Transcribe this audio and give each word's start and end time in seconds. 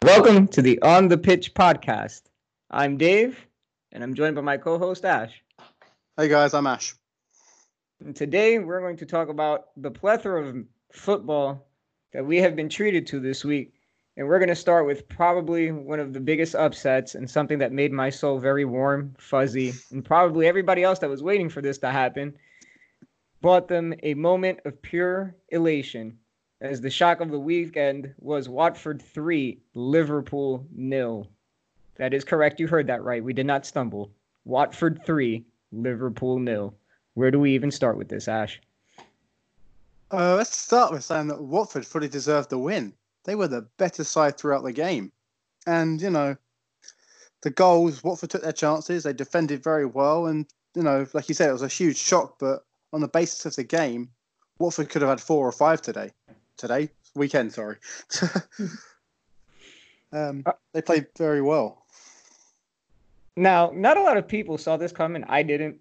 and 0.00 0.08
welcome 0.08 0.48
to 0.48 0.62
the 0.62 0.80
On 0.82 1.08
the 1.08 1.18
Pitch 1.18 1.52
podcast. 1.52 2.22
I'm 2.70 2.96
Dave, 2.96 3.46
and 3.92 4.02
I'm 4.02 4.14
joined 4.14 4.34
by 4.34 4.40
my 4.40 4.56
co 4.56 4.78
host, 4.78 5.04
Ash. 5.04 5.42
Hey 6.16 6.28
guys, 6.28 6.54
I'm 6.54 6.66
Ash. 6.66 6.94
And 8.02 8.16
today 8.16 8.58
we're 8.58 8.80
going 8.80 8.96
to 8.96 9.04
talk 9.04 9.28
about 9.28 9.66
the 9.76 9.90
plethora 9.90 10.46
of 10.46 10.64
football 10.92 11.66
that 12.12 12.24
we 12.24 12.38
have 12.38 12.56
been 12.56 12.68
treated 12.68 13.06
to 13.08 13.20
this 13.20 13.44
week. 13.44 13.74
And 14.16 14.26
we're 14.26 14.38
going 14.38 14.48
to 14.48 14.54
start 14.54 14.86
with 14.86 15.08
probably 15.08 15.70
one 15.70 16.00
of 16.00 16.12
the 16.12 16.20
biggest 16.20 16.54
upsets 16.54 17.14
and 17.14 17.28
something 17.28 17.58
that 17.58 17.72
made 17.72 17.92
my 17.92 18.10
soul 18.10 18.38
very 18.38 18.64
warm, 18.64 19.14
fuzzy, 19.18 19.74
and 19.90 20.04
probably 20.04 20.46
everybody 20.46 20.82
else 20.82 20.98
that 21.00 21.10
was 21.10 21.22
waiting 21.22 21.48
for 21.48 21.60
this 21.60 21.78
to 21.78 21.90
happen 21.90 22.34
brought 23.42 23.68
them 23.68 23.94
a 24.02 24.14
moment 24.14 24.60
of 24.64 24.80
pure 24.80 25.34
elation 25.50 26.18
as 26.60 26.80
the 26.80 26.90
shock 26.90 27.20
of 27.20 27.30
the 27.30 27.38
weekend 27.38 28.12
was 28.18 28.48
Watford 28.48 29.00
3, 29.00 29.58
Liverpool 29.74 30.66
nil. 30.74 31.26
That 31.96 32.14
is 32.14 32.24
correct. 32.24 32.60
You 32.60 32.68
heard 32.68 32.86
that 32.86 33.02
right. 33.02 33.24
We 33.24 33.32
did 33.32 33.46
not 33.46 33.66
stumble. 33.66 34.10
Watford 34.44 35.04
3, 35.04 35.44
Liverpool 35.72 36.38
nil. 36.38 36.74
Where 37.14 37.30
do 37.30 37.40
we 37.40 37.54
even 37.54 37.70
start 37.70 37.96
with 37.96 38.08
this, 38.08 38.28
Ash? 38.28 38.60
Uh, 40.12 40.36
let's 40.36 40.56
start 40.56 40.92
with 40.92 41.04
saying 41.04 41.28
that 41.28 41.42
Watford 41.42 41.86
fully 41.86 42.08
deserved 42.08 42.50
the 42.50 42.58
win. 42.58 42.92
They 43.24 43.34
were 43.34 43.48
the 43.48 43.62
better 43.76 44.04
side 44.04 44.36
throughout 44.36 44.64
the 44.64 44.72
game. 44.72 45.12
And, 45.66 46.00
you 46.00 46.10
know, 46.10 46.36
the 47.42 47.50
goals, 47.50 48.02
Watford 48.02 48.30
took 48.30 48.42
their 48.42 48.52
chances. 48.52 49.04
They 49.04 49.12
defended 49.12 49.62
very 49.62 49.86
well. 49.86 50.26
And, 50.26 50.46
you 50.74 50.82
know, 50.82 51.06
like 51.12 51.28
you 51.28 51.34
said, 51.34 51.48
it 51.48 51.52
was 51.52 51.62
a 51.62 51.68
huge 51.68 51.96
shock. 51.96 52.38
But 52.38 52.64
on 52.92 53.00
the 53.00 53.08
basis 53.08 53.46
of 53.46 53.56
the 53.56 53.64
game, 53.64 54.10
Watford 54.58 54.88
could 54.90 55.02
have 55.02 55.08
had 55.08 55.20
four 55.20 55.46
or 55.46 55.52
five 55.52 55.80
today. 55.80 56.12
Today? 56.60 56.90
Weekend, 57.14 57.54
sorry. 57.54 57.76
um, 60.12 60.42
uh, 60.44 60.52
they 60.74 60.82
played 60.82 61.06
very 61.16 61.40
well. 61.40 61.86
Now, 63.34 63.72
not 63.74 63.96
a 63.96 64.02
lot 64.02 64.18
of 64.18 64.28
people 64.28 64.58
saw 64.58 64.76
this 64.76 64.92
coming. 64.92 65.24
I 65.26 65.42
didn't. 65.42 65.78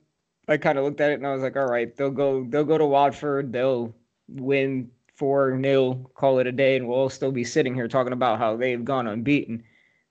I 0.47 0.55
kind 0.55 0.77
of 0.77 0.85
looked 0.85 1.01
at 1.01 1.11
it 1.11 1.15
and 1.15 1.27
I 1.27 1.33
was 1.33 1.41
like, 1.41 1.57
all 1.57 1.67
right, 1.67 1.93
they'll 1.97 2.09
go 2.09 2.45
they'll 2.45 2.63
go 2.63 2.77
to 2.77 2.85
Watford, 2.85 3.51
they'll 3.51 3.93
win 4.29 4.89
four 5.15 5.51
nil, 5.51 6.09
call 6.15 6.39
it 6.39 6.47
a 6.47 6.51
day, 6.53 6.77
and 6.77 6.87
we'll 6.87 7.09
still 7.09 7.33
be 7.33 7.43
sitting 7.43 7.75
here 7.75 7.89
talking 7.89 8.13
about 8.13 8.39
how 8.39 8.55
they've 8.55 8.85
gone 8.85 9.05
unbeaten. 9.05 9.61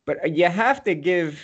But 0.05 0.37
you 0.37 0.45
have 0.45 0.85
to 0.85 0.95
give, 0.95 1.43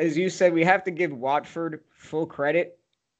as 0.00 0.18
you 0.18 0.28
said, 0.28 0.52
we 0.52 0.64
have 0.64 0.82
to 0.84 0.90
give 0.90 1.12
Watford 1.12 1.80
full 1.94 2.26
credit. 2.26 2.76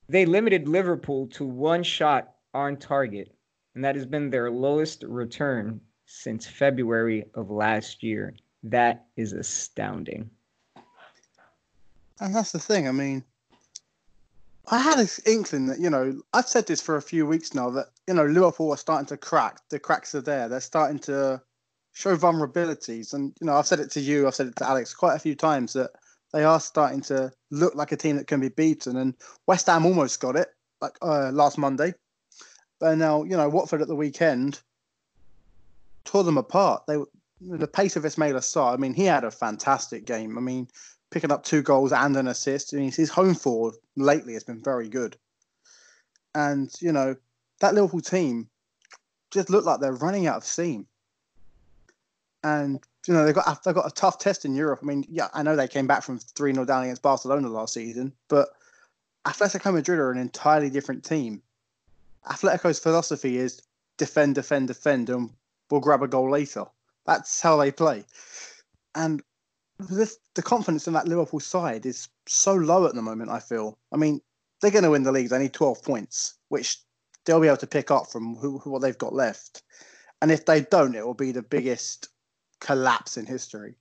They 0.09 0.27
limited 0.27 0.67
Liverpool 0.67 1.29
to 1.29 1.45
one 1.45 1.85
shot 1.85 2.35
on 2.53 2.77
target, 2.77 3.34
and 3.75 3.85
that 3.85 3.97
has 3.97 4.07
been 4.07 4.31
their 4.31 4.51
lowest 4.51 5.03
return 5.05 5.81
since 6.07 6.47
February 6.47 7.25
of 7.35 7.51
last 7.51 8.03
year. 8.03 8.35
That 8.63 9.07
is 9.17 9.33
astounding. 9.33 10.31
And 12.21 12.35
that's 12.35 12.53
the 12.53 12.59
thing. 12.59 12.89
I 12.89 12.93
mean, 12.93 13.25
I 14.69 14.79
had 14.79 14.99
this 14.99 15.21
inkling 15.27 15.67
that, 15.67 15.81
you 15.81 15.91
know, 15.91 16.21
I've 16.33 16.49
said 16.49 16.67
this 16.67 16.81
for 16.81 16.97
a 16.97 17.03
few 17.03 17.27
weeks 17.27 17.55
now 17.55 17.69
that, 17.71 17.89
you 18.07 18.15
know, 18.15 18.25
Liverpool 18.25 18.71
are 18.71 18.79
starting 18.79 19.07
to 19.07 19.17
crack. 19.17 19.61
The 19.69 19.79
cracks 19.79 20.15
are 20.15 20.23
there. 20.23 20.49
They're 20.49 20.61
starting 20.61 20.99
to 21.01 21.43
show 21.93 22.17
vulnerabilities. 22.17 23.13
And, 23.13 23.35
you 23.41 23.47
know, 23.47 23.57
I've 23.57 23.67
said 23.67 23.81
it 23.81 23.91
to 23.93 24.01
you, 24.01 24.27
I've 24.27 24.35
said 24.35 24.47
it 24.47 24.57
to 24.57 24.69
Alex 24.69 24.95
quite 24.95 25.17
a 25.17 25.19
few 25.19 25.35
times 25.35 25.75
that 25.75 25.91
they 26.33 26.45
are 26.45 26.61
starting 26.61 27.01
to 27.03 27.33
look 27.51 27.75
like 27.75 27.93
a 27.93 27.97
team 27.97 28.17
that 28.17 28.27
can 28.27 28.41
be 28.41 28.49
beaten. 28.49 28.97
And 28.97 29.15
West 29.47 29.67
Ham 29.67 29.85
almost 29.85 30.21
got 30.21 30.37
it, 30.37 30.49
like 30.81 30.97
uh, 31.03 31.31
last 31.31 31.59
Monday. 31.59 31.95
Now, 32.93 33.23
you 33.23 33.37
know, 33.37 33.49
Watford 33.49 33.83
at 33.83 33.89
the 33.89 33.97
weekend 33.97 34.61
tore 36.05 36.25
them 36.25 36.39
apart. 36.39 36.85
They 36.87 36.99
the 37.41 37.67
pace 37.67 37.97
of 37.97 38.05
Ismaila 38.05 38.41
Sarr, 38.41 38.75
I 38.75 38.77
mean, 38.77 38.95
he 38.95 39.05
had 39.05 39.25
a 39.25 39.31
fantastic 39.31 40.07
game. 40.07 40.39
I 40.39 40.41
mean, 40.41 40.69
picking 41.11 41.33
up 41.33 41.45
two 41.45 41.63
goals 41.63 41.93
and 41.93 42.17
an 42.17 42.29
assist. 42.29 42.75
I 42.75 42.79
mean, 42.79 42.93
his 42.93 43.11
home 43.11 43.35
forward 43.35 43.75
lately 43.97 44.35
has 44.35 44.45
been 44.45 44.63
very 44.63 44.89
good. 44.89 45.17
And, 46.35 46.71
you 46.81 46.93
know, 46.93 47.17
that 47.61 47.75
Liverpool 47.75 48.01
team 48.01 48.49
just 49.31 49.51
look 49.51 49.65
like 49.65 49.81
they're 49.81 49.93
running 49.93 50.27
out 50.27 50.39
of 50.39 50.45
steam. 50.45 50.87
And, 52.43 52.81
you 53.07 53.15
know, 53.15 53.25
they've 53.25 53.35
got, 53.35 53.63
they've 53.65 53.75
got 53.75 53.87
a 53.87 53.95
tough 53.95 54.19
test 54.19 54.45
in 54.45 54.55
Europe. 54.55 54.81
I 54.83 54.87
mean, 54.87 55.05
yeah, 55.09 55.29
I 55.33 55.43
know 55.43 55.57
they 55.57 55.69
came 55.69 55.87
back 55.87 56.03
from 56.03 56.19
3 56.19 56.53
0 56.53 56.65
down 56.65 56.85
against 56.85 57.03
Barcelona 57.03 57.49
last 57.49 57.75
season, 57.75 58.13
but 58.29 58.49
Atletico 59.25 59.73
Madrid 59.73 59.99
are 59.99 60.11
an 60.11 60.19
entirely 60.19 60.71
different 60.71 61.05
team. 61.05 61.43
Atletico's 62.27 62.79
philosophy 62.79 63.39
is 63.39 63.61
defend, 63.99 64.35
defend, 64.35 64.69
defend, 64.69 65.11
and 65.11 65.31
we'll 65.71 65.81
grab 65.81 66.03
a 66.03 66.09
goal 66.09 66.31
later. 66.31 66.65
That's 67.07 67.41
how 67.41 67.57
they 67.57 67.71
play. 67.71 68.05
And 68.95 69.23
this, 69.79 70.19
the 70.35 70.43
confidence 70.43 70.87
in 70.87 70.95
that 70.95 71.09
Liverpool 71.09 71.41
side 71.41 71.85
is 71.85 72.09
so 72.27 72.55
low 72.55 72.87
at 72.87 72.95
the 72.95 73.03
moment. 73.03 73.31
I 73.31 73.41
feel. 73.41 73.79
I 73.93 73.97
mean, 73.97 74.21
they're 74.61 74.71
going 74.71 74.85
to 74.85 74.91
win 74.91 75.03
the 75.03 75.13
league. 75.13 75.29
They 75.29 75.39
need 75.39 75.53
twelve 75.53 75.83
points, 75.83 76.35
which 76.49 76.79
they'll 77.25 77.41
be 77.41 77.49
able 77.49 77.57
to 77.59 77.67
pick 77.67 77.91
up 77.91 78.11
from 78.11 78.37
who, 78.37 78.59
who, 78.59 78.71
what 78.71 78.83
they've 78.83 78.97
got 78.97 79.15
left. 79.15 79.63
And 80.23 80.31
if 80.31 80.47
they 80.47 80.63
don't, 80.63 80.95
it 80.95 81.05
will 81.05 81.15
be 81.15 81.33
the 81.33 81.43
biggest 81.43 82.09
collapse 82.61 83.17
in 83.17 83.27
history. 83.27 83.75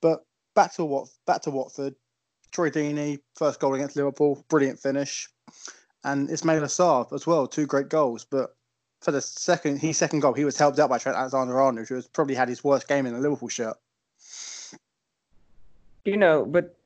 But 0.00 0.24
back 0.54 0.74
to 0.74 0.84
what 0.84 1.08
back 1.26 1.42
to 1.42 1.50
Watford. 1.50 1.94
Troy 2.52 2.70
Deeney, 2.70 3.18
first 3.34 3.58
goal 3.58 3.74
against 3.74 3.96
Liverpool, 3.96 4.44
brilliant 4.48 4.78
finish, 4.78 5.28
and 6.04 6.28
Ismaila 6.28 6.64
Sarr 6.64 7.12
as 7.12 7.26
well, 7.26 7.46
two 7.46 7.66
great 7.66 7.88
goals. 7.88 8.24
But 8.24 8.54
for 9.00 9.10
the 9.10 9.20
second, 9.20 9.78
his 9.78 9.96
second 9.96 10.20
goal, 10.20 10.32
he 10.32 10.44
was 10.44 10.58
helped 10.58 10.78
out 10.78 10.90
by 10.90 10.98
Trent 10.98 11.18
Alexander-Arnold, 11.18 11.88
who 11.88 11.96
has 11.96 12.06
probably 12.06 12.34
had 12.34 12.48
his 12.48 12.62
worst 12.62 12.88
game 12.88 13.06
in 13.06 13.14
a 13.14 13.18
Liverpool 13.18 13.48
shirt 13.48 13.76
you 16.04 16.16
know, 16.16 16.44
but 16.44 16.76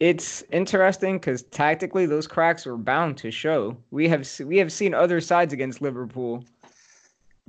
it's 0.00 0.42
interesting 0.52 1.18
because 1.18 1.42
tactically 1.42 2.06
those 2.06 2.26
cracks 2.26 2.66
were 2.66 2.76
bound 2.76 3.16
to 3.18 3.30
show. 3.30 3.76
We 3.90 4.08
have 4.08 4.28
we 4.44 4.56
have 4.58 4.72
seen 4.72 4.94
other 4.94 5.20
sides 5.20 5.52
against 5.52 5.82
Liverpool 5.82 6.44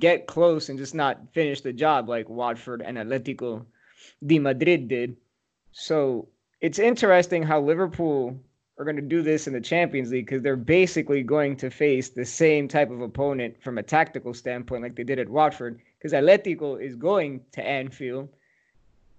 get 0.00 0.26
close 0.26 0.68
and 0.68 0.78
just 0.78 0.94
not 0.94 1.32
finish 1.32 1.60
the 1.60 1.72
job 1.72 2.08
like 2.08 2.28
Watford 2.28 2.82
and 2.82 2.96
Atletico 2.96 3.64
de 4.26 4.38
Madrid 4.38 4.88
did. 4.88 5.16
So 5.72 6.28
it's 6.60 6.78
interesting 6.78 7.42
how 7.42 7.60
Liverpool 7.60 8.38
are 8.80 8.84
going 8.84 8.96
to 8.96 9.02
do 9.02 9.20
this 9.20 9.46
in 9.46 9.52
the 9.52 9.60
Champions 9.60 10.10
League 10.10 10.24
because 10.24 10.40
they're 10.40 10.56
basically 10.56 11.22
going 11.22 11.54
to 11.54 11.68
face 11.68 12.08
the 12.08 12.24
same 12.24 12.66
type 12.66 12.90
of 12.90 13.02
opponent 13.02 13.62
from 13.62 13.76
a 13.76 13.82
tactical 13.82 14.32
standpoint 14.32 14.82
like 14.82 14.96
they 14.96 15.04
did 15.04 15.18
at 15.18 15.28
Watford 15.28 15.82
because 15.98 16.14
Atletico 16.14 16.80
is 16.80 16.96
going 16.96 17.42
to 17.52 17.62
Anfield 17.62 18.30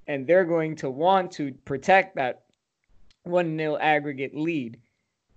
and 0.08 0.26
they're 0.26 0.46
going 0.46 0.76
to 0.78 0.90
want 0.90 1.32
to 1.34 1.54
protect 1.64 2.16
that 2.16 2.42
one 3.22 3.56
nil 3.56 3.78
aggregate 3.80 4.36
lead. 4.36 4.80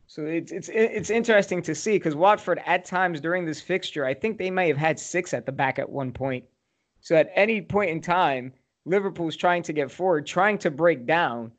So 0.07 0.25
it's 0.25 0.53
it's 0.53 0.71
it's 0.71 1.11
interesting 1.11 1.61
to 1.61 1.75
see 1.75 1.93
because 1.93 2.15
Watford 2.15 2.63
at 2.65 2.87
times 2.87 3.21
during 3.21 3.45
this 3.45 3.61
fixture, 3.61 4.07
I 4.07 4.15
think 4.15 4.39
they 4.39 4.51
may 4.51 4.69
have 4.69 4.79
had 4.79 4.99
six 4.99 5.35
at 5.35 5.45
the 5.45 5.53
back 5.53 5.79
at 5.79 5.91
one 5.91 6.13
point. 6.13 6.45
So 7.03 7.15
at 7.15 7.31
any 7.35 7.61
point 7.61 7.91
in 7.91 8.01
time, 8.01 8.55
Liverpool's 8.87 9.37
trying 9.37 9.65
to 9.65 9.75
get 9.75 9.91
forward, 9.91 10.25
trying 10.27 10.57
to 10.59 10.71
break 10.71 11.05
down 11.05 11.53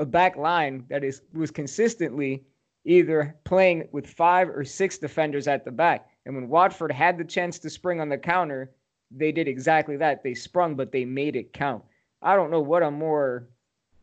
a 0.00 0.06
back 0.06 0.36
line 0.36 0.84
that 0.88 1.04
is 1.04 1.22
was 1.34 1.50
consistently 1.50 2.42
either 2.84 3.36
playing 3.44 3.86
with 3.92 4.06
five 4.06 4.48
or 4.48 4.64
six 4.64 4.96
defenders 4.96 5.46
at 5.46 5.64
the 5.64 5.70
back. 5.70 6.08
And 6.24 6.34
when 6.34 6.48
Watford 6.48 6.90
had 6.90 7.18
the 7.18 7.24
chance 7.24 7.58
to 7.58 7.70
spring 7.70 8.00
on 8.00 8.08
the 8.08 8.16
counter, 8.16 8.72
they 9.10 9.30
did 9.30 9.46
exactly 9.46 9.98
that. 9.98 10.22
They 10.22 10.34
sprung, 10.34 10.74
but 10.74 10.90
they 10.90 11.04
made 11.04 11.36
it 11.36 11.52
count. 11.52 11.84
I 12.22 12.34
don't 12.34 12.50
know 12.50 12.60
what 12.60 12.82
I'm 12.82 12.94
more 12.94 13.48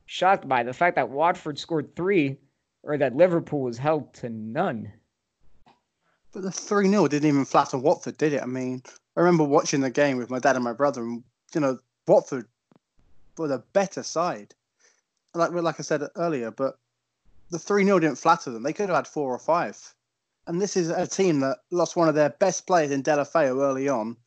shocked 0.06 0.48
by 0.48 0.62
the 0.63 0.74
fact 0.74 0.95
that 0.95 1.10
Watford 1.10 1.57
scored 1.57 1.95
three 1.95 2.38
or 2.83 2.98
that 3.00 3.16
Liverpool 3.16 3.62
was 3.62 3.80
held 3.80 4.13
to 4.16 4.30
none. 4.30 4.92
But 6.31 6.44
the 6.44 6.51
3 6.51 6.89
0 6.89 7.07
didn't 7.07 7.27
even 7.27 7.45
flatter 7.45 7.80
Watford, 7.80 8.18
did 8.18 8.33
it? 8.33 8.44
I 8.44 8.45
mean, 8.45 8.83
I 9.16 9.21
remember 9.21 9.44
watching 9.44 9.81
the 9.81 9.89
game 9.89 10.18
with 10.18 10.30
my 10.30 10.39
dad 10.39 10.56
and 10.56 10.63
my 10.63 10.74
brother, 10.74 11.01
and, 11.01 11.24
you 11.56 11.62
know, 11.62 11.80
Watford 12.06 12.48
were 13.38 13.48
the 13.48 13.63
better 13.74 14.04
side. 14.04 14.54
Like, 15.38 15.51
like 15.51 15.80
I 15.80 15.84
said 15.84 16.01
earlier, 16.16 16.51
but 16.51 16.78
the 17.50 17.60
3 17.60 17.86
0 17.86 18.00
didn't 18.00 18.18
flatter 18.18 18.51
them. 18.51 18.63
They 18.63 18.74
could 18.74 18.89
have 18.89 18.95
had 18.95 19.07
four 19.07 19.34
or 19.34 19.39
five. 19.39 19.78
And 20.48 20.62
this 20.62 20.78
is 20.78 20.89
a 20.89 21.07
team 21.07 21.42
that 21.42 21.60
lost 21.72 21.95
one 21.95 22.10
of 22.10 22.16
their 22.16 22.30
best 22.30 22.68
players 22.68 22.92
in 22.92 23.04
Deulofeu 23.04 23.62
early 23.62 23.89
on 23.89 24.18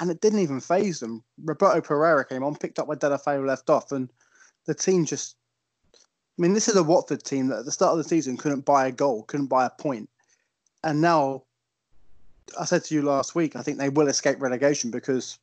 and 0.00 0.10
it 0.10 0.20
didn't 0.20 0.40
even 0.40 0.60
phase 0.60 1.00
them. 1.00 1.22
Roberto 1.44 1.80
Pereyra 1.80 2.28
came 2.28 2.42
on, 2.42 2.56
picked 2.56 2.78
up 2.78 2.88
where 2.88 2.96
Deulofeu 2.96 3.46
left 3.46 3.70
off, 3.70 3.92
and 3.92 4.10
the 4.66 4.74
team 4.74 5.04
just. 5.04 5.36
I 5.92 6.42
mean, 6.42 6.52
this 6.52 6.68
is 6.68 6.74
a 6.74 6.82
Watford 6.82 7.22
team 7.22 7.46
that 7.48 7.60
at 7.60 7.64
the 7.64 7.70
start 7.70 7.92
of 7.92 7.98
the 7.98 8.08
season 8.08 8.36
couldn't 8.36 8.64
buy 8.64 8.88
a 8.88 8.92
goal, 8.92 9.22
couldn't 9.22 9.46
buy 9.46 9.66
a 9.66 9.70
point, 9.70 10.08
and 10.82 11.00
now. 11.00 11.42
I 12.60 12.66
said 12.66 12.84
to 12.84 12.94
you 12.94 13.00
last 13.00 13.34
week, 13.34 13.56
I 13.56 13.62
think 13.62 13.78
they 13.78 13.88
will 13.88 14.06
escape 14.06 14.40
relegation 14.40 14.90
because 14.90 15.38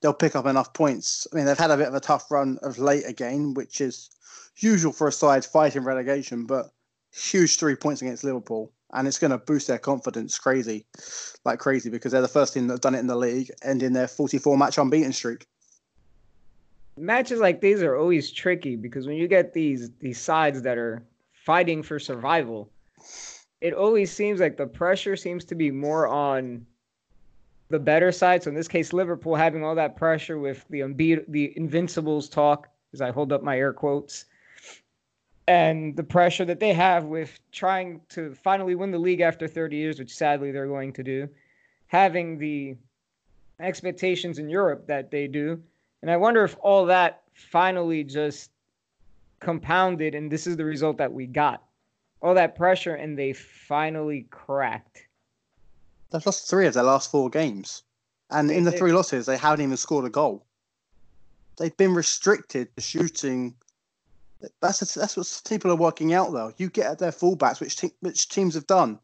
they'll 0.00 0.14
pick 0.14 0.36
up 0.36 0.46
enough 0.46 0.72
points. 0.72 1.26
I 1.32 1.36
mean, 1.36 1.46
they've 1.46 1.58
had 1.58 1.70
a 1.70 1.76
bit 1.76 1.88
of 1.88 1.94
a 1.94 2.00
tough 2.00 2.30
run 2.30 2.58
of 2.62 2.78
late 2.78 3.04
again, 3.06 3.54
which 3.54 3.80
is 3.80 4.10
usual 4.56 4.92
for 4.92 5.08
a 5.08 5.12
side 5.12 5.44
fighting 5.44 5.84
relegation, 5.84 6.46
but 6.46 6.70
huge 7.12 7.58
three 7.58 7.74
points 7.74 8.02
against 8.02 8.24
Liverpool 8.24 8.72
and 8.92 9.06
it's 9.06 9.18
going 9.18 9.30
to 9.30 9.38
boost 9.38 9.66
their 9.66 9.78
confidence 9.78 10.38
crazy, 10.38 10.86
like 11.44 11.58
crazy, 11.58 11.90
because 11.90 12.12
they're 12.12 12.22
the 12.22 12.28
first 12.28 12.54
team 12.54 12.66
that's 12.66 12.80
done 12.80 12.94
it 12.94 13.00
in 13.00 13.06
the 13.06 13.16
league, 13.16 13.50
ending 13.62 13.92
their 13.92 14.08
44 14.08 14.56
match 14.56 14.78
unbeaten 14.78 15.12
streak. 15.12 15.46
matches 16.96 17.40
like 17.40 17.60
these 17.60 17.82
are 17.82 17.96
always 17.96 18.30
tricky 18.30 18.76
because 18.76 19.06
when 19.06 19.16
you 19.16 19.28
get 19.28 19.52
these 19.52 19.90
these 20.00 20.18
sides 20.18 20.62
that 20.62 20.78
are 20.78 21.02
fighting 21.44 21.82
for 21.82 21.98
survival, 21.98 22.70
it 23.60 23.74
always 23.74 24.10
seems 24.10 24.40
like 24.40 24.56
the 24.56 24.66
pressure 24.66 25.16
seems 25.16 25.44
to 25.44 25.54
be 25.54 25.70
more 25.70 26.08
on 26.08 26.66
the 27.68 27.78
better 27.78 28.12
side. 28.12 28.42
So 28.42 28.50
in 28.50 28.56
this 28.56 28.68
case, 28.68 28.92
Liverpool 28.92 29.34
having 29.34 29.64
all 29.64 29.74
that 29.74 29.96
pressure 29.96 30.38
with 30.38 30.64
the 30.70 30.82
the 31.28 31.52
Invincibles 31.56 32.28
talk, 32.28 32.68
as 32.92 33.00
I 33.00 33.10
hold 33.10 33.32
up 33.32 33.42
my 33.42 33.58
air 33.58 33.72
quotes, 33.72 34.24
and 35.46 35.96
the 35.96 36.04
pressure 36.04 36.44
that 36.44 36.60
they 36.60 36.74
have 36.74 37.04
with 37.04 37.40
trying 37.52 38.00
to 38.10 38.34
finally 38.34 38.74
win 38.74 38.90
the 38.90 38.98
league 38.98 39.20
after 39.20 39.48
30 39.48 39.76
years, 39.76 39.98
which 39.98 40.14
sadly 40.14 40.50
they're 40.50 40.66
going 40.66 40.92
to 40.92 41.02
do, 41.02 41.28
having 41.86 42.38
the 42.38 42.76
expectations 43.60 44.38
in 44.38 44.48
Europe 44.48 44.86
that 44.86 45.10
they 45.10 45.26
do. 45.26 45.60
And 46.02 46.10
I 46.10 46.16
wonder 46.16 46.44
if 46.44 46.56
all 46.60 46.86
that 46.86 47.22
finally 47.32 48.04
just 48.04 48.50
compounded 49.40 50.14
and 50.14 50.30
this 50.30 50.46
is 50.46 50.56
the 50.56 50.64
result 50.64 50.98
that 50.98 51.12
we 51.12 51.26
got. 51.26 51.62
All 52.20 52.34
that 52.34 52.56
pressure 52.56 52.94
and 52.94 53.18
they 53.18 53.32
finally 53.32 54.26
cracked. 54.30 55.07
They've 56.10 56.24
lost 56.24 56.48
three 56.48 56.66
of 56.66 56.74
their 56.74 56.82
last 56.82 57.10
four 57.10 57.28
games. 57.30 57.82
And 58.30 58.50
in 58.50 58.64
the 58.64 58.72
three 58.72 58.92
losses, 58.92 59.26
they 59.26 59.36
haven't 59.36 59.64
even 59.64 59.76
scored 59.76 60.04
a 60.04 60.10
goal. 60.10 60.44
They've 61.56 61.76
been 61.76 61.94
restricted 61.94 62.74
to 62.76 62.82
shooting. 62.82 63.54
That's 64.60 64.96
a, 64.96 64.98
that's 64.98 65.16
what 65.16 65.42
people 65.48 65.70
are 65.70 65.76
working 65.76 66.12
out, 66.12 66.32
though. 66.32 66.52
You 66.56 66.70
get 66.70 66.86
at 66.86 66.98
their 66.98 67.10
fullbacks, 67.10 67.60
which 67.60 67.76
te- 67.76 67.94
which 68.00 68.28
teams 68.28 68.54
have 68.54 68.66
done. 68.66 69.00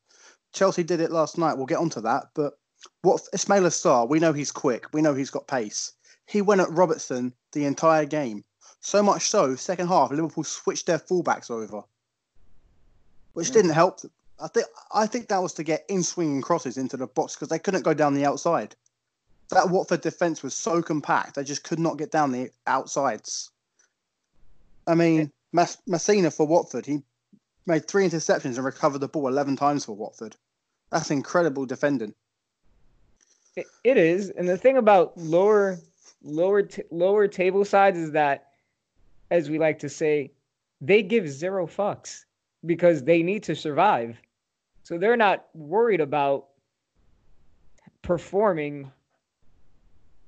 Chelsea 0.53 0.85
did 0.85 1.01
it 1.01 1.11
last 1.11 1.37
night. 1.37 1.55
We'll 1.55 1.67
get 1.67 1.79
onto 1.79 2.01
that. 2.03 2.29
But 2.35 2.59
what 3.03 3.23
Ismaila 3.35 3.73
Sarr, 3.73 4.09
we 4.09 4.21
know 4.21 4.33
he's 4.33 4.53
quick. 4.53 4.87
We 4.93 5.03
know 5.03 5.15
he's 5.15 5.31
got 5.31 5.49
pace. 5.49 5.93
He 6.27 6.43
went 6.43 6.61
at 6.61 6.71
Robertson 6.71 7.35
the 7.53 7.65
entire 7.65 8.05
game. 8.05 8.45
So 8.81 9.03
much 9.03 9.29
so, 9.31 9.57
second 9.57 9.89
half, 9.89 10.11
Liverpool 10.11 10.45
switched 10.45 10.87
their 10.87 10.99
fullbacks 10.99 11.51
over, 11.51 11.83
which 13.33 13.49
hmm. 13.49 13.55
didn't 13.55 13.71
help. 13.71 14.01
I 14.41 14.49
think 14.49 14.67
I 14.93 15.07
think 15.07 15.29
that 15.29 15.43
was 15.43 15.55
to 15.55 15.63
get 15.63 15.85
in 15.89 16.03
swinging 16.03 16.43
crosses 16.43 16.77
into 16.77 16.97
the 16.97 17.07
box 17.07 17.35
because 17.35 17.49
they 17.49 17.59
couldn't 17.59 17.83
go 17.83 17.95
down 17.95 18.15
the 18.15 18.27
outside. 18.27 18.75
That 19.51 19.71
Watford 19.71 20.01
defense 20.01 20.43
was 20.43 20.55
so 20.55 20.83
compact; 20.83 21.37
they 21.37 21.45
just 21.45 21.65
could 21.65 21.79
not 21.79 21.99
get 21.99 22.11
down 22.11 22.33
the 22.33 22.51
outsides. 22.67 23.51
I 24.87 24.95
mean, 24.95 25.31
Mas- 25.53 25.79
Masina 25.89 26.35
for 26.35 26.47
Watford, 26.47 26.85
he 26.85 27.03
made 27.67 27.87
three 27.87 28.07
interceptions 28.07 28.57
and 28.57 28.65
recovered 28.65 28.99
the 28.99 29.09
ball 29.09 29.29
eleven 29.29 29.57
times 29.57 29.85
for 29.85 29.93
Watford. 29.95 30.37
That's 30.91 31.11
incredible 31.11 31.67
defending. 31.67 32.15
It, 33.57 33.67
it 33.85 33.97
is, 33.97 34.31
and 34.31 34.49
the 34.49 34.59
thing 34.59 34.77
about 34.77 35.17
lower 35.17 35.79
lower 36.23 36.63
t- 36.63 36.83
lower 36.91 37.29
table 37.29 37.65
sides 37.65 37.99
is 37.99 38.11
that, 38.13 38.49
as 39.31 39.49
we 39.49 39.59
like 39.59 39.79
to 39.81 39.89
say, 39.89 40.33
they 40.81 41.03
give 41.03 41.29
zero 41.29 41.67
fucks 41.67 42.25
because 42.67 43.05
they 43.05 43.23
need 43.23 43.43
to 43.45 43.55
survive. 43.55 44.21
So 44.85 44.99
they're 44.99 45.17
not 45.17 45.47
worried 45.55 46.01
about 46.01 46.49
performing. 48.03 48.93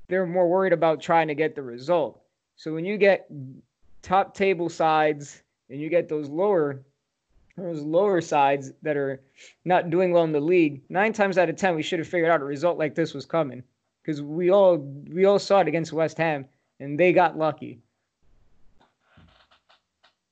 They're 0.08 0.26
more 0.26 0.49
worried 0.49 0.73
about 0.73 1.00
trying 1.00 1.29
to 1.29 1.35
get 1.35 1.55
the 1.55 1.62
result. 1.62 2.23
So 2.56 2.73
when 2.73 2.87
you 2.87 2.97
get 2.97 3.31
top 4.03 4.35
table 4.35 4.70
sides 4.70 5.43
and 5.69 5.81
you 5.81 5.91
get 5.91 6.08
those 6.08 6.29
lower 6.29 6.82
those 7.56 7.81
lower 7.81 8.20
sides 8.20 8.73
that 8.82 8.99
are 8.99 9.23
not 9.64 9.88
doing 9.88 10.12
well 10.12 10.25
in 10.25 10.32
the 10.32 10.41
league, 10.41 10.82
nine 10.91 11.12
times 11.12 11.38
out 11.38 11.49
of 11.49 11.56
ten 11.56 11.75
we 11.75 11.82
should 11.82 11.99
have 11.99 12.08
figured 12.08 12.31
out 12.31 12.43
a 12.43 12.44
result 12.44 12.79
like 12.79 12.94
this 12.94 13.14
was 13.14 13.26
coming. 13.26 13.62
Because 14.03 14.23
we 14.23 14.50
all 14.50 14.79
we 14.79 15.26
all 15.26 15.38
saw 15.38 15.61
it 15.61 15.69
against 15.69 15.93
West 15.93 16.17
Ham 16.17 16.47
and 16.81 16.99
they 16.99 17.12
got 17.12 17.37
lucky. 17.37 17.82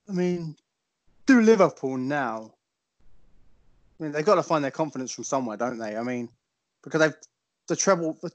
I 0.08 0.12
mean, 0.12 0.56
do 1.26 1.42
Liverpool 1.42 1.98
now? 1.98 2.53
Mean, 4.04 4.12
they've 4.12 4.24
got 4.24 4.34
to 4.34 4.42
find 4.42 4.62
their 4.62 4.70
confidence 4.70 5.10
from 5.10 5.24
somewhere, 5.24 5.56
don't 5.56 5.78
they? 5.78 5.96
I 5.96 6.02
mean, 6.02 6.28
because 6.82 7.00
they've 7.00 7.16
the 7.68 7.76
treble, 7.76 8.18
the 8.20 8.30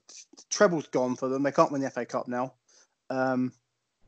treble's 0.49 0.87
gone 0.87 1.15
for 1.15 1.29
them. 1.29 1.43
They 1.43 1.51
can't 1.51 1.71
win 1.71 1.81
the 1.81 1.91
FA 1.91 2.05
Cup 2.05 2.27
now. 2.27 2.53
Um, 3.11 3.53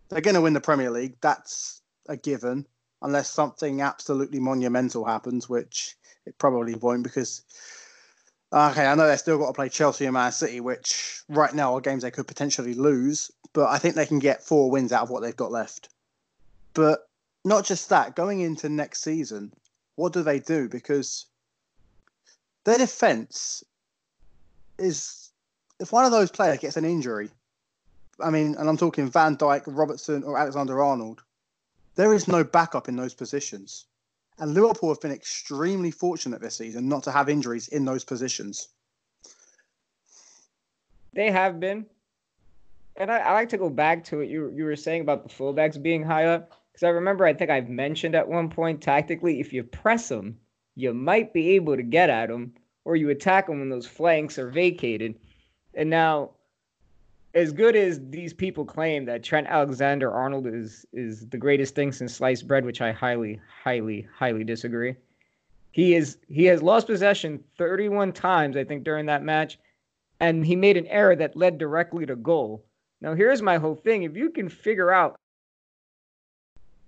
they're 0.10 0.22
going 0.22 0.36
to 0.36 0.42
win 0.42 0.54
the 0.54 0.62
Premier 0.62 0.90
League. 0.90 1.18
That's 1.22 1.82
a 2.10 2.18
given, 2.18 2.66
unless 3.04 3.30
something 3.30 3.82
absolutely 3.82 4.40
monumental 4.40 5.06
happens, 5.06 5.48
which 5.48 5.96
it 6.26 6.36
probably 6.40 6.74
won't. 6.74 7.04
Because 7.04 7.44
okay, 8.52 8.88
I 8.88 8.96
know 8.96 9.08
they've 9.08 9.20
still 9.20 9.38
got 9.38 9.48
to 9.48 9.54
play 9.54 9.70
Chelsea 9.70 10.06
and 10.06 10.16
Man 10.16 10.32
City, 10.32 10.62
which 10.62 11.22
right 11.30 11.54
now 11.54 11.76
are 11.76 11.82
games 11.82 12.02
they 12.02 12.10
could 12.10 12.28
potentially 12.28 12.74
lose. 12.74 13.30
But 13.54 13.70
I 13.70 13.78
think 13.78 13.94
they 13.94 14.08
can 14.08 14.18
get 14.18 14.44
four 14.44 14.72
wins 14.72 14.92
out 14.92 15.04
of 15.04 15.12
what 15.12 15.22
they've 15.22 15.36
got 15.36 15.52
left. 15.52 15.90
But 16.74 17.08
not 17.46 17.66
just 17.66 17.90
that, 17.90 18.16
going 18.16 18.42
into 18.42 18.68
next 18.68 19.04
season, 19.04 19.54
what 19.96 20.14
do 20.14 20.24
they 20.24 20.40
do? 20.40 20.68
Because 20.68 21.28
their 22.64 22.78
defense 22.78 23.64
is 24.78 25.32
if 25.80 25.92
one 25.92 26.06
of 26.06 26.12
those 26.12 26.32
players 26.32 26.60
gets 26.60 26.78
an 26.78 26.86
injury, 26.86 27.30
I 28.20 28.30
mean, 28.30 28.56
and 28.58 28.70
I'm 28.70 28.78
talking 28.78 29.10
Van 29.10 29.36
Dijk, 29.36 29.64
Robertson, 29.66 30.24
or 30.24 30.38
Alexander 30.38 30.82
Arnold, 30.82 31.22
there 31.96 32.14
is 32.14 32.28
no 32.28 32.44
backup 32.44 32.88
in 32.88 32.96
those 32.96 33.14
positions. 33.14 33.86
And 34.38 34.54
Liverpool 34.54 34.90
have 34.90 35.02
been 35.02 35.12
extremely 35.12 35.92
fortunate 35.92 36.42
this 36.42 36.58
season 36.58 36.88
not 36.88 37.04
to 37.04 37.12
have 37.12 37.30
injuries 37.30 37.68
in 37.68 37.86
those 37.86 38.04
positions. 38.04 38.70
They 41.14 41.32
have 41.32 41.60
been. 41.60 41.86
And 42.96 43.12
I, 43.12 43.20
I 43.20 43.34
like 43.34 43.50
to 43.50 43.58
go 43.58 43.70
back 43.70 44.04
to 44.06 44.18
what 44.18 44.28
you, 44.28 44.52
you 44.54 44.64
were 44.64 44.76
saying 44.76 45.02
about 45.02 45.24
the 45.24 45.34
fullbacks 45.34 45.82
being 45.82 46.04
high 46.04 46.26
up. 46.26 46.52
Because 46.72 46.84
I 46.84 46.90
remember, 46.90 47.26
I 47.26 47.34
think 47.34 47.50
I've 47.50 47.70
mentioned 47.70 48.16
at 48.16 48.28
one 48.28 48.50
point, 48.50 48.82
tactically, 48.82 49.40
if 49.40 49.52
you 49.52 49.64
press 49.64 50.08
them, 50.08 50.38
you 50.82 50.94
might 50.94 51.34
be 51.34 51.52
able 51.52 51.76
to 51.76 51.84
get 51.84 52.10
at 52.10 52.30
them, 52.30 52.54
or 52.86 52.96
you 52.96 53.10
attack 53.10 53.48
them 53.48 53.60
when 53.60 53.70
those 53.70 53.86
flanks 53.86 54.40
are 54.40 54.50
vacated. 54.50 55.16
And 55.76 55.90
now, 55.90 56.32
as 57.34 57.54
good 57.54 57.76
as 57.76 58.00
these 58.10 58.34
people 58.34 58.66
claim 58.66 59.06
that 59.06 59.24
Trent 59.24 59.48
Alexander 59.48 60.12
Arnold 60.12 60.48
is 60.48 60.86
is 60.92 61.28
the 61.30 61.38
greatest 61.38 61.76
thing 61.76 61.92
since 61.92 62.16
sliced 62.16 62.48
bread, 62.48 62.66
which 62.66 62.82
I 62.82 62.92
highly, 62.92 63.40
highly, 63.64 64.08
highly 64.14 64.44
disagree. 64.44 64.96
He 65.72 65.94
is 65.96 66.18
he 66.28 66.46
has 66.46 66.62
lost 66.62 66.88
possession 66.88 67.44
31 67.58 68.12
times, 68.12 68.58
I 68.58 68.64
think, 68.64 68.84
during 68.84 69.06
that 69.06 69.24
match, 69.24 69.60
and 70.20 70.46
he 70.46 70.56
made 70.56 70.76
an 70.76 70.88
error 70.88 71.16
that 71.16 71.38
led 71.38 71.58
directly 71.58 72.06
to 72.08 72.16
goal. 72.16 72.66
Now 73.00 73.14
here's 73.14 73.42
my 73.42 73.58
whole 73.58 73.76
thing. 73.76 74.04
If 74.04 74.18
you 74.18 74.30
can 74.30 74.50
figure 74.50 74.92
out 74.92 75.16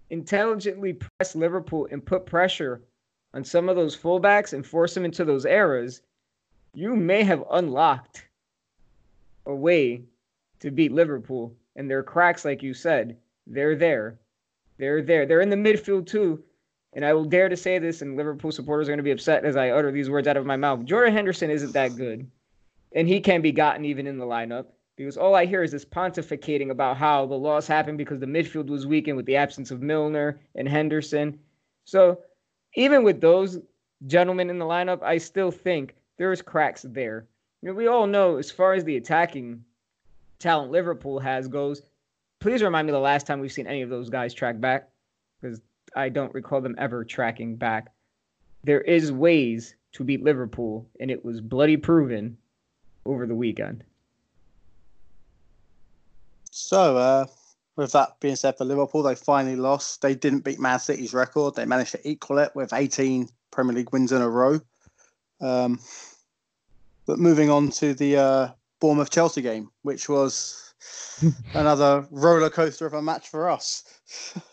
intelligently 0.09 0.93
press 0.93 1.35
Liverpool 1.35 1.87
and 1.89 2.05
put 2.05 2.25
pressure 2.25 2.81
on 3.33 3.43
some 3.43 3.69
of 3.69 3.75
those 3.75 3.97
fullbacks 3.97 4.53
and 4.53 4.65
force 4.65 4.93
them 4.93 5.05
into 5.05 5.25
those 5.25 5.45
errors, 5.45 6.01
you 6.73 6.95
may 6.95 7.23
have 7.23 7.43
unlocked 7.51 8.27
a 9.45 9.53
way 9.53 10.03
to 10.59 10.71
beat 10.71 10.91
Liverpool. 10.91 11.55
And 11.75 11.89
their 11.89 12.03
cracks, 12.03 12.45
like 12.45 12.61
you 12.61 12.73
said, 12.73 13.17
they're 13.47 13.75
there. 13.75 14.19
They're 14.77 15.01
there. 15.01 15.25
They're 15.25 15.41
in 15.41 15.49
the 15.49 15.55
midfield 15.55 16.07
too. 16.07 16.43
And 16.93 17.03
I 17.03 17.13
will 17.13 17.25
dare 17.25 17.49
to 17.49 17.57
say 17.57 17.79
this, 17.79 18.01
and 18.03 18.15
Liverpool 18.15 18.51
supporters 18.51 18.87
are 18.87 18.91
going 18.91 18.97
to 18.97 19.03
be 19.03 19.11
upset 19.11 19.45
as 19.45 19.55
I 19.55 19.69
utter 19.69 19.91
these 19.91 20.11
words 20.11 20.27
out 20.27 20.37
of 20.37 20.45
my 20.45 20.55
mouth. 20.55 20.85
Jordan 20.85 21.13
Henderson 21.13 21.49
isn't 21.49 21.73
that 21.73 21.95
good. 21.95 22.29
And 22.95 23.07
he 23.07 23.19
can 23.19 23.41
be 23.41 23.51
gotten 23.51 23.85
even 23.85 24.05
in 24.05 24.19
the 24.19 24.25
lineup 24.25 24.67
because 24.95 25.17
all 25.17 25.33
I 25.33 25.47
hear 25.47 25.63
is 25.63 25.71
this 25.71 25.85
pontificating 25.85 26.69
about 26.69 26.97
how 26.97 27.25
the 27.25 27.33
loss 27.33 27.65
happened 27.65 27.97
because 27.97 28.19
the 28.19 28.27
midfield 28.27 28.67
was 28.67 28.85
weakened 28.85 29.17
with 29.17 29.25
the 29.25 29.35
absence 29.35 29.71
of 29.71 29.81
Milner 29.81 30.39
and 30.53 30.67
Henderson. 30.67 31.39
So 31.85 32.19
even 32.75 33.03
with 33.03 33.21
those 33.21 33.59
gentlemen 34.07 34.49
in 34.49 34.59
the 34.59 34.65
lineup, 34.65 35.01
I 35.01 35.17
still 35.17 35.51
think 35.51 35.95
there's 36.17 36.41
cracks 36.41 36.85
there. 36.87 37.27
You 37.61 37.69
know, 37.69 37.75
we 37.75 37.87
all 37.87 38.07
know 38.07 38.37
as 38.37 38.51
far 38.51 38.73
as 38.73 38.83
the 38.83 38.97
attacking 38.97 39.63
talent 40.39 40.71
Liverpool 40.71 41.19
has 41.19 41.47
goes. 41.47 41.81
Please 42.39 42.61
remind 42.61 42.87
me 42.87 42.91
the 42.91 42.99
last 42.99 43.25
time 43.25 43.39
we've 43.39 43.51
seen 43.51 43.67
any 43.67 43.81
of 43.81 43.89
those 43.89 44.09
guys 44.09 44.33
track 44.33 44.59
back 44.59 44.89
because 45.39 45.61
I 45.95 46.09
don't 46.09 46.33
recall 46.33 46.61
them 46.61 46.75
ever 46.77 47.05
tracking 47.05 47.55
back. 47.55 47.91
There 48.63 48.81
is 48.81 49.11
ways 49.11 49.75
to 49.93 50.03
beat 50.03 50.23
Liverpool, 50.23 50.87
and 50.99 51.11
it 51.11 51.23
was 51.23 51.39
bloody 51.39 51.77
proven 51.77 52.37
over 53.05 53.25
the 53.25 53.35
weekend. 53.35 53.83
So, 56.51 56.97
uh, 56.97 57.25
with 57.75 57.91
that 57.93 58.19
being 58.19 58.35
said, 58.35 58.57
for 58.57 58.65
Liverpool, 58.65 59.03
they 59.03 59.15
finally 59.15 59.55
lost. 59.55 60.01
They 60.01 60.15
didn't 60.15 60.41
beat 60.41 60.59
Man 60.59 60.79
City's 60.79 61.13
record. 61.13 61.55
They 61.55 61.65
managed 61.65 61.91
to 61.91 62.07
equal 62.07 62.37
it 62.39 62.51
with 62.55 62.73
18 62.73 63.29
Premier 63.51 63.75
League 63.75 63.91
wins 63.91 64.11
in 64.11 64.21
a 64.21 64.29
row. 64.29 64.59
Um, 65.41 65.79
but 67.05 67.19
moving 67.19 67.49
on 67.49 67.69
to 67.71 67.93
the 67.93 68.17
uh, 68.17 68.49
Bournemouth 68.79 69.09
Chelsea 69.09 69.41
game, 69.41 69.69
which 69.81 70.07
was 70.07 70.73
another 71.53 72.07
roller 72.11 72.49
coaster 72.49 72.85
of 72.85 72.93
a 72.93 73.01
match 73.01 73.29
for 73.29 73.49
us. 73.49 73.83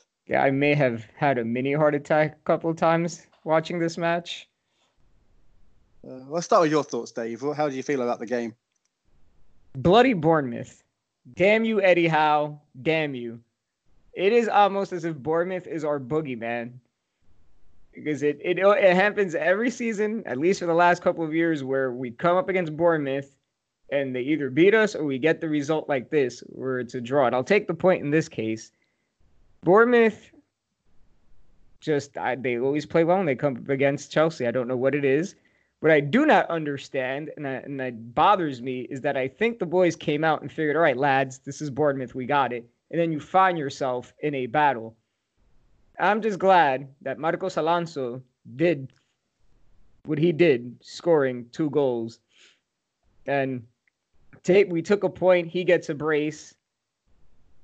yeah, 0.27 0.43
I 0.43 0.51
may 0.51 0.75
have 0.75 1.05
had 1.17 1.39
a 1.39 1.45
mini 1.45 1.75
heart 1.75 1.95
attack 1.95 2.33
a 2.33 2.45
couple 2.45 2.71
of 2.71 2.77
times 2.77 3.27
watching 3.45 3.79
this 3.79 3.99
match. 3.99 4.49
Uh, 6.07 6.25
let's 6.29 6.47
start 6.47 6.63
with 6.63 6.71
your 6.71 6.85
thoughts, 6.85 7.13
Dave. 7.13 7.45
How 7.55 7.69
do 7.69 7.77
you 7.77 7.83
feel 7.83 8.01
about 8.01 8.19
the 8.19 8.27
game? 8.27 8.55
Bloody 9.75 10.15
Bournemouth 10.15 10.83
Damn 11.35 11.65
you, 11.65 11.81
Eddie 11.81 12.09
Howe. 12.09 12.61
Damn 12.83 13.15
you. 13.15 13.41
It 14.13 14.33
is 14.33 14.49
almost 14.49 14.93
as 14.93 15.05
if 15.05 15.17
Bournemouth 15.17 15.67
is 15.67 15.85
our 15.85 16.01
boogeyman. 16.01 16.73
Because 17.93 18.23
it, 18.23 18.39
it 18.41 18.59
it 18.59 18.95
happens 18.95 19.35
every 19.35 19.71
season, 19.71 20.23
at 20.27 20.39
least 20.39 20.61
for 20.61 20.67
the 20.67 20.75
last 20.75 21.03
couple 21.03 21.25
of 21.25 21.35
years, 21.35 21.65
where 21.65 21.93
we 21.93 22.11
come 22.11 22.37
up 22.37 22.49
against 22.49 22.77
Bournemouth 22.77 23.37
and 23.91 24.15
they 24.15 24.21
either 24.21 24.51
beat 24.51 24.75
us 24.75 24.95
or 24.95 25.05
we 25.05 25.19
get 25.19 25.41
the 25.41 25.49
result 25.49 25.89
like 25.89 26.11
this, 26.11 26.41
where 26.47 26.79
it's 26.79 26.95
a 26.95 27.01
draw. 27.01 27.27
And 27.27 27.35
I'll 27.35 27.45
take 27.45 27.67
the 27.67 27.75
point 27.75 28.03
in 28.03 28.11
this 28.11 28.29
case. 28.29 28.71
Bournemouth 29.63 30.31
just 31.81 32.17
I, 32.17 32.37
they 32.37 32.59
always 32.59 32.87
play 32.87 33.05
well 33.05 33.17
when 33.17 33.27
they 33.27 33.35
come 33.35 33.57
up 33.57 33.69
against 33.69 34.13
Chelsea. 34.13 34.47
I 34.47 34.51
don't 34.51 34.69
know 34.69 34.77
what 34.77 34.95
it 34.95 35.05
is. 35.05 35.35
What 35.81 35.93
I 35.93 36.01
do 36.01 36.27
not 36.27 36.49
understand, 36.51 37.31
and, 37.37 37.47
and 37.47 37.81
that 37.81 38.15
bothers 38.15 38.61
me, 38.61 38.83
is 38.83 39.01
that 39.01 39.17
I 39.17 39.29
think 39.29 39.59
the 39.59 39.67
boys 39.67 39.97
came 39.97 40.25
out 40.25 40.43
and 40.43 40.53
figured, 40.53 40.77
all 40.77 40.83
right, 40.83 40.97
lads, 40.97 41.39
this 41.39 41.63
is 41.63 41.71
Bournemouth, 41.71 42.15
we 42.15 42.27
got 42.27 42.53
it. 42.53 42.69
And 42.91 43.01
then 43.01 43.13
you 43.13 43.19
find 43.19 43.57
yourself 43.57 44.13
in 44.21 44.35
a 44.35 44.47
battle. 44.47 44.95
I'm 45.99 46.21
just 46.21 46.39
glad 46.39 46.89
that 47.03 47.19
Marcos 47.19 47.57
Alonso 47.57 48.23
did 48.57 48.93
what 50.05 50.19
he 50.19 50.33
did, 50.33 50.77
scoring 50.83 51.47
two 51.53 51.71
goals. 51.71 52.21
And 53.27 53.63
we 54.49 54.83
took 54.83 55.05
a 55.05 55.09
point, 55.09 55.49
he 55.49 55.65
gets 55.65 55.89
a 55.89 55.95
brace. 55.95 56.55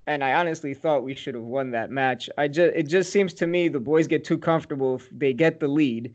And 0.07 0.23
I 0.23 0.35
honestly 0.35 0.73
thought 0.73 1.03
we 1.03 1.15
should 1.15 1.35
have 1.35 1.45
won 1.45 1.71
that 1.73 1.91
match. 1.91 2.31
I 2.39 2.47
just 2.47 2.77
it 2.77 2.85
just 2.85 3.11
seems 3.11 3.35
to 3.35 3.47
me 3.47 3.67
the 3.67 3.81
boys 3.81 4.07
get 4.07 4.25
too 4.25 4.39
comfortable 4.39 4.97
if 4.97 5.09
they 5.11 5.33
get 5.33 5.59
the 5.59 5.67
lead 5.67 6.15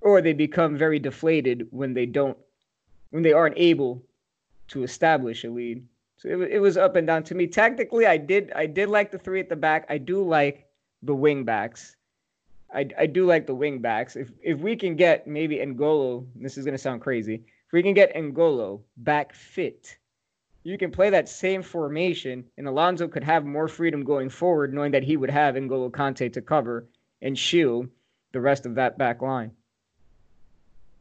or 0.00 0.20
they 0.20 0.32
become 0.32 0.76
very 0.76 0.98
deflated 0.98 1.66
when 1.70 1.94
they 1.94 2.06
don't 2.06 2.38
when 3.10 3.22
they 3.22 3.32
aren't 3.32 3.58
able 3.58 4.02
to 4.68 4.82
establish 4.82 5.44
a 5.44 5.50
lead. 5.50 5.86
So 6.16 6.28
it, 6.28 6.52
it 6.52 6.58
was 6.60 6.76
up 6.76 6.96
and 6.96 7.06
down 7.06 7.22
to 7.24 7.34
me. 7.34 7.46
Tactically, 7.46 8.06
I 8.06 8.16
did 8.16 8.52
I 8.54 8.66
did 8.66 8.88
like 8.88 9.10
the 9.10 9.18
three 9.18 9.40
at 9.40 9.48
the 9.48 9.56
back. 9.56 9.86
I 9.88 9.98
do 9.98 10.22
like 10.22 10.66
the 11.02 11.14
wing 11.14 11.44
backs. 11.44 11.96
I, 12.74 12.86
I 12.98 13.06
do 13.06 13.24
like 13.24 13.46
the 13.46 13.54
wing 13.54 13.78
backs. 13.78 14.16
If 14.16 14.30
if 14.42 14.58
we 14.58 14.76
can 14.76 14.96
get 14.96 15.26
maybe 15.26 15.56
N'Golo, 15.56 16.26
this 16.34 16.58
is 16.58 16.64
gonna 16.64 16.78
sound 16.78 17.00
crazy. 17.00 17.34
If 17.34 17.72
we 17.72 17.82
can 17.82 17.94
get 17.94 18.14
N'Golo 18.14 18.80
back 18.96 19.32
fit, 19.34 19.96
you 20.64 20.76
can 20.76 20.90
play 20.90 21.10
that 21.10 21.28
same 21.28 21.62
formation, 21.62 22.44
and 22.58 22.66
Alonso 22.66 23.08
could 23.08 23.24
have 23.24 23.44
more 23.44 23.68
freedom 23.68 24.04
going 24.04 24.28
forward, 24.28 24.74
knowing 24.74 24.92
that 24.92 25.02
he 25.02 25.16
would 25.16 25.30
have 25.30 25.54
N'Golo 25.54 25.90
Kanté 25.90 26.32
to 26.32 26.42
cover 26.42 26.86
and 27.22 27.38
shield 27.38 27.88
the 28.32 28.40
rest 28.40 28.66
of 28.66 28.74
that 28.74 28.98
back 28.98 29.22
line. 29.22 29.52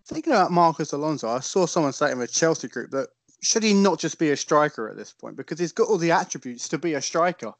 Thinking 0.08 0.32
about 0.32 0.52
Marcos 0.52 0.94
Alonso, 0.94 1.28
I 1.28 1.42
saw 1.42 1.66
someone 1.66 1.92
say 1.92 2.12
in 2.14 2.20
the 2.20 2.28
Chelsea 2.28 2.70
group 2.70 2.92
that 2.92 3.10
should 3.42 3.62
he 3.62 3.74
not 3.74 4.00
just 4.00 4.18
be 4.18 4.32
a 4.32 4.38
striker 4.38 4.90
at 4.90 4.96
this 4.96 5.12
point 5.12 5.36
because 5.36 5.60
he's 5.60 5.74
got 5.74 5.90
all 5.90 5.98
the 5.98 6.12
attributes 6.12 6.70
to 6.70 6.78
be 6.78 6.94
a 6.94 7.02
striker. 7.02 7.54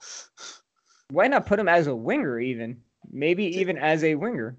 Why 1.10 1.28
not 1.28 1.46
put 1.46 1.60
him 1.60 1.68
as 1.68 1.88
a 1.88 1.96
winger, 1.96 2.40
even? 2.40 2.82
Maybe 3.12 3.44
even 3.60 3.78
as 3.78 4.02
a 4.06 4.16
winger. 4.16 4.56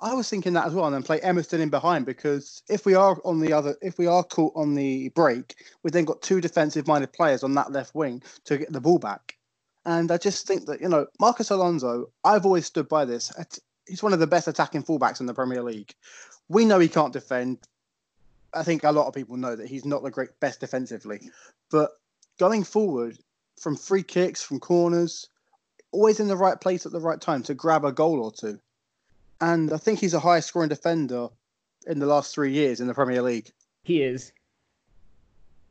I 0.00 0.14
was 0.14 0.28
thinking 0.28 0.54
that 0.54 0.66
as 0.66 0.72
well, 0.72 0.86
and 0.86 0.94
then 0.94 1.02
play 1.02 1.20
Emerson 1.20 1.60
in 1.60 1.68
behind 1.68 2.06
because 2.06 2.62
if 2.70 2.86
we 2.86 2.94
are 2.94 3.20
on 3.26 3.40
the 3.40 3.52
other, 3.52 3.76
if 3.82 3.98
we 3.98 4.06
are 4.06 4.24
caught 4.24 4.54
on 4.56 4.74
the 4.74 5.10
break, 5.10 5.54
we've 5.82 5.92
then 5.92 6.06
got 6.06 6.22
two 6.22 6.40
defensive-minded 6.40 7.12
players 7.12 7.44
on 7.44 7.54
that 7.54 7.72
left 7.72 7.94
wing 7.94 8.22
to 8.46 8.56
get 8.56 8.72
the 8.72 8.80
ball 8.80 8.98
back. 8.98 9.36
And 9.84 10.10
I 10.10 10.16
just 10.16 10.46
think 10.46 10.64
that 10.66 10.80
you 10.80 10.88
know 10.88 11.06
Marcos 11.20 11.50
Alonso, 11.50 12.10
I've 12.24 12.46
always 12.46 12.64
stood 12.64 12.88
by 12.88 13.04
this. 13.04 13.30
He's 13.86 14.02
one 14.02 14.14
of 14.14 14.18
the 14.18 14.26
best 14.26 14.48
attacking 14.48 14.82
fullbacks 14.82 15.20
in 15.20 15.26
the 15.26 15.34
Premier 15.34 15.62
League 15.62 15.94
we 16.52 16.66
know 16.66 16.78
he 16.78 16.88
can't 16.88 17.12
defend. 17.12 17.58
I 18.52 18.62
think 18.62 18.84
a 18.84 18.92
lot 18.92 19.06
of 19.06 19.14
people 19.14 19.38
know 19.38 19.56
that 19.56 19.68
he's 19.68 19.86
not 19.86 20.02
the 20.02 20.10
great 20.10 20.38
best 20.38 20.60
defensively, 20.60 21.30
but 21.70 21.92
going 22.38 22.62
forward 22.62 23.18
from 23.58 23.74
free 23.74 24.02
kicks, 24.02 24.42
from 24.42 24.60
corners, 24.60 25.28
always 25.92 26.20
in 26.20 26.28
the 26.28 26.36
right 26.36 26.60
place 26.60 26.84
at 26.84 26.92
the 26.92 27.00
right 27.00 27.20
time 27.20 27.42
to 27.44 27.54
grab 27.54 27.84
a 27.84 27.92
goal 27.92 28.22
or 28.22 28.30
two. 28.30 28.58
And 29.40 29.72
I 29.72 29.78
think 29.78 29.98
he's 29.98 30.14
a 30.14 30.20
highest 30.20 30.48
scoring 30.48 30.68
defender 30.68 31.28
in 31.86 31.98
the 31.98 32.06
last 32.06 32.34
three 32.34 32.52
years 32.52 32.80
in 32.80 32.86
the 32.86 32.94
Premier 32.94 33.22
League. 33.22 33.50
He 33.84 34.02
is. 34.02 34.30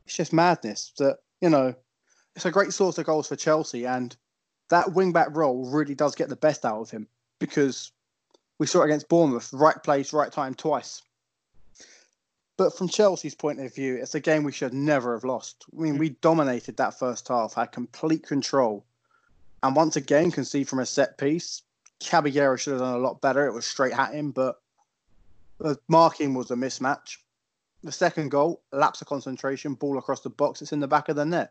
It's 0.04 0.16
just 0.16 0.32
madness 0.32 0.92
that, 0.98 1.18
you 1.40 1.48
know, 1.48 1.74
it's 2.34 2.44
a 2.44 2.50
great 2.50 2.72
source 2.72 2.98
of 2.98 3.06
goals 3.06 3.28
for 3.28 3.36
Chelsea. 3.36 3.86
And 3.86 4.14
that 4.68 4.94
wing 4.94 5.12
back 5.12 5.28
role 5.30 5.70
really 5.70 5.94
does 5.94 6.16
get 6.16 6.28
the 6.28 6.36
best 6.36 6.64
out 6.64 6.80
of 6.80 6.90
him 6.90 7.06
because 7.38 7.92
we 8.62 8.66
saw 8.68 8.82
it 8.82 8.84
against 8.84 9.08
Bournemouth, 9.08 9.52
right 9.52 9.82
place, 9.82 10.12
right 10.12 10.30
time 10.30 10.54
twice. 10.54 11.02
But 12.56 12.78
from 12.78 12.88
Chelsea's 12.88 13.34
point 13.34 13.58
of 13.58 13.74
view, 13.74 13.96
it's 13.96 14.14
a 14.14 14.20
game 14.20 14.44
we 14.44 14.52
should 14.52 14.72
never 14.72 15.14
have 15.14 15.24
lost. 15.24 15.64
I 15.76 15.82
mean, 15.82 15.96
mm. 15.96 15.98
we 15.98 16.10
dominated 16.10 16.76
that 16.76 16.96
first 16.96 17.26
half, 17.26 17.54
had 17.54 17.72
complete 17.72 18.24
control, 18.24 18.84
and 19.64 19.74
once 19.74 19.96
again 19.96 20.30
concede 20.30 20.68
from 20.68 20.78
a 20.78 20.86
set 20.86 21.18
piece. 21.18 21.62
Caballero 21.98 22.54
should 22.54 22.74
have 22.74 22.82
done 22.82 22.94
a 22.94 22.98
lot 22.98 23.20
better. 23.20 23.48
It 23.48 23.52
was 23.52 23.66
straight 23.66 23.98
at 23.98 24.14
him, 24.14 24.30
but 24.30 24.62
the 25.58 25.76
marking 25.88 26.32
was 26.32 26.52
a 26.52 26.54
mismatch. 26.54 27.16
The 27.82 27.90
second 27.90 28.30
goal, 28.30 28.62
lapse 28.70 29.00
of 29.00 29.08
concentration, 29.08 29.74
ball 29.74 29.98
across 29.98 30.20
the 30.20 30.30
box, 30.30 30.62
it's 30.62 30.72
in 30.72 30.78
the 30.78 30.86
back 30.86 31.08
of 31.08 31.16
the 31.16 31.24
net. 31.24 31.50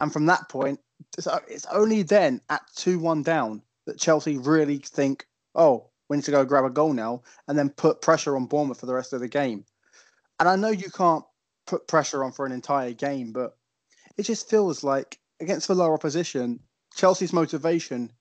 And 0.00 0.10
from 0.10 0.24
that 0.24 0.48
point, 0.48 0.80
it's 1.18 1.66
only 1.66 2.00
then 2.02 2.40
at 2.48 2.62
2 2.76 2.98
1 2.98 3.24
down 3.24 3.60
that 3.84 3.98
Chelsea 3.98 4.38
really 4.38 4.78
think, 4.78 5.26
oh, 5.54 5.90
we 6.14 6.18
need 6.18 6.24
to 6.24 6.30
go 6.30 6.44
grab 6.44 6.64
a 6.64 6.70
goal 6.70 6.92
now 6.92 7.22
and 7.48 7.58
then 7.58 7.68
put 7.70 8.00
pressure 8.00 8.36
on 8.36 8.46
Bournemouth 8.46 8.78
for 8.78 8.86
the 8.86 8.94
rest 8.94 9.12
of 9.12 9.18
the 9.18 9.28
game. 9.28 9.64
And 10.38 10.48
I 10.48 10.54
know 10.54 10.70
you 10.70 10.88
can't 10.90 11.24
put 11.66 11.88
pressure 11.88 12.22
on 12.22 12.30
for 12.30 12.46
an 12.46 12.52
entire 12.52 12.92
game, 12.92 13.32
but 13.32 13.56
it 14.16 14.22
just 14.22 14.48
feels 14.48 14.84
like 14.84 15.18
against 15.40 15.66
the 15.66 15.74
lower 15.74 15.92
opposition, 15.92 16.60
Chelsea's 16.94 17.32
motivation 17.32 18.12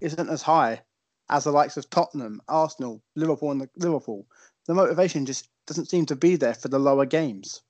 isn't 0.00 0.28
as 0.28 0.42
high 0.42 0.80
as 1.28 1.42
the 1.42 1.50
likes 1.50 1.76
of 1.76 1.90
Tottenham, 1.90 2.40
Arsenal, 2.48 3.02
Liverpool, 3.16 3.50
and 3.50 3.62
the, 3.62 3.70
Liverpool. 3.78 4.26
The 4.66 4.74
motivation 4.74 5.26
just 5.26 5.48
doesn't 5.66 5.90
seem 5.90 6.06
to 6.06 6.16
be 6.16 6.36
there 6.36 6.54
for 6.54 6.68
the 6.68 6.78
lower 6.78 7.04
games. 7.04 7.62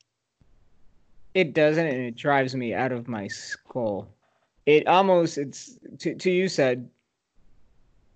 It 1.32 1.54
doesn't, 1.54 1.86
and 1.86 2.02
it 2.02 2.16
drives 2.16 2.54
me 2.54 2.74
out 2.74 2.92
of 2.92 3.08
my 3.08 3.28
skull. 3.28 4.08
It 4.66 4.86
almost, 4.86 5.38
it's 5.38 5.78
to, 6.00 6.14
to 6.16 6.30
you 6.30 6.48
said, 6.50 6.90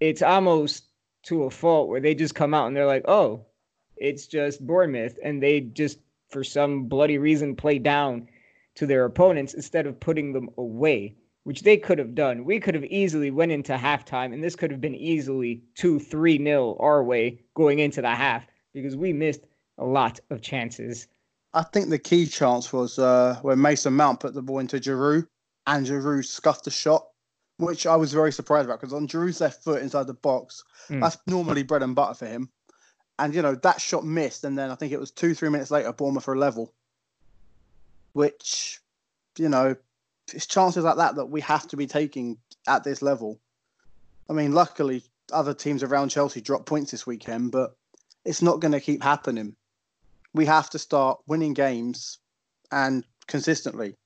it's 0.00 0.22
almost 0.22 0.87
to 1.24 1.44
a 1.44 1.50
fault 1.50 1.88
where 1.88 2.00
they 2.00 2.14
just 2.14 2.34
come 2.34 2.54
out 2.54 2.66
and 2.66 2.76
they're 2.76 2.86
like, 2.86 3.04
oh, 3.08 3.44
it's 3.96 4.26
just 4.26 4.66
Bournemouth. 4.66 5.18
And 5.22 5.42
they 5.42 5.60
just, 5.60 5.98
for 6.30 6.44
some 6.44 6.84
bloody 6.84 7.18
reason, 7.18 7.56
play 7.56 7.78
down 7.78 8.28
to 8.76 8.86
their 8.86 9.04
opponents 9.04 9.54
instead 9.54 9.86
of 9.86 9.98
putting 9.98 10.32
them 10.32 10.48
away, 10.56 11.16
which 11.44 11.62
they 11.62 11.76
could 11.76 11.98
have 11.98 12.14
done. 12.14 12.44
We 12.44 12.60
could 12.60 12.74
have 12.74 12.84
easily 12.84 13.30
went 13.30 13.52
into 13.52 13.74
halftime, 13.76 14.32
and 14.32 14.42
this 14.42 14.54
could 14.54 14.70
have 14.70 14.80
been 14.80 14.94
easily 14.94 15.62
2 15.74 15.98
3 15.98 16.38
nil 16.38 16.76
our 16.78 17.02
way 17.02 17.40
going 17.54 17.80
into 17.80 18.00
the 18.00 18.14
half 18.14 18.46
because 18.72 18.96
we 18.96 19.12
missed 19.12 19.44
a 19.78 19.84
lot 19.84 20.20
of 20.30 20.42
chances. 20.42 21.08
I 21.54 21.62
think 21.62 21.88
the 21.88 21.98
key 21.98 22.26
chance 22.26 22.72
was 22.72 22.98
uh, 22.98 23.38
when 23.42 23.60
Mason 23.60 23.94
Mount 23.94 24.20
put 24.20 24.34
the 24.34 24.42
ball 24.42 24.58
into 24.58 24.78
Giroud 24.78 25.26
and 25.66 25.86
Giroud 25.86 26.24
scuffed 26.24 26.64
the 26.64 26.70
shot 26.70 27.08
which 27.58 27.86
I 27.86 27.96
was 27.96 28.12
very 28.12 28.32
surprised 28.32 28.66
about 28.66 28.80
because 28.80 28.94
on 28.94 29.06
Giroud's 29.06 29.40
left 29.40 29.62
foot 29.62 29.82
inside 29.82 30.06
the 30.06 30.14
box, 30.14 30.64
mm. 30.88 31.00
that's 31.00 31.18
normally 31.26 31.64
bread 31.64 31.82
and 31.82 31.94
butter 31.94 32.14
for 32.14 32.26
him. 32.26 32.48
And 33.18 33.34
you 33.34 33.42
know 33.42 33.56
that 33.56 33.80
shot 33.80 34.04
missed, 34.04 34.44
and 34.44 34.56
then 34.56 34.70
I 34.70 34.76
think 34.76 34.92
it 34.92 35.00
was 35.00 35.10
two, 35.10 35.34
three 35.34 35.48
minutes 35.48 35.70
later, 35.70 35.92
Bournemouth 35.92 36.28
are 36.28 36.34
a 36.34 36.38
level. 36.38 36.72
Which, 38.12 38.80
you 39.36 39.48
know, 39.48 39.76
it's 40.32 40.46
chances 40.46 40.84
like 40.84 40.96
that 40.96 41.16
that 41.16 41.26
we 41.26 41.40
have 41.42 41.66
to 41.68 41.76
be 41.76 41.86
taking 41.86 42.38
at 42.66 42.84
this 42.84 43.02
level. 43.02 43.40
I 44.30 44.34
mean, 44.34 44.52
luckily, 44.52 45.02
other 45.32 45.54
teams 45.54 45.82
around 45.82 46.10
Chelsea 46.10 46.40
dropped 46.40 46.66
points 46.66 46.92
this 46.92 47.06
weekend, 47.06 47.50
but 47.50 47.76
it's 48.24 48.42
not 48.42 48.60
going 48.60 48.72
to 48.72 48.80
keep 48.80 49.02
happening. 49.02 49.56
We 50.32 50.46
have 50.46 50.70
to 50.70 50.78
start 50.78 51.20
winning 51.26 51.54
games 51.54 52.18
and 52.70 53.04
consistently. 53.26 53.96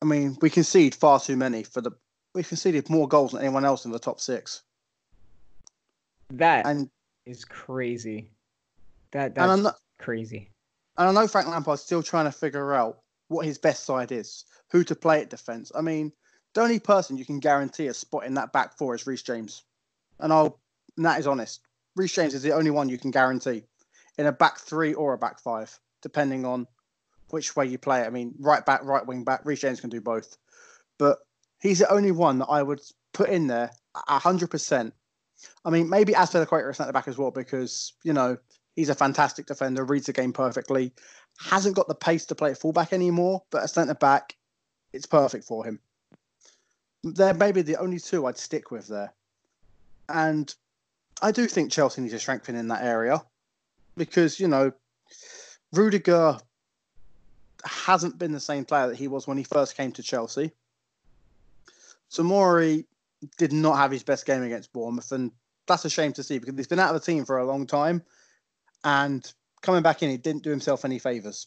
I 0.00 0.06
mean, 0.06 0.36
we 0.40 0.50
concede 0.50 0.94
far 0.94 1.20
too 1.20 1.36
many 1.36 1.62
for 1.62 1.80
the 1.80 1.92
we've 2.34 2.48
conceded 2.48 2.90
more 2.90 3.08
goals 3.08 3.32
than 3.32 3.40
anyone 3.40 3.64
else 3.64 3.84
in 3.84 3.92
the 3.92 3.98
top 3.98 4.20
six. 4.20 4.62
That 6.30 6.66
and, 6.66 6.90
is 7.26 7.44
crazy. 7.44 8.30
That 9.12 9.34
that's 9.34 9.62
not, 9.62 9.78
crazy. 9.98 10.50
And 10.98 11.08
I 11.08 11.12
know 11.12 11.28
Frank 11.28 11.48
Lampard's 11.48 11.82
still 11.82 12.02
trying 12.02 12.26
to 12.26 12.32
figure 12.32 12.74
out 12.74 12.98
what 13.28 13.46
his 13.46 13.58
best 13.58 13.84
side 13.84 14.12
is, 14.12 14.44
who 14.70 14.84
to 14.84 14.94
play 14.94 15.20
at 15.22 15.30
defence. 15.30 15.70
I 15.74 15.80
mean, 15.80 16.12
the 16.54 16.62
only 16.62 16.80
person 16.80 17.16
you 17.16 17.24
can 17.24 17.40
guarantee 17.40 17.86
a 17.86 17.94
spot 17.94 18.24
in 18.24 18.34
that 18.34 18.52
back 18.52 18.76
four 18.76 18.94
is 18.94 19.06
Reece 19.06 19.22
James, 19.22 19.62
and 20.20 20.32
I'll 20.32 20.58
and 20.96 21.06
that 21.06 21.18
is 21.18 21.26
honest. 21.26 21.60
Reece 21.96 22.14
James 22.14 22.34
is 22.34 22.42
the 22.42 22.52
only 22.52 22.70
one 22.70 22.88
you 22.88 22.98
can 22.98 23.10
guarantee 23.10 23.62
in 24.18 24.26
a 24.26 24.32
back 24.32 24.58
three 24.58 24.94
or 24.94 25.12
a 25.14 25.18
back 25.18 25.40
five, 25.40 25.78
depending 26.02 26.44
on 26.44 26.66
which 27.30 27.56
way 27.56 27.66
you 27.66 27.78
play 27.78 28.02
it. 28.02 28.06
I 28.06 28.10
mean, 28.10 28.34
right 28.38 28.64
back, 28.64 28.84
right 28.84 29.06
wing 29.06 29.24
back. 29.24 29.44
Reece 29.44 29.60
James 29.60 29.80
can 29.80 29.90
do 29.90 30.00
both, 30.00 30.36
but 30.98 31.18
he's 31.64 31.80
the 31.80 31.90
only 31.90 32.12
one 32.12 32.38
that 32.38 32.46
I 32.46 32.62
would 32.62 32.80
put 33.12 33.30
in 33.30 33.48
there 33.48 33.70
hundred 33.96 34.50
percent. 34.50 34.94
I 35.64 35.70
mean, 35.70 35.88
maybe 35.88 36.12
Azpilicueta 36.12 36.70
is 36.70 36.78
at 36.78 36.86
the 36.86 36.92
back 36.92 37.08
as 37.08 37.18
well 37.18 37.32
because 37.32 37.94
you 38.04 38.12
know 38.12 38.36
he's 38.76 38.90
a 38.90 38.94
fantastic 38.94 39.46
defender, 39.46 39.84
reads 39.84 40.06
the 40.06 40.12
game 40.12 40.32
perfectly, 40.32 40.92
hasn't 41.40 41.74
got 41.74 41.88
the 41.88 41.94
pace 41.94 42.26
to 42.26 42.34
play 42.34 42.54
fullback 42.54 42.92
anymore, 42.92 43.42
but 43.50 43.62
at 43.62 43.70
centre 43.70 43.94
back, 43.94 44.36
it's 44.92 45.06
perfect 45.06 45.44
for 45.44 45.64
him. 45.64 45.80
They're 47.02 47.34
maybe 47.34 47.62
the 47.62 47.76
only 47.76 47.98
two 47.98 48.26
I'd 48.26 48.38
stick 48.38 48.70
with 48.70 48.88
there. 48.88 49.12
And 50.08 50.54
I 51.22 51.32
do 51.32 51.46
think 51.46 51.70
Chelsea 51.70 52.00
needs 52.00 52.14
to 52.14 52.18
strengthen 52.18 52.56
in 52.56 52.68
that 52.68 52.82
area 52.82 53.22
because, 53.96 54.40
you 54.40 54.48
know, 54.48 54.72
Rudiger 55.72 56.38
hasn't 57.64 58.18
been 58.18 58.32
the 58.32 58.40
same 58.40 58.64
player 58.64 58.88
that 58.88 58.96
he 58.96 59.08
was 59.08 59.26
when 59.26 59.38
he 59.38 59.44
first 59.44 59.76
came 59.76 59.92
to 59.92 60.02
Chelsea. 60.02 60.52
Tomori 62.14 62.84
did 63.38 63.52
not 63.52 63.76
have 63.76 63.90
his 63.90 64.02
best 64.02 64.26
game 64.26 64.42
against 64.42 64.72
Bournemouth, 64.72 65.12
and 65.12 65.32
that's 65.66 65.84
a 65.84 65.90
shame 65.90 66.12
to 66.14 66.22
see 66.22 66.38
because 66.38 66.56
he's 66.56 66.66
been 66.66 66.78
out 66.78 66.94
of 66.94 67.00
the 67.00 67.06
team 67.06 67.24
for 67.24 67.38
a 67.38 67.46
long 67.46 67.66
time, 67.66 68.02
and 68.84 69.32
coming 69.62 69.82
back 69.82 70.02
in, 70.02 70.10
he 70.10 70.16
didn't 70.16 70.42
do 70.42 70.50
himself 70.50 70.84
any 70.84 70.98
favors. 70.98 71.46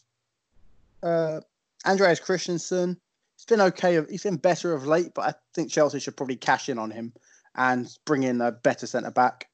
Uh, 1.02 1.40
Andreas 1.86 2.20
Christensen, 2.20 2.98
he's 3.36 3.44
been 3.46 3.60
okay. 3.60 4.04
He's 4.10 4.24
been 4.24 4.36
better 4.36 4.74
of 4.74 4.86
late, 4.86 5.12
but 5.14 5.22
I 5.22 5.34
think 5.54 5.70
Chelsea 5.70 6.00
should 6.00 6.16
probably 6.16 6.36
cash 6.36 6.68
in 6.68 6.78
on 6.78 6.90
him 6.90 7.12
and 7.54 7.88
bring 8.04 8.24
in 8.24 8.40
a 8.40 8.52
better 8.52 8.86
centre 8.86 9.10
back. 9.10 9.48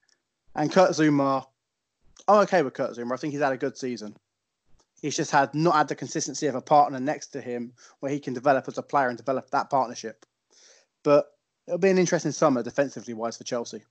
And 0.54 0.73
Kurt 0.73 0.90
Zouma, 0.90 1.44
I'm 2.26 2.42
okay 2.42 2.62
with 2.62 2.75
Kurt 2.75 2.97
Zouma. 2.97 3.12
I 3.12 3.16
think 3.16 3.33
he's 3.33 3.42
had 3.42 3.52
a 3.52 3.59
good 3.59 3.76
season. 3.76 4.16
He's 5.02 5.16
just 5.16 5.30
had 5.30 5.54
not 5.54 5.75
had 5.75 5.88
the 5.88 5.94
consistency 5.94 6.47
of 6.47 6.54
a 6.54 6.62
partner 6.62 6.99
next 6.99 7.28
to 7.28 7.40
him 7.40 7.75
where 8.00 8.11
he 8.11 8.21
can 8.21 8.33
develop 8.33 8.66
as 8.68 8.78
a 8.78 8.83
player 8.83 9.09
and 9.09 9.18
develop 9.18 9.50
that 9.50 9.68
partnership. 9.68 10.25
But 11.04 11.26
it'll 11.68 11.78
be 11.78 11.90
an 11.90 11.99
interesting 11.99 12.32
summer 12.32 12.62
defensively 12.64 13.14
wise 13.14 13.37
for 13.37 13.44
Chelsea. 13.44 13.82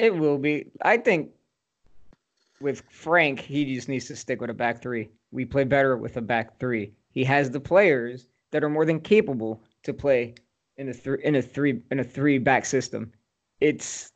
It 0.00 0.14
will 0.14 0.38
be. 0.38 0.66
I 0.82 0.96
think 0.96 1.30
with 2.60 2.82
Frank, 2.90 3.38
he 3.38 3.74
just 3.74 3.88
needs 3.88 4.06
to 4.06 4.16
stick 4.16 4.40
with 4.40 4.50
a 4.50 4.54
back 4.54 4.82
three. 4.82 5.10
We 5.30 5.44
play 5.44 5.64
better 5.64 5.96
with 5.96 6.16
a 6.16 6.22
back 6.22 6.58
three. 6.58 6.92
He 7.10 7.22
has 7.24 7.50
the 7.50 7.60
players 7.60 8.26
that 8.50 8.64
are 8.64 8.68
more 8.68 8.84
than 8.84 9.00
capable 9.00 9.62
to 9.84 9.94
play 9.94 10.34
in 10.76 10.88
a 10.88 10.94
three 10.94 11.18
in 11.22 11.36
a 11.36 11.42
three 11.42 11.82
in 11.90 12.00
a 12.00 12.04
three 12.04 12.38
back 12.38 12.64
system. 12.64 13.12
It's 13.60 14.10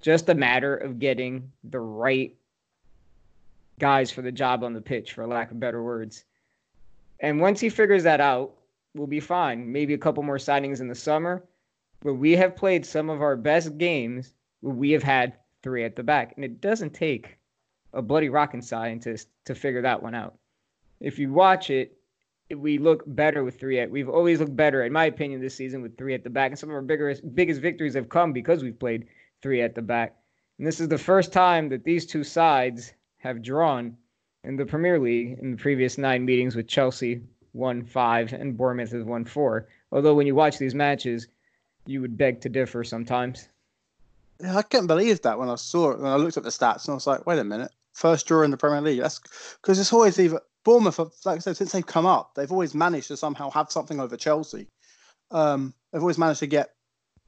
just 0.00 0.28
a 0.28 0.34
matter 0.34 0.76
of 0.76 0.98
getting 0.98 1.50
the 1.64 1.80
right 1.80 2.34
guys 3.78 4.10
for 4.10 4.22
the 4.22 4.32
job 4.32 4.64
on 4.64 4.72
the 4.72 4.80
pitch, 4.80 5.12
for 5.12 5.26
lack 5.26 5.50
of 5.50 5.60
better 5.60 5.82
words. 5.82 6.24
And 7.20 7.40
once 7.40 7.60
he 7.60 7.68
figures 7.68 8.04
that 8.04 8.20
out, 8.20 8.54
we'll 8.98 9.06
be 9.06 9.20
fine. 9.20 9.70
Maybe 9.70 9.94
a 9.94 9.98
couple 9.98 10.22
more 10.22 10.36
signings 10.36 10.80
in 10.80 10.88
the 10.88 10.94
summer. 10.94 11.44
But 12.00 12.14
we 12.14 12.32
have 12.36 12.56
played 12.56 12.84
some 12.84 13.10
of 13.10 13.22
our 13.22 13.36
best 13.36 13.78
games 13.78 14.34
where 14.60 14.74
we 14.74 14.90
have 14.90 15.02
had 15.02 15.34
three 15.62 15.84
at 15.84 15.96
the 15.96 16.02
back. 16.02 16.34
And 16.36 16.44
it 16.44 16.60
doesn't 16.60 16.94
take 16.94 17.38
a 17.92 18.02
bloody 18.02 18.28
rocket 18.28 18.64
scientist 18.64 19.28
to 19.46 19.54
figure 19.54 19.82
that 19.82 20.02
one 20.02 20.14
out. 20.14 20.36
If 21.00 21.18
you 21.18 21.32
watch 21.32 21.70
it, 21.70 21.96
we 22.54 22.78
look 22.78 23.02
better 23.06 23.44
with 23.44 23.58
three 23.58 23.78
at. 23.78 23.90
We've 23.90 24.08
always 24.08 24.40
looked 24.40 24.56
better, 24.56 24.84
in 24.84 24.92
my 24.92 25.04
opinion, 25.06 25.40
this 25.40 25.54
season 25.54 25.82
with 25.82 25.96
three 25.96 26.14
at 26.14 26.24
the 26.24 26.30
back. 26.30 26.50
And 26.50 26.58
some 26.58 26.70
of 26.70 26.74
our 26.74 26.82
biggest 26.82 27.34
biggest 27.34 27.60
victories 27.60 27.94
have 27.94 28.08
come 28.08 28.32
because 28.32 28.62
we've 28.62 28.78
played 28.78 29.06
three 29.42 29.60
at 29.60 29.74
the 29.74 29.82
back. 29.82 30.16
And 30.58 30.66
this 30.66 30.80
is 30.80 30.88
the 30.88 30.98
first 30.98 31.32
time 31.32 31.68
that 31.68 31.84
these 31.84 32.06
two 32.06 32.24
sides 32.24 32.92
have 33.18 33.42
drawn 33.42 33.96
in 34.44 34.56
the 34.56 34.66
Premier 34.66 34.98
League 34.98 35.38
in 35.40 35.50
the 35.52 35.56
previous 35.56 35.98
nine 35.98 36.24
meetings 36.24 36.56
with 36.56 36.68
Chelsea 36.68 37.20
won 37.52 37.84
five 37.84 38.32
and 38.32 38.56
Bournemouth 38.56 38.92
is 38.92 39.04
one 39.04 39.24
four. 39.24 39.68
Although 39.92 40.14
when 40.14 40.26
you 40.26 40.34
watch 40.34 40.58
these 40.58 40.74
matches, 40.74 41.28
you 41.86 42.00
would 42.00 42.16
beg 42.16 42.40
to 42.42 42.48
differ 42.48 42.84
sometimes. 42.84 43.48
I 44.46 44.62
couldn't 44.62 44.86
believe 44.86 45.22
that 45.22 45.38
when 45.38 45.48
I 45.48 45.56
saw 45.56 45.90
it 45.90 46.00
when 46.00 46.12
I 46.12 46.16
looked 46.16 46.36
at 46.36 46.44
the 46.44 46.50
stats 46.50 46.84
and 46.84 46.92
I 46.92 46.94
was 46.94 47.06
like, 47.06 47.26
wait 47.26 47.38
a 47.38 47.44
minute, 47.44 47.72
first 47.92 48.26
draw 48.26 48.42
in 48.42 48.50
the 48.50 48.56
Premier 48.56 48.80
League. 48.80 49.00
That's 49.00 49.20
because 49.60 49.78
it's 49.80 49.92
always 49.92 50.18
either 50.18 50.40
Bournemouth, 50.64 50.98
like 51.24 51.36
I 51.36 51.38
said, 51.38 51.56
since 51.56 51.72
they've 51.72 51.86
come 51.86 52.06
up, 52.06 52.34
they've 52.34 52.52
always 52.52 52.74
managed 52.74 53.08
to 53.08 53.16
somehow 53.16 53.50
have 53.50 53.72
something 53.72 54.00
over 54.00 54.16
Chelsea. 54.16 54.68
Um, 55.30 55.74
they've 55.92 56.02
always 56.02 56.18
managed 56.18 56.40
to 56.40 56.46
get 56.46 56.74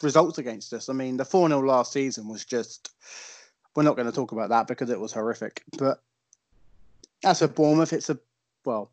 results 0.02 0.38
against 0.38 0.72
us. 0.72 0.88
I 0.88 0.92
mean, 0.92 1.16
the 1.16 1.24
4 1.24 1.48
0 1.48 1.61
last 1.61 1.92
season 1.92 2.28
was 2.28 2.44
just 2.44 2.90
we're 3.74 3.83
not 3.83 3.96
going 3.96 4.11
to 4.11 4.14
talk 4.14 4.33
about 4.33 4.50
that 4.50 4.66
because 4.66 4.90
it 4.90 5.00
was 5.00 5.12
horrific. 5.12 5.62
But 5.78 6.02
as 7.24 7.38
for 7.38 7.48
Bournemouth, 7.48 7.92
it's 7.92 8.11
a 8.11 8.18
well, 8.64 8.90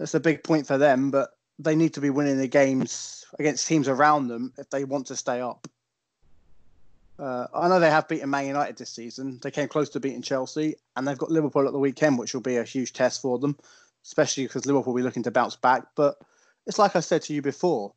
that's 0.00 0.14
a 0.14 0.20
big 0.20 0.42
point 0.42 0.66
for 0.66 0.78
them. 0.78 1.10
But 1.10 1.30
they 1.58 1.76
need 1.76 1.94
to 1.94 2.00
be 2.00 2.10
winning 2.10 2.38
the 2.38 2.48
games 2.48 3.24
against 3.38 3.68
teams 3.68 3.86
around 3.86 4.28
them 4.28 4.52
if 4.58 4.70
they 4.70 4.84
want 4.84 5.06
to 5.08 5.16
stay 5.16 5.40
up. 5.40 5.68
Uh, 7.18 7.46
I 7.54 7.68
know 7.68 7.78
they 7.78 7.90
have 7.90 8.08
beaten 8.08 8.30
Man 8.30 8.46
United 8.46 8.78
this 8.78 8.88
season. 8.88 9.38
They 9.42 9.50
came 9.50 9.68
close 9.68 9.90
to 9.90 10.00
beating 10.00 10.22
Chelsea, 10.22 10.76
and 10.96 11.06
they've 11.06 11.18
got 11.18 11.30
Liverpool 11.30 11.66
at 11.66 11.72
the 11.72 11.78
weekend, 11.78 12.18
which 12.18 12.32
will 12.32 12.40
be 12.40 12.56
a 12.56 12.64
huge 12.64 12.94
test 12.94 13.20
for 13.20 13.38
them, 13.38 13.58
especially 14.06 14.44
because 14.44 14.64
Liverpool 14.64 14.94
will 14.94 15.00
be 15.00 15.04
looking 15.04 15.22
to 15.24 15.30
bounce 15.30 15.54
back. 15.54 15.84
But 15.94 16.16
it's 16.66 16.78
like 16.78 16.96
I 16.96 17.00
said 17.00 17.20
to 17.22 17.34
you 17.34 17.42
before, 17.42 17.92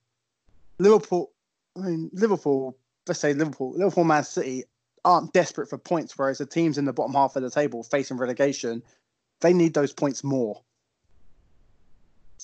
Liverpool. 0.77 1.31
I 1.77 1.87
mean, 1.87 2.09
Liverpool. 2.13 2.77
Let's 3.07 3.19
say 3.19 3.33
Liverpool, 3.33 3.73
Liverpool, 3.73 4.05
Man 4.05 4.23
City 4.23 4.63
aren't 5.03 5.33
desperate 5.33 5.69
for 5.69 5.77
points, 5.77 6.17
whereas 6.17 6.37
the 6.37 6.45
teams 6.45 6.77
in 6.77 6.85
the 6.85 6.93
bottom 6.93 7.13
half 7.13 7.35
of 7.35 7.43
the 7.43 7.49
table 7.49 7.83
facing 7.83 8.17
relegation, 8.17 8.81
they 9.41 9.53
need 9.53 9.73
those 9.73 9.91
points 9.91 10.23
more. 10.23 10.61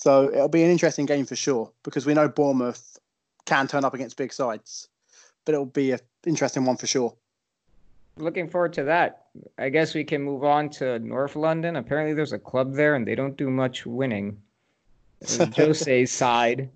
So 0.00 0.32
it'll 0.32 0.48
be 0.48 0.62
an 0.62 0.70
interesting 0.70 1.04
game 1.04 1.26
for 1.26 1.36
sure 1.36 1.70
because 1.82 2.06
we 2.06 2.14
know 2.14 2.26
Bournemouth 2.26 2.98
can 3.44 3.68
turn 3.68 3.84
up 3.84 3.92
against 3.92 4.16
big 4.16 4.32
sides, 4.32 4.88
but 5.44 5.52
it'll 5.52 5.66
be 5.66 5.92
an 5.92 6.00
interesting 6.24 6.64
one 6.64 6.78
for 6.78 6.86
sure. 6.86 7.14
Looking 8.16 8.48
forward 8.48 8.72
to 8.74 8.84
that. 8.84 9.26
I 9.58 9.68
guess 9.68 9.94
we 9.94 10.04
can 10.04 10.22
move 10.22 10.42
on 10.42 10.70
to 10.70 10.98
North 11.00 11.36
London. 11.36 11.76
Apparently, 11.76 12.14
there's 12.14 12.32
a 12.32 12.38
club 12.38 12.72
there 12.72 12.94
and 12.94 13.06
they 13.06 13.14
don't 13.14 13.36
do 13.36 13.50
much 13.50 13.84
winning. 13.84 14.40
Jose's 15.54 16.10
side 16.10 16.70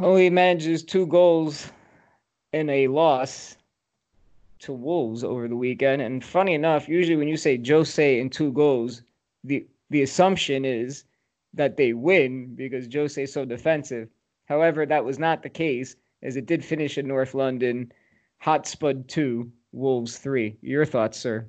only 0.00 0.28
manages 0.28 0.82
two 0.82 1.06
goals 1.06 1.70
in 2.52 2.68
a 2.68 2.88
loss 2.88 3.56
to 4.58 4.72
Wolves 4.72 5.22
over 5.22 5.46
the 5.46 5.54
weekend. 5.54 6.02
And 6.02 6.24
funny 6.24 6.54
enough, 6.54 6.88
usually 6.88 7.16
when 7.16 7.28
you 7.28 7.36
say 7.36 7.62
Jose 7.64 8.20
and 8.20 8.32
two 8.32 8.50
goals, 8.50 9.02
the 9.44 9.64
the 9.90 10.02
assumption 10.02 10.64
is 10.64 11.04
that 11.54 11.76
they 11.76 11.92
win 11.92 12.54
because 12.54 12.88
Jose 12.92 13.22
is 13.22 13.32
so 13.32 13.44
defensive. 13.44 14.08
However, 14.46 14.86
that 14.86 15.04
was 15.04 15.18
not 15.18 15.42
the 15.42 15.48
case, 15.48 15.96
as 16.22 16.36
it 16.36 16.46
did 16.46 16.64
finish 16.64 16.98
in 16.98 17.06
North 17.06 17.34
London, 17.34 17.92
Hotspur 18.38 18.94
two, 19.08 19.50
Wolves 19.72 20.18
three. 20.18 20.56
Your 20.62 20.84
thoughts, 20.84 21.18
sir? 21.18 21.46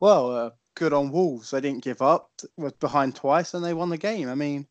Well, 0.00 0.30
uh, 0.34 0.50
good 0.74 0.92
on 0.92 1.10
Wolves. 1.10 1.50
They 1.50 1.60
didn't 1.60 1.82
give 1.82 2.02
up. 2.02 2.30
Was 2.56 2.72
behind 2.74 3.16
twice 3.16 3.54
and 3.54 3.64
they 3.64 3.74
won 3.74 3.90
the 3.90 3.98
game. 3.98 4.28
I 4.28 4.34
mean, 4.34 4.66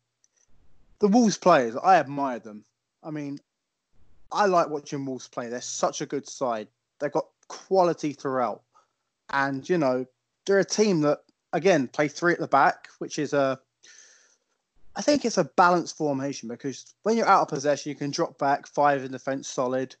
the 1.00 1.08
Wolves 1.08 1.38
players, 1.38 1.76
I 1.76 1.96
admire 1.96 2.38
them. 2.38 2.64
I 3.02 3.10
mean, 3.10 3.38
I 4.32 4.46
like 4.46 4.68
watching 4.68 5.04
Wolves 5.04 5.28
play. 5.28 5.48
They're 5.48 5.60
such 5.60 6.00
a 6.00 6.06
good 6.06 6.28
side. 6.28 6.68
They've 6.98 7.12
got 7.12 7.26
quality 7.48 8.12
throughout. 8.12 8.62
And, 9.30 9.68
you 9.68 9.78
know, 9.78 10.06
they're 10.46 10.58
a 10.58 10.64
team 10.64 11.02
that, 11.02 11.18
again, 11.52 11.88
play 11.88 12.08
three 12.08 12.32
at 12.32 12.38
the 12.38 12.48
back, 12.48 12.88
which 12.98 13.18
is 13.18 13.32
a, 13.32 13.58
I 14.96 15.02
think 15.02 15.24
it's 15.24 15.38
a 15.38 15.44
balanced 15.44 15.96
formation 15.96 16.48
because 16.48 16.94
when 17.02 17.16
you're 17.16 17.28
out 17.28 17.42
of 17.42 17.48
possession, 17.48 17.90
you 17.90 17.96
can 17.96 18.10
drop 18.10 18.38
back, 18.38 18.66
five 18.66 19.04
in 19.04 19.12
defence, 19.12 19.48
solid. 19.48 19.94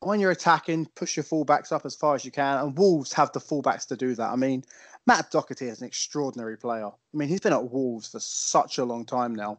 When 0.00 0.20
you're 0.20 0.30
attacking, 0.30 0.86
push 0.94 1.16
your 1.16 1.24
fullbacks 1.24 1.72
up 1.72 1.84
as 1.84 1.94
far 1.94 2.14
as 2.14 2.24
you 2.24 2.30
can. 2.30 2.58
And 2.58 2.78
Wolves 2.78 3.12
have 3.12 3.32
the 3.32 3.40
fullbacks 3.40 3.86
to 3.88 3.96
do 3.96 4.14
that. 4.14 4.30
I 4.30 4.36
mean, 4.36 4.64
Matt 5.06 5.30
Doherty 5.30 5.66
is 5.66 5.80
an 5.80 5.86
extraordinary 5.86 6.56
player. 6.56 6.86
I 6.86 7.16
mean, 7.16 7.28
he's 7.28 7.40
been 7.40 7.52
at 7.52 7.70
Wolves 7.70 8.08
for 8.08 8.20
such 8.20 8.78
a 8.78 8.84
long 8.84 9.04
time 9.04 9.34
now. 9.34 9.58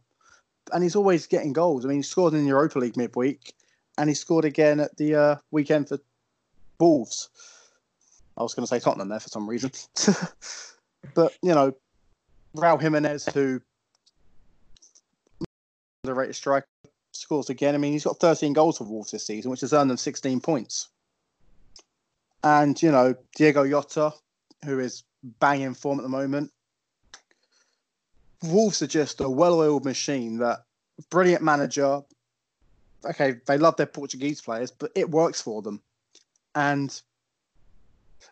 And 0.72 0.84
he's 0.84 0.96
always 0.96 1.28
getting 1.28 1.54
goals. 1.54 1.84
I 1.84 1.90
mean, 1.90 1.98
he 1.98 2.04
scored 2.04 2.34
in 2.34 2.44
the 2.44 2.50
Europa 2.50 2.80
League 2.80 2.96
midweek 2.96 3.54
and 3.98 4.10
he 4.10 4.16
scored 4.16 4.46
again 4.46 4.80
at 4.80 4.96
the 4.98 5.16
uh, 5.16 5.36
weekend 5.52 5.90
for 5.90 6.00
Wolves. 6.80 7.30
I 8.38 8.44
was 8.44 8.54
going 8.54 8.64
to 8.64 8.68
say 8.68 8.80
Tottenham 8.80 9.10
there 9.10 9.20
for 9.20 9.28
some 9.28 9.50
reason, 9.50 9.72
but 11.14 11.34
you 11.42 11.54
know, 11.54 11.74
Raul 12.56 12.82
Jimenez, 12.82 13.26
who 13.34 13.62
the 16.04 16.14
rated 16.14 16.36
striker, 16.36 16.68
scores 17.12 17.50
again. 17.50 17.76
I 17.76 17.78
mean, 17.78 17.92
he's 17.92 18.06
got 18.06 18.20
13 18.20 18.54
goals 18.54 18.78
for 18.78 18.86
Wolves 18.86 19.12
this 19.12 19.26
season, 19.26 19.52
which 19.52 19.62
has 19.62 19.74
earned 19.74 19.90
them 19.90 19.98
16 19.98 20.40
points. 20.40 20.88
And 22.44 22.82
you 22.82 22.92
know, 22.92 23.16
Diogo 23.36 23.68
Jota, 23.68 24.14
who 24.64 24.80
is 24.80 25.04
banging 25.40 25.74
form 25.74 26.00
at 26.00 26.04
the 26.04 26.10
moment. 26.10 26.52
Wolves 28.44 28.82
are 28.82 28.88
just 28.88 29.20
a 29.20 29.30
well-oiled 29.30 29.84
machine 29.84 30.38
that 30.38 30.64
brilliant 31.10 31.44
manager, 31.44 32.02
okay, 33.04 33.36
they 33.46 33.58
love 33.58 33.76
their 33.76 33.86
Portuguese 33.86 34.40
players, 34.40 34.72
but 34.72 34.92
it 34.96 35.10
works 35.10 35.42
for 35.42 35.62
them. 35.62 35.82
And, 36.56 37.02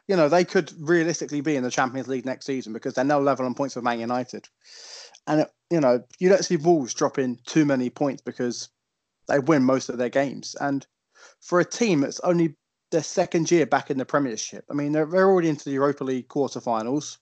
you 0.07 0.15
know, 0.15 0.29
they 0.29 0.45
could 0.45 0.71
realistically 0.79 1.41
be 1.41 1.55
in 1.55 1.63
the 1.63 1.71
Champions 1.71 2.07
League 2.07 2.25
next 2.25 2.45
season 2.45 2.73
because 2.73 2.93
they're 2.93 3.05
now 3.05 3.19
level 3.19 3.45
on 3.45 3.53
points 3.53 3.75
with 3.75 3.83
Man 3.83 3.99
United. 3.99 4.47
And, 5.27 5.41
it, 5.41 5.51
you 5.69 5.81
know, 5.81 6.03
you 6.19 6.29
don't 6.29 6.45
see 6.45 6.57
Wolves 6.57 6.93
dropping 6.93 7.39
too 7.45 7.65
many 7.65 7.89
points 7.89 8.21
because 8.21 8.69
they 9.27 9.39
win 9.39 9.63
most 9.63 9.89
of 9.89 9.97
their 9.97 10.09
games. 10.09 10.55
And 10.59 10.85
for 11.41 11.59
a 11.59 11.65
team 11.65 12.01
that's 12.01 12.19
only 12.21 12.55
their 12.91 13.03
second 13.03 13.51
year 13.51 13.65
back 13.65 13.91
in 13.91 13.97
the 13.97 14.05
Premiership, 14.05 14.65
I 14.71 14.73
mean, 14.73 14.93
they're, 14.93 15.05
they're 15.05 15.29
already 15.29 15.49
into 15.49 15.65
the 15.65 15.71
Europa 15.71 16.03
League 16.03 16.29
quarterfinals. 16.29 17.17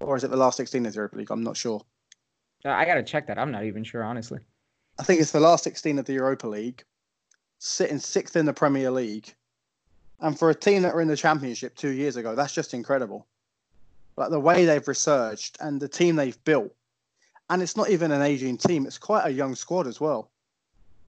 Or 0.00 0.16
is 0.16 0.24
it 0.24 0.30
the 0.30 0.36
last 0.36 0.56
16 0.56 0.84
of 0.84 0.92
the 0.92 0.96
Europa 0.96 1.16
League? 1.16 1.30
I'm 1.30 1.44
not 1.44 1.56
sure. 1.56 1.80
Uh, 2.64 2.70
I 2.70 2.84
gotta 2.84 3.02
check 3.02 3.26
that. 3.28 3.38
I'm 3.38 3.52
not 3.52 3.64
even 3.64 3.84
sure, 3.84 4.02
honestly. 4.02 4.40
I 4.98 5.02
think 5.02 5.20
it's 5.20 5.30
the 5.30 5.40
last 5.40 5.64
16 5.64 5.98
of 5.98 6.04
the 6.04 6.14
Europa 6.14 6.48
League, 6.48 6.84
sitting 7.58 7.98
sixth 7.98 8.36
in 8.36 8.46
the 8.46 8.52
Premier 8.52 8.90
League, 8.90 9.34
and 10.20 10.38
for 10.38 10.50
a 10.50 10.54
team 10.54 10.82
that 10.82 10.94
were 10.94 11.00
in 11.00 11.08
the 11.08 11.16
Championship 11.16 11.74
two 11.74 11.90
years 11.90 12.16
ago, 12.16 12.34
that's 12.34 12.54
just 12.54 12.74
incredible. 12.74 13.26
Like 14.16 14.30
the 14.30 14.40
way 14.40 14.64
they've 14.64 14.86
researched 14.86 15.58
and 15.60 15.80
the 15.80 15.88
team 15.88 16.16
they've 16.16 16.42
built, 16.44 16.74
and 17.50 17.62
it's 17.62 17.76
not 17.76 17.90
even 17.90 18.12
an 18.12 18.22
aging 18.22 18.56
team; 18.56 18.86
it's 18.86 18.98
quite 18.98 19.26
a 19.26 19.30
young 19.30 19.54
squad 19.54 19.86
as 19.86 20.00
well. 20.00 20.30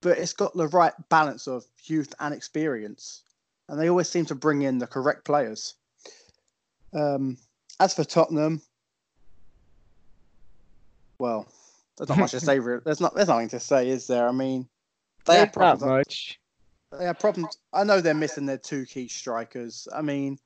But 0.01 0.19
it's 0.19 0.33
got 0.33 0.55
the 0.55 0.69
right 0.69 0.93
balance 1.09 1.49
of 1.49 1.65
youth 1.85 2.15
and 2.21 2.35
experience, 2.35 3.23
and 3.69 3.81
they 3.81 3.89
always 3.89 4.09
seem 4.09 4.27
to 4.27 4.35
bring 4.35 4.63
in 4.63 4.79
the 4.79 4.87
correct 4.87 5.25
players. 5.25 5.75
Um, 6.93 7.39
as 7.81 7.95
for 7.95 8.05
Tottenham, 8.05 8.61
well, 11.19 11.49
there's 11.97 12.09
not 12.09 12.19
much 12.19 12.31
to 12.33 12.41
say. 12.41 12.59
There's 12.85 13.01
not. 13.01 13.15
There's 13.15 13.29
nothing 13.29 13.49
to 13.49 13.61
say, 13.61 13.89
is 13.89 14.07
there? 14.07 14.29
I 14.29 14.33
mean, 14.33 14.69
they. 15.27 15.51
Not 15.57 15.81
much. 15.81 16.39
They 16.97 17.05
have 17.05 17.19
problems. 17.19 17.59
I 17.73 17.85
know 17.85 18.01
they're 18.01 18.15
missing 18.15 18.47
their 18.47 18.59
two 18.59 18.87
key 18.87 19.09
strikers. 19.09 19.87
I 19.95 20.01
mean, 20.01 20.39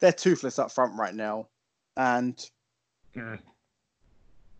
they're 0.00 0.12
toothless 0.12 0.58
up 0.58 0.72
front 0.72 0.98
right 0.98 1.14
now, 1.14 1.46
and 1.96 2.36
mm. 3.14 3.38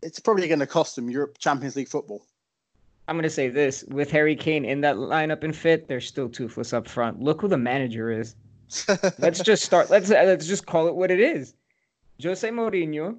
it's 0.02 0.20
probably 0.20 0.46
going 0.46 0.60
to 0.60 0.66
cost 0.66 0.94
them 0.94 1.10
Europe 1.10 1.38
Champions 1.38 1.74
League 1.74 1.88
football. 1.88 2.22
I'm 3.08 3.16
going 3.16 3.24
to 3.24 3.30
say 3.30 3.48
this: 3.48 3.82
with 3.88 4.10
Harry 4.12 4.36
Kane 4.36 4.64
in 4.64 4.80
that 4.82 4.96
lineup 4.96 5.42
and 5.42 5.54
fit, 5.54 5.88
they're 5.88 6.00
still 6.00 6.28
toothless 6.28 6.72
up 6.72 6.88
front. 6.88 7.20
Look 7.20 7.40
who 7.40 7.48
the 7.48 7.58
manager 7.58 8.10
is. 8.10 8.36
let's 9.18 9.40
just 9.40 9.64
start. 9.64 9.90
Let's 9.90 10.10
let's 10.10 10.46
just 10.46 10.66
call 10.66 10.86
it 10.86 10.94
what 10.94 11.10
it 11.10 11.20
is. 11.20 11.54
Jose 12.22 12.48
Mourinho 12.48 13.18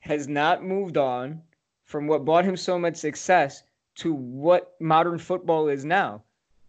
has 0.00 0.28
not 0.28 0.64
moved 0.64 0.96
on 0.96 1.42
from 1.84 2.06
what 2.06 2.24
brought 2.24 2.44
him 2.44 2.56
so 2.56 2.78
much 2.78 2.96
success 2.96 3.64
to 3.96 4.14
what 4.14 4.74
modern 4.80 5.18
football 5.18 5.68
is 5.68 5.84
now. 5.84 6.22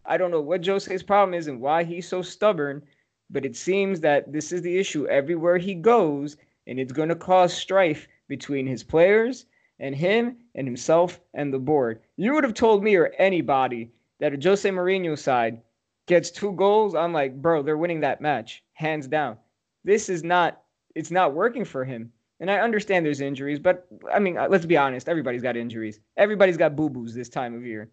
I 0.05 0.17
don't 0.17 0.31
know 0.31 0.41
what 0.41 0.65
Jose's 0.65 1.03
problem 1.03 1.33
is 1.33 1.47
and 1.47 1.61
why 1.61 1.83
he's 1.83 2.07
so 2.07 2.21
stubborn, 2.21 2.83
but 3.29 3.45
it 3.45 3.55
seems 3.55 3.99
that 4.01 4.31
this 4.31 4.51
is 4.51 4.61
the 4.61 4.77
issue 4.77 5.07
everywhere 5.07 5.57
he 5.57 5.73
goes, 5.73 6.37
and 6.67 6.79
it's 6.79 6.91
going 6.91 7.09
to 7.09 7.15
cause 7.15 7.53
strife 7.53 8.07
between 8.27 8.67
his 8.67 8.83
players 8.83 9.45
and 9.79 9.95
him 9.95 10.37
and 10.55 10.67
himself 10.67 11.19
and 11.33 11.53
the 11.53 11.59
board. 11.59 12.01
You 12.17 12.33
would 12.33 12.43
have 12.43 12.53
told 12.53 12.83
me 12.83 12.95
or 12.95 13.13
anybody 13.17 13.91
that 14.19 14.33
a 14.33 14.39
Jose 14.41 14.69
Mourinho 14.69 15.17
side 15.17 15.61
gets 16.07 16.29
two 16.29 16.53
goals. 16.53 16.95
I'm 16.95 17.13
like, 17.13 17.41
bro, 17.41 17.63
they're 17.63 17.77
winning 17.77 18.01
that 18.01 18.21
match, 18.21 18.63
hands 18.73 19.07
down. 19.07 19.37
This 19.83 20.09
is 20.09 20.23
not, 20.23 20.61
it's 20.95 21.11
not 21.11 21.33
working 21.33 21.65
for 21.65 21.83
him. 21.83 22.11
And 22.39 22.49
I 22.49 22.59
understand 22.59 23.05
there's 23.05 23.21
injuries, 23.21 23.59
but 23.59 23.87
I 24.11 24.19
mean, 24.19 24.37
uh, 24.37 24.47
let's 24.49 24.65
be 24.65 24.77
honest. 24.77 25.07
Everybody's 25.07 25.43
got 25.43 25.55
injuries. 25.55 25.99
Everybody's 26.17 26.57
got 26.57 26.75
boo 26.75 26.89
boos 26.89 27.13
this 27.13 27.29
time 27.29 27.55
of 27.55 27.65
year. 27.65 27.89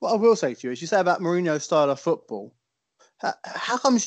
What 0.00 0.12
I 0.12 0.16
will 0.16 0.36
say 0.36 0.54
to 0.54 0.66
you 0.66 0.72
is, 0.72 0.80
you 0.80 0.86
say 0.86 0.98
about 0.98 1.20
Mourinho's 1.20 1.62
style 1.62 1.90
of 1.90 2.00
football. 2.00 2.52
How, 3.18 3.34
how 3.44 3.78
come? 3.78 3.98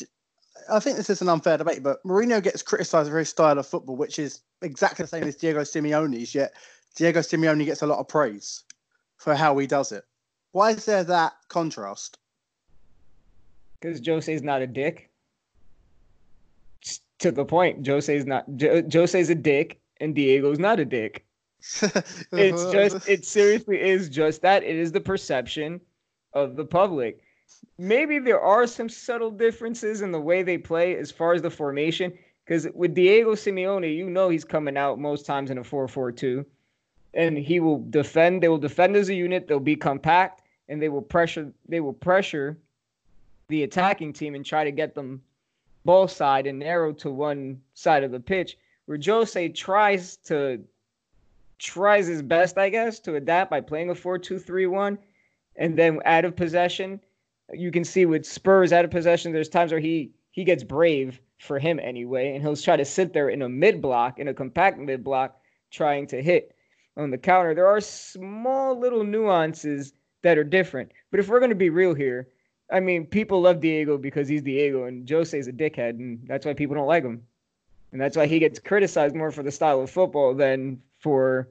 I 0.71 0.79
think 0.79 0.97
this 0.97 1.09
is 1.09 1.21
an 1.21 1.29
unfair 1.29 1.57
debate, 1.57 1.83
but 1.83 2.03
Mourinho 2.03 2.41
gets 2.41 2.61
criticised 2.61 3.09
for 3.09 3.19
his 3.19 3.29
style 3.29 3.57
of 3.57 3.67
football, 3.67 3.95
which 3.95 4.19
is 4.19 4.41
exactly 4.61 5.03
the 5.03 5.07
same 5.07 5.23
as 5.23 5.35
Diego 5.35 5.61
Simeone's. 5.61 6.33
Yet 6.33 6.53
Diego 6.95 7.19
Simeone 7.21 7.65
gets 7.65 7.81
a 7.81 7.87
lot 7.87 7.99
of 7.99 8.07
praise 8.07 8.63
for 9.17 9.35
how 9.35 9.57
he 9.57 9.67
does 9.67 9.91
it. 9.91 10.03
Why 10.51 10.71
is 10.71 10.85
there 10.85 11.03
that 11.03 11.33
contrast? 11.47 12.17
Because 13.79 13.99
Jose's 13.99 14.43
not 14.43 14.61
a 14.61 14.67
dick 14.67 15.09
to 17.19 17.31
the 17.31 17.45
point. 17.45 17.85
Jose's 17.85 18.25
not 18.25 18.45
jo- 18.55 18.83
Jose's 18.83 19.29
a 19.29 19.35
dick 19.35 19.79
and 19.99 20.15
Diego's 20.15 20.59
not 20.59 20.79
a 20.79 20.85
dick. 20.85 21.25
it's 22.33 22.71
just 22.71 23.07
it 23.07 23.25
seriously 23.25 23.79
is 23.79 24.09
just 24.09 24.41
that. 24.41 24.63
It 24.63 24.75
is 24.75 24.91
the 24.91 24.99
perception 24.99 25.79
of 26.33 26.55
the 26.55 26.65
public. 26.65 27.21
Maybe 27.77 28.19
there 28.19 28.41
are 28.41 28.67
some 28.67 28.89
subtle 28.89 29.31
differences 29.31 30.01
in 30.01 30.11
the 30.11 30.19
way 30.19 30.43
they 30.43 30.57
play 30.57 30.97
as 30.97 31.09
far 31.09 31.33
as 31.33 31.41
the 31.41 31.49
formation. 31.49 32.11
Because 32.43 32.67
with 32.73 32.93
Diego 32.93 33.35
Simeone, 33.35 33.95
you 33.95 34.09
know 34.09 34.27
he's 34.27 34.43
coming 34.43 34.75
out 34.75 34.99
most 34.99 35.25
times 35.25 35.49
in 35.49 35.57
a 35.57 35.63
4-4-2. 35.63 36.45
And 37.13 37.37
he 37.37 37.61
will 37.61 37.79
defend, 37.89 38.43
they 38.43 38.49
will 38.49 38.57
defend 38.57 38.97
as 38.97 39.07
a 39.07 39.13
unit, 39.13 39.47
they'll 39.47 39.59
be 39.59 39.77
compact, 39.77 40.41
and 40.67 40.81
they 40.81 40.89
will 40.89 41.01
pressure 41.01 41.53
they 41.69 41.79
will 41.79 41.93
pressure 41.93 42.57
the 43.47 43.63
attacking 43.63 44.11
team 44.11 44.35
and 44.35 44.45
try 44.45 44.63
to 44.63 44.71
get 44.71 44.95
them 44.95 45.21
ball 45.85 46.07
side 46.07 46.47
and 46.47 46.59
narrow 46.59 46.91
to 46.91 47.11
one 47.11 47.61
side 47.73 48.03
of 48.03 48.11
the 48.11 48.19
pitch, 48.19 48.57
where 48.85 48.97
Jose 49.03 49.49
tries 49.49 50.17
to 50.17 50.61
tries 51.63 52.07
his 52.07 52.21
best, 52.21 52.57
I 52.57 52.69
guess, 52.69 52.99
to 52.99 53.15
adapt 53.15 53.49
by 53.49 53.61
playing 53.61 53.89
a 53.89 53.95
4-2-3-1 53.95 54.97
and 55.55 55.77
then 55.77 55.99
out 56.05 56.25
of 56.25 56.35
possession. 56.35 56.99
You 57.53 57.71
can 57.71 57.83
see 57.85 58.05
with 58.05 58.25
Spurs 58.25 58.73
out 58.73 58.85
of 58.85 58.91
possession, 58.91 59.31
there's 59.31 59.49
times 59.49 59.71
where 59.71 59.79
he 59.79 60.11
he 60.31 60.43
gets 60.43 60.63
brave 60.63 61.21
for 61.37 61.59
him 61.59 61.79
anyway, 61.79 62.33
and 62.33 62.41
he'll 62.41 62.55
try 62.55 62.75
to 62.75 62.85
sit 62.85 63.13
there 63.13 63.29
in 63.29 63.43
a 63.43 63.49
mid 63.49 63.81
block, 63.81 64.19
in 64.19 64.27
a 64.27 64.33
compact 64.33 64.79
mid 64.79 65.03
block, 65.03 65.37
trying 65.71 66.07
to 66.07 66.21
hit 66.21 66.55
on 66.97 67.11
the 67.11 67.17
counter. 67.17 67.53
There 67.53 67.67
are 67.67 67.79
small 67.79 68.77
little 68.77 69.03
nuances 69.03 69.93
that 70.23 70.37
are 70.37 70.43
different. 70.43 70.91
But 71.11 71.19
if 71.19 71.27
we're 71.27 71.39
going 71.39 71.49
to 71.49 71.55
be 71.55 71.69
real 71.69 71.93
here, 71.93 72.29
I 72.71 72.79
mean, 72.79 73.05
people 73.05 73.41
love 73.41 73.59
Diego 73.59 73.97
because 73.97 74.27
he's 74.27 74.41
Diego, 74.41 74.85
and 74.85 75.07
Jose's 75.07 75.47
a 75.47 75.51
dickhead, 75.53 75.91
and 75.91 76.19
that's 76.27 76.45
why 76.45 76.53
people 76.53 76.75
don't 76.75 76.87
like 76.87 77.03
him. 77.03 77.21
And 77.91 78.01
that's 78.01 78.17
why 78.17 78.25
he 78.25 78.39
gets 78.39 78.57
criticized 78.57 79.15
more 79.15 79.31
for 79.31 79.43
the 79.43 79.51
style 79.51 79.81
of 79.81 79.91
football 79.91 80.33
than 80.33 80.81
for 81.03 81.49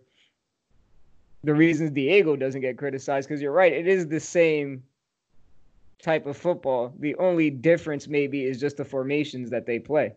the 1.45 1.55
reasons 1.55 1.91
Diego 1.91 2.35
doesn't 2.37 2.63
get 2.63 2.79
criticized. 2.79 3.29
Because 3.29 3.43
you're 3.43 3.53
right, 3.53 3.73
it 3.73 3.87
is 3.87 4.09
the 4.09 4.19
same 4.19 4.83
type 6.03 6.27
of 6.27 6.37
football. 6.37 6.95
The 6.99 7.15
only 7.17 7.51
difference 7.51 8.09
maybe 8.09 8.45
is 8.45 8.59
just 8.59 8.79
the 8.79 8.85
formations 8.85 9.51
that 9.51 9.67
they 9.67 9.79
play. 9.79 10.15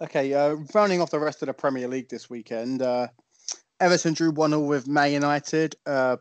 Okay, 0.00 0.34
uh, 0.34 0.56
rounding 0.74 1.00
off 1.00 1.10
the 1.10 1.18
rest 1.18 1.42
of 1.42 1.46
the 1.46 1.54
Premier 1.54 1.88
League 1.88 2.08
this 2.08 2.28
weekend, 2.28 2.82
uh, 2.82 3.08
Everton 3.80 4.14
drew 4.14 4.30
1 4.30 4.50
0 4.50 4.62
with 4.62 4.86
Man 4.86 5.12
United. 5.12 5.76
Uh, 5.86 6.16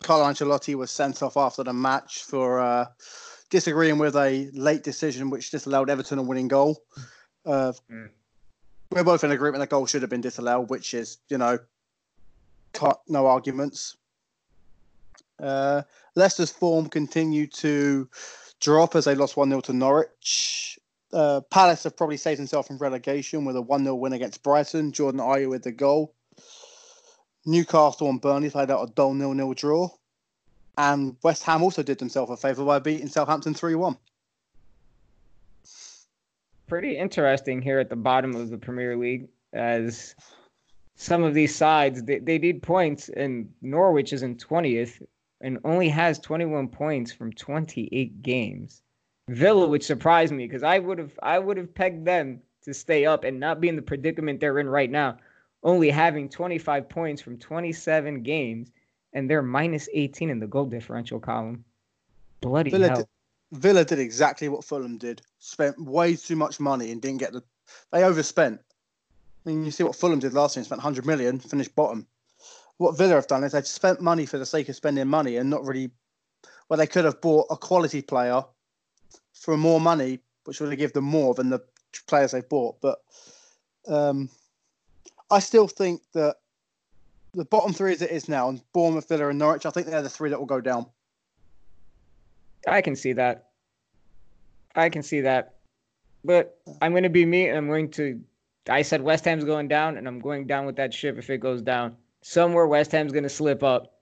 Carlo 0.00 0.24
Ancelotti 0.24 0.74
was 0.74 0.90
sent 0.90 1.22
off 1.22 1.36
after 1.36 1.64
the 1.64 1.72
match 1.72 2.24
for 2.24 2.60
uh, 2.60 2.86
disagreeing 3.50 3.98
with 3.98 4.14
a 4.16 4.50
late 4.52 4.84
decision 4.84 5.30
which 5.30 5.50
disallowed 5.50 5.90
Everton 5.90 6.18
a 6.18 6.22
winning 6.22 6.48
goal. 6.48 6.82
Uh, 7.46 7.72
mm. 7.90 8.08
We're 8.90 9.04
both 9.04 9.24
in 9.24 9.30
agreement 9.30 9.60
that 9.60 9.68
goal 9.68 9.86
should 9.86 10.02
have 10.02 10.10
been 10.10 10.22
disallowed, 10.22 10.70
which 10.70 10.94
is, 10.94 11.18
you 11.28 11.38
know, 11.38 11.58
no 13.08 13.26
arguments. 13.26 13.96
Uh, 15.38 15.82
Leicester's 16.14 16.50
form 16.50 16.88
continued 16.88 17.52
to 17.54 18.08
drop 18.60 18.96
as 18.96 19.04
they 19.04 19.14
lost 19.14 19.36
1 19.36 19.48
0 19.48 19.60
to 19.62 19.72
Norwich. 19.72 20.78
Uh, 21.12 21.40
Palace 21.50 21.84
have 21.84 21.96
probably 21.96 22.16
saved 22.16 22.38
themselves 22.40 22.66
from 22.66 22.78
relegation 22.78 23.44
with 23.44 23.56
a 23.56 23.62
1 23.62 23.84
0 23.84 23.94
win 23.94 24.12
against 24.12 24.42
Brighton. 24.42 24.92
Jordan 24.92 25.20
Ayew 25.20 25.50
with 25.50 25.62
the 25.62 25.72
goal. 25.72 26.14
Newcastle 27.46 28.10
and 28.10 28.20
Burnley 28.20 28.50
played 28.50 28.70
out 28.70 28.88
a 28.88 28.92
dull 28.92 29.14
nil-nil 29.14 29.54
draw, 29.54 29.88
and 30.76 31.16
West 31.22 31.44
Ham 31.44 31.62
also 31.62 31.82
did 31.82 31.98
themselves 31.98 32.30
a 32.30 32.36
favour 32.36 32.64
by 32.64 32.78
beating 32.78 33.08
Southampton 33.08 33.54
three-one. 33.54 33.96
Pretty 36.68 36.96
interesting 36.96 37.62
here 37.62 37.78
at 37.78 37.90
the 37.90 37.96
bottom 37.96 38.36
of 38.36 38.50
the 38.50 38.58
Premier 38.58 38.96
League, 38.96 39.28
as 39.52 40.14
some 40.94 41.22
of 41.22 41.34
these 41.34 41.54
sides 41.54 42.02
they, 42.02 42.18
they 42.18 42.38
need 42.38 42.62
points, 42.62 43.08
and 43.08 43.50
Norwich 43.62 44.12
is 44.12 44.22
in 44.22 44.36
twentieth 44.36 45.02
and 45.40 45.58
only 45.64 45.88
has 45.88 46.18
21 46.18 46.66
points 46.66 47.12
from 47.12 47.32
28 47.32 48.22
games. 48.22 48.82
Villa, 49.28 49.68
which 49.68 49.84
surprised 49.84 50.32
me 50.32 50.46
because 50.46 50.64
I 50.64 50.78
would 50.78 50.98
have 50.98 51.18
I 51.22 51.38
would 51.38 51.56
have 51.56 51.74
pegged 51.74 52.04
them 52.04 52.40
to 52.62 52.74
stay 52.74 53.06
up 53.06 53.24
and 53.24 53.38
not 53.38 53.60
be 53.60 53.68
in 53.68 53.76
the 53.76 53.82
predicament 53.82 54.40
they're 54.40 54.58
in 54.58 54.68
right 54.68 54.90
now 54.90 55.18
only 55.62 55.90
having 55.90 56.28
25 56.28 56.88
points 56.88 57.22
from 57.22 57.38
27 57.38 58.22
games, 58.22 58.70
and 59.12 59.28
they're 59.28 59.42
minus 59.42 59.88
18 59.92 60.30
in 60.30 60.38
the 60.38 60.46
goal 60.46 60.66
differential 60.66 61.18
column. 61.18 61.64
Bloody 62.40 62.70
Villa 62.70 62.88
hell. 62.88 63.08
Villa 63.52 63.84
did 63.84 63.98
exactly 63.98 64.48
what 64.48 64.64
Fulham 64.64 64.98
did. 64.98 65.22
Spent 65.38 65.80
way 65.80 66.16
too 66.16 66.36
much 66.36 66.60
money 66.60 66.90
and 66.90 67.00
didn't 67.00 67.18
get 67.18 67.32
the. 67.32 67.42
They 67.92 68.04
overspent. 68.04 68.60
I 69.44 69.48
mean, 69.48 69.64
you 69.64 69.70
see 69.70 69.84
what 69.84 69.96
Fulham 69.96 70.18
did 70.18 70.34
last 70.34 70.56
year, 70.56 70.64
spent 70.64 70.80
100 70.80 71.06
million, 71.06 71.38
finished 71.38 71.74
bottom. 71.74 72.06
What 72.76 72.96
Villa 72.96 73.14
have 73.14 73.26
done 73.26 73.44
is 73.44 73.52
they've 73.52 73.66
spent 73.66 74.00
money 74.00 74.26
for 74.26 74.38
the 74.38 74.46
sake 74.46 74.68
of 74.68 74.76
spending 74.76 75.08
money 75.08 75.36
and 75.36 75.48
not 75.48 75.64
really. 75.64 75.90
Well, 76.68 76.78
they 76.78 76.86
could 76.86 77.06
have 77.06 77.22
bought 77.22 77.46
a 77.50 77.56
quality 77.56 78.02
player 78.02 78.44
for 79.32 79.56
more 79.56 79.80
money, 79.80 80.18
which 80.44 80.60
would 80.60 80.68
have 80.68 80.78
given 80.78 80.92
them 80.92 81.04
more 81.04 81.32
than 81.32 81.48
the 81.48 81.60
players 82.06 82.32
they've 82.32 82.48
bought. 82.48 82.78
But 82.82 82.98
um, 83.86 84.28
I 85.30 85.38
still 85.38 85.66
think 85.66 86.02
that 86.12 86.36
the 87.32 87.46
bottom 87.46 87.72
three 87.72 87.92
as 87.92 88.02
it 88.02 88.10
is 88.10 88.28
now, 88.28 88.48
and 88.48 88.60
Bournemouth, 88.72 89.08
Villa, 89.08 89.28
and 89.28 89.38
Norwich, 89.38 89.64
I 89.66 89.70
think 89.70 89.86
they're 89.86 90.02
the 90.02 90.08
three 90.08 90.30
that 90.30 90.38
will 90.38 90.46
go 90.46 90.60
down. 90.60 90.86
I 92.70 92.80
can 92.80 92.96
see 92.96 93.12
that. 93.14 93.48
I 94.74 94.88
can 94.88 95.02
see 95.02 95.20
that. 95.22 95.54
But 96.24 96.58
I'm 96.82 96.92
going 96.92 97.04
to 97.04 97.08
be 97.08 97.24
me, 97.24 97.48
and 97.48 97.56
I'm 97.56 97.68
going 97.68 97.90
to 97.92 98.20
I 98.68 98.82
said 98.82 99.02
West 99.02 99.24
Ham's 99.24 99.44
going 99.44 99.68
down, 99.68 99.96
and 99.96 100.06
I'm 100.06 100.20
going 100.20 100.46
down 100.46 100.66
with 100.66 100.76
that 100.76 100.92
ship 100.92 101.16
if 101.18 101.30
it 101.30 101.38
goes 101.38 101.62
down. 101.62 101.96
Somewhere 102.20 102.66
West 102.66 102.92
Ham's 102.92 103.12
going 103.12 103.22
to 103.22 103.28
slip 103.28 103.62
up, 103.62 103.94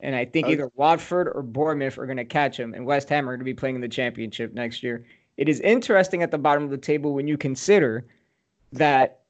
and 0.00 0.14
I 0.14 0.24
think 0.24 0.46
Okay. 0.46 0.54
either 0.54 0.70
Watford 0.74 1.28
or 1.28 1.42
Bournemouth 1.42 1.98
are 1.98 2.06
going 2.06 2.16
to 2.16 2.24
catch 2.24 2.58
him, 2.58 2.74
and 2.74 2.84
West 2.84 3.08
Ham 3.10 3.28
are 3.28 3.32
going 3.32 3.40
to 3.40 3.44
be 3.44 3.54
playing 3.54 3.76
in 3.76 3.80
the 3.80 3.88
championship 3.88 4.52
next 4.54 4.82
year. 4.82 5.04
It 5.36 5.48
is 5.48 5.60
interesting 5.60 6.22
at 6.22 6.30
the 6.30 6.38
bottom 6.38 6.64
of 6.64 6.70
the 6.70 6.78
table 6.78 7.14
when 7.14 7.28
you 7.28 7.36
consider 7.36 8.06
that 8.72 9.20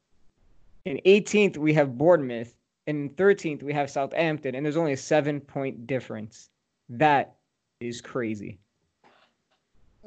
in 0.84 1.00
18th 1.04 1.58
we 1.58 1.74
have 1.74 1.98
Bournemouth, 1.98 2.54
and 2.86 3.10
in 3.10 3.16
13th 3.16 3.62
we 3.62 3.72
have 3.74 3.90
Southampton, 3.90 4.54
and 4.54 4.64
there's 4.64 4.76
only 4.76 4.92
a 4.92 4.96
seven 4.96 5.40
point 5.40 5.86
difference. 5.86 6.48
That 6.88 7.36
is 7.80 8.00
crazy. 8.00 8.58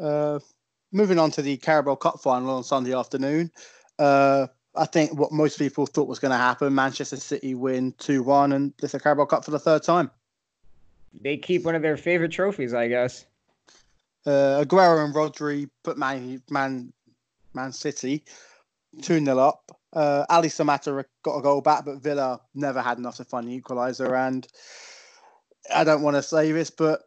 Uh, 0.02 0.40
moving 0.92 1.20
on 1.20 1.32
to 1.32 1.42
the 1.42 1.58
Carabao 1.58 1.96
Cup 1.96 2.22
final 2.22 2.56
on 2.56 2.64
Sunday 2.64 2.94
afternoon. 2.94 3.52
Uh, 4.00 4.48
I 4.76 4.86
think 4.86 5.18
what 5.18 5.32
most 5.32 5.60
people 5.60 5.86
thought 5.86 6.08
was 6.08 6.20
going 6.20 6.32
to 6.32 6.38
happen: 6.38 6.74
Manchester 6.74 7.18
City 7.18 7.54
win 7.54 7.94
two 7.98 8.24
one 8.24 8.52
and 8.52 8.74
lift 8.82 8.94
the 8.94 9.00
Carabao 9.00 9.26
Cup 9.26 9.46
for 9.46 9.52
the 9.52 9.60
third 9.60 9.84
time. 9.84 10.10
They 11.20 11.38
keep 11.38 11.64
one 11.64 11.76
of 11.76 11.82
their 11.82 11.98
favorite 11.98 12.32
trophies, 12.32 12.74
I 12.74 12.88
guess. 12.88 13.26
Uh, 14.26 14.64
Aguero 14.64 15.04
and 15.04 15.14
Rodri 15.14 15.70
put 15.84 15.98
Man 15.98 16.42
Man 16.50 16.94
Man 17.54 17.72
City 17.72 18.24
two 19.02 19.24
0 19.24 19.38
up. 19.38 19.72
Uh, 19.94 20.26
Ali 20.30 20.48
Samatta 20.48 21.04
got 21.24 21.38
a 21.38 21.42
goal 21.42 21.62
back, 21.62 21.86
but 21.86 22.02
Villa 22.02 22.40
never 22.56 22.82
had 22.82 22.98
enough 22.98 23.18
to 23.18 23.26
find 23.26 23.48
an 23.48 23.62
equaliser. 23.62 24.18
And 24.28 24.48
I 25.74 25.84
don't 25.84 26.02
want 26.02 26.16
to 26.16 26.24
say 26.24 26.52
this, 26.52 26.70
but 26.70 27.02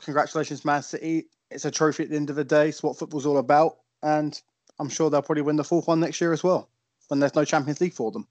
congratulations, 0.00 0.64
Man 0.64 0.82
City. 0.82 1.28
It's 1.50 1.64
a 1.64 1.70
trophy 1.70 2.04
at 2.04 2.10
the 2.10 2.16
end 2.16 2.30
of 2.30 2.36
the 2.36 2.44
day. 2.44 2.68
It's 2.68 2.82
what 2.82 2.98
football's 2.98 3.26
all 3.26 3.38
about, 3.38 3.78
and 4.02 4.40
I'm 4.78 4.88
sure 4.88 5.10
they'll 5.10 5.22
probably 5.22 5.42
win 5.42 5.56
the 5.56 5.64
fourth 5.64 5.86
one 5.86 6.00
next 6.00 6.20
year 6.20 6.32
as 6.32 6.42
well 6.42 6.68
when 7.08 7.20
there's 7.20 7.34
no 7.34 7.44
Champions 7.44 7.80
League 7.80 7.94
for 7.94 8.10
them. 8.10 8.26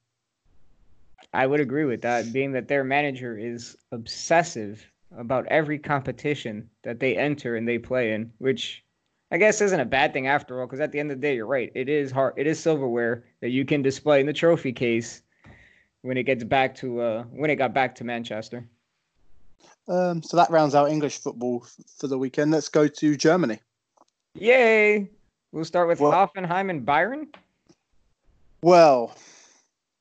I 1.33 1.47
would 1.47 1.59
agree 1.59 1.85
with 1.85 2.01
that, 2.01 2.31
being 2.31 2.51
that 2.53 2.67
their 2.67 2.83
manager 2.83 3.37
is 3.37 3.77
obsessive 3.91 4.85
about 5.17 5.45
every 5.47 5.79
competition 5.79 6.69
that 6.83 6.99
they 6.99 7.17
enter 7.17 7.55
and 7.55 7.67
they 7.67 7.77
play 7.77 8.13
in, 8.13 8.31
which 8.37 8.83
I 9.31 9.37
guess 9.37 9.61
isn't 9.61 9.79
a 9.79 9.85
bad 9.85 10.13
thing 10.13 10.27
after 10.27 10.59
all, 10.59 10.67
because 10.67 10.79
at 10.79 10.91
the 10.91 10.99
end 10.99 11.11
of 11.11 11.17
the 11.17 11.27
day, 11.27 11.35
you're 11.35 11.45
right. 11.45 11.71
It 11.73 11.89
is 11.89 12.11
hard. 12.11 12.33
It 12.37 12.47
is 12.47 12.59
silverware 12.59 13.23
that 13.41 13.49
you 13.49 13.65
can 13.65 13.81
display 13.81 14.19
in 14.19 14.25
the 14.25 14.33
trophy 14.33 14.71
case 14.71 15.21
when 16.01 16.17
it 16.17 16.23
gets 16.23 16.43
back 16.43 16.75
to 16.75 17.01
uh, 17.01 17.23
when 17.23 17.49
it 17.49 17.55
got 17.55 17.73
back 17.73 17.95
to 17.95 18.03
Manchester. 18.03 18.67
Um, 19.87 20.23
so 20.23 20.35
that 20.37 20.49
rounds 20.49 20.73
out 20.75 20.89
English 20.89 21.19
football 21.19 21.61
f- 21.65 21.85
for 21.97 22.07
the 22.07 22.17
weekend. 22.17 22.51
Let's 22.51 22.69
go 22.69 22.87
to 22.87 23.15
Germany. 23.15 23.59
Yay! 24.33 25.09
We'll 25.51 25.65
start 25.65 25.87
with 25.87 25.99
Well- 25.99 26.11
Hoffenheim 26.11 26.69
and 26.69 26.85
Bayern. 26.85 27.27
Well, 28.61 29.15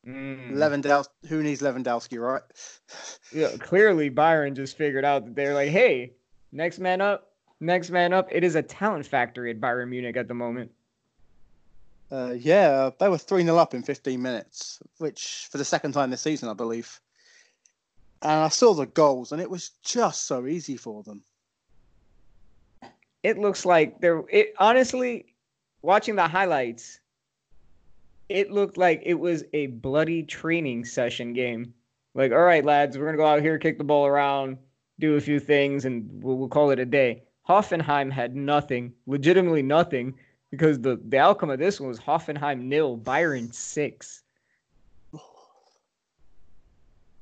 Mm. 0.07 0.53
Lewandowski, 0.53 1.09
who 1.29 1.43
needs 1.43 1.63
Lewandowski, 1.63 2.21
right? 2.21 2.43
Yeah, 3.33 3.57
clearly 3.59 4.11
Bayern 4.11 4.55
just 4.55 4.77
figured 4.77 5.05
out 5.05 5.25
that 5.25 5.35
they're 5.35 5.55
like, 5.55 5.71
hey, 5.71 6.13
next 6.53 6.79
man 6.79 7.01
up, 7.01 7.33
next 7.61 7.89
man 7.91 8.13
up. 8.13 8.29
It 8.31 8.45
is 8.45 8.55
a 8.55 8.63
talent 8.63 9.07
factory 9.07 9.51
at 9.51 9.61
Bayern 9.61 9.89
Munich 9.89 10.17
at 10.19 10.29
the 10.29 10.35
moment. 10.35 10.71
Uh, 12.13 12.35
yeah, 12.39 12.91
they 13.01 13.09
were 13.09 13.17
3 13.19 13.43
0 13.45 13.57
up 13.57 13.73
in 13.73 13.83
15 13.83 14.21
minutes, 14.21 14.79
which 14.99 15.49
for 15.51 15.57
the 15.57 15.65
second 15.65 15.93
time 15.93 16.11
this 16.11 16.21
season, 16.21 16.51
I 16.51 16.53
believe. 16.55 17.01
And 18.25 18.33
I 18.33 18.49
saw 18.49 18.73
the 18.73 18.87
goals, 18.87 19.33
and 19.33 19.41
it 19.41 19.51
was 19.51 19.73
just 19.83 20.27
so 20.27 20.47
easy 20.47 20.79
for 20.79 21.03
them. 21.03 21.23
It 23.23 23.39
looks 23.39 23.65
like 23.67 24.01
they're 24.01 24.25
it 24.31 24.55
honestly, 24.59 25.27
watching 25.83 26.17
the 26.17 26.27
highlights, 26.27 27.01
it 28.29 28.51
looked 28.51 28.79
like 28.79 29.03
it 29.05 29.15
was 29.15 29.45
a 29.53 29.67
bloody 29.67 30.23
training 30.23 30.85
session 30.87 31.35
game. 31.35 31.75
Like, 32.15 32.33
all 32.33 32.43
right, 32.43 32.65
lads, 32.65 32.97
we're 32.97 33.05
gonna 33.05 33.19
go 33.19 33.27
out 33.27 33.43
here, 33.43 33.59
kick 33.59 33.79
the 33.79 33.85
ball 33.85 34.07
around, 34.07 34.57
do 34.99 35.17
a 35.17 35.21
few 35.21 35.39
things, 35.39 35.85
and 35.85 36.09
we'll, 36.23 36.37
we'll 36.37 36.49
call 36.49 36.71
it 36.71 36.79
a 36.79 36.87
day. 36.87 37.23
Hoffenheim 37.49 38.11
had 38.11 38.35
nothing, 38.35 38.93
legitimately 39.07 39.63
nothing, 39.63 40.15
because 40.51 40.81
the, 40.81 40.99
the 41.09 41.19
outcome 41.19 41.51
of 41.51 41.59
this 41.59 41.79
one 41.79 41.89
was 41.89 41.99
Hoffenheim 41.99 42.63
nil, 42.63 42.97
Bayern 42.97 43.55
six. 43.55 44.24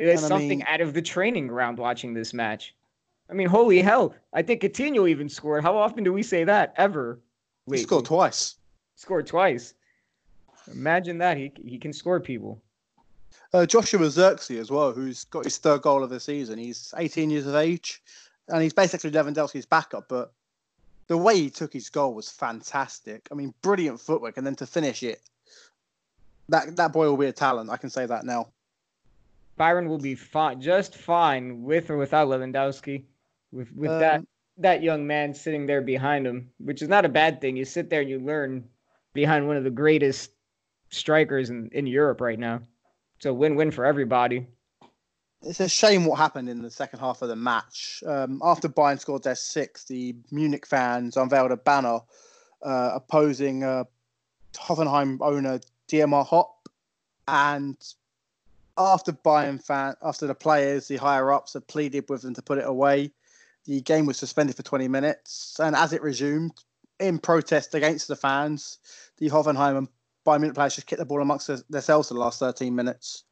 It 0.02 0.08
is 0.08 0.24
And 0.24 0.32
I 0.32 0.36
something 0.36 0.58
mean- 0.58 0.66
out 0.66 0.80
of 0.80 0.94
the 0.94 1.02
training 1.02 1.46
ground 1.46 1.78
watching 1.78 2.12
this 2.12 2.34
match. 2.34 2.74
I 3.30 3.34
mean, 3.34 3.46
holy 3.46 3.80
hell! 3.80 4.12
I 4.32 4.42
think 4.42 4.60
Coutinho 4.60 5.08
even 5.08 5.28
scored. 5.28 5.62
How 5.62 5.76
often 5.76 6.02
do 6.02 6.12
we 6.12 6.24
say 6.24 6.42
that 6.42 6.74
ever? 6.76 7.20
He 7.70 7.76
scored 7.78 8.06
twice. 8.06 8.56
scored 8.96 9.28
twice. 9.28 9.74
Imagine 10.72 11.18
that 11.18 11.36
he 11.36 11.52
he 11.64 11.78
can 11.78 11.92
score 11.92 12.18
people. 12.18 12.60
Uh, 13.54 13.64
Joshua 13.64 14.08
Zirkzee 14.08 14.58
as 14.58 14.72
well, 14.72 14.90
who's 14.90 15.22
got 15.22 15.44
his 15.44 15.58
third 15.58 15.82
goal 15.82 16.02
of 16.02 16.10
the 16.10 16.18
season. 16.18 16.58
He's 16.58 16.92
18 16.96 17.30
years 17.30 17.46
of 17.46 17.54
age, 17.54 18.02
and 18.48 18.60
he's 18.60 18.72
basically 18.72 19.12
Lewandowski's 19.12 19.66
backup. 19.66 20.08
But 20.08 20.32
the 21.06 21.16
way 21.16 21.36
he 21.36 21.48
took 21.48 21.72
his 21.72 21.90
goal 21.90 22.12
was 22.12 22.28
fantastic. 22.28 23.28
I 23.30 23.36
mean, 23.36 23.54
brilliant 23.62 24.00
footwork, 24.00 24.36
and 24.36 24.44
then 24.44 24.56
to 24.56 24.66
finish 24.66 25.04
it, 25.04 25.20
that 26.48 26.74
that 26.74 26.92
boy 26.92 27.08
will 27.08 27.16
be 27.16 27.26
a 27.26 27.32
talent. 27.32 27.70
I 27.70 27.76
can 27.76 27.88
say 27.88 28.04
that 28.04 28.24
now. 28.24 28.48
Bayern 29.62 29.86
will 29.86 30.04
be 30.10 30.16
fine, 30.16 30.60
just 30.60 30.96
fine 30.96 31.62
with 31.62 31.90
or 31.90 31.96
without 31.96 32.28
Lewandowski. 32.28 33.04
With 33.52 33.70
with 33.80 33.90
that 34.04 34.20
Um, 34.20 34.26
that 34.58 34.82
young 34.82 35.06
man 35.06 35.34
sitting 35.34 35.66
there 35.66 35.82
behind 35.94 36.26
him, 36.26 36.50
which 36.58 36.82
is 36.82 36.88
not 36.88 37.04
a 37.04 37.08
bad 37.20 37.40
thing. 37.40 37.56
You 37.56 37.64
sit 37.64 37.88
there 37.88 38.00
and 38.00 38.10
you 38.10 38.18
learn 38.18 38.64
behind 39.14 39.46
one 39.46 39.56
of 39.56 39.64
the 39.64 39.70
greatest 39.84 40.30
strikers 40.90 41.50
in, 41.50 41.70
in 41.72 41.86
Europe 41.86 42.20
right 42.20 42.38
now. 42.38 42.60
It's 43.16 43.26
a 43.26 43.32
win-win 43.32 43.70
for 43.70 43.84
everybody. 43.84 44.46
It's 45.42 45.60
a 45.60 45.68
shame 45.68 46.04
what 46.06 46.18
happened 46.18 46.48
in 46.48 46.62
the 46.62 46.70
second 46.70 46.98
half 47.00 47.22
of 47.22 47.28
the 47.28 47.36
match. 47.36 48.02
Um, 48.06 48.40
after 48.42 48.68
Bayern 48.68 48.98
scored 48.98 49.22
their 49.22 49.36
sixth, 49.36 49.88
the 49.88 50.16
Munich 50.30 50.66
fans 50.66 51.16
unveiled 51.16 51.52
a 51.52 51.56
banner 51.56 52.00
uh, 52.62 52.90
opposing 53.00 53.64
uh, 53.64 53.84
Hoffenheim 54.54 55.18
owner 55.20 55.60
Dietmar 55.88 56.26
Hopp. 56.26 56.68
And 57.26 57.76
after 58.76 59.12
Bayern 59.12 59.62
fan, 59.62 59.94
after 60.02 60.26
the 60.26 60.34
players, 60.34 60.88
the 60.88 60.96
higher 60.96 61.32
ups 61.32 61.54
had 61.54 61.66
pleaded 61.66 62.04
with 62.08 62.22
them 62.22 62.34
to 62.34 62.42
put 62.42 62.58
it 62.58 62.66
away, 62.66 63.12
the 63.64 63.80
game 63.82 64.06
was 64.06 64.18
suspended 64.18 64.56
for 64.56 64.62
20 64.62 64.88
minutes. 64.88 65.56
And 65.60 65.76
as 65.76 65.92
it 65.92 66.02
resumed, 66.02 66.52
in 66.98 67.18
protest 67.18 67.74
against 67.74 68.08
the 68.08 68.16
fans, 68.16 68.78
the 69.18 69.28
Hoffenheim 69.28 69.78
and 69.78 69.88
Bayern 70.26 70.40
Munich 70.40 70.54
players 70.54 70.74
just 70.76 70.86
kicked 70.86 71.00
the 71.00 71.06
ball 71.06 71.22
amongst 71.22 71.48
themselves 71.70 72.08
for 72.08 72.14
the 72.14 72.20
last 72.20 72.38
13 72.38 72.74
minutes 72.74 73.24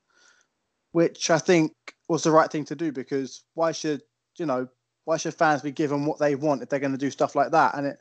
which 0.92 1.31
I 1.31 1.38
think 1.38 1.72
was 2.09 2.22
the 2.22 2.31
right 2.31 2.50
thing 2.50 2.64
to 2.66 2.76
do 2.76 2.92
because 2.92 3.44
why 3.55 3.72
should 3.72 4.03
you 4.38 4.46
know 4.46 4.68
why 5.05 5.16
should 5.16 5.35
fans 5.35 5.62
be 5.62 5.72
given 5.72 6.05
what 6.05 6.18
they 6.18 6.35
want 6.35 6.62
if 6.62 6.68
they're 6.68 6.79
going 6.79 6.92
to 6.92 6.98
do 6.98 7.11
stuff 7.11 7.35
like 7.35 7.53
that? 7.53 7.76
And 7.76 7.87
it 7.87 7.98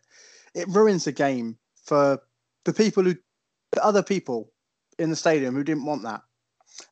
it 0.55 0.67
ruins 0.69 1.05
the 1.05 1.11
game 1.11 1.57
for 1.83 2.19
the 2.65 2.73
people 2.73 3.03
who 3.03 3.15
the 3.71 3.83
other 3.83 4.03
people 4.03 4.51
in 4.97 5.09
the 5.09 5.15
stadium 5.15 5.55
who 5.55 5.63
didn't 5.63 5.85
want 5.85 6.03
that. 6.03 6.21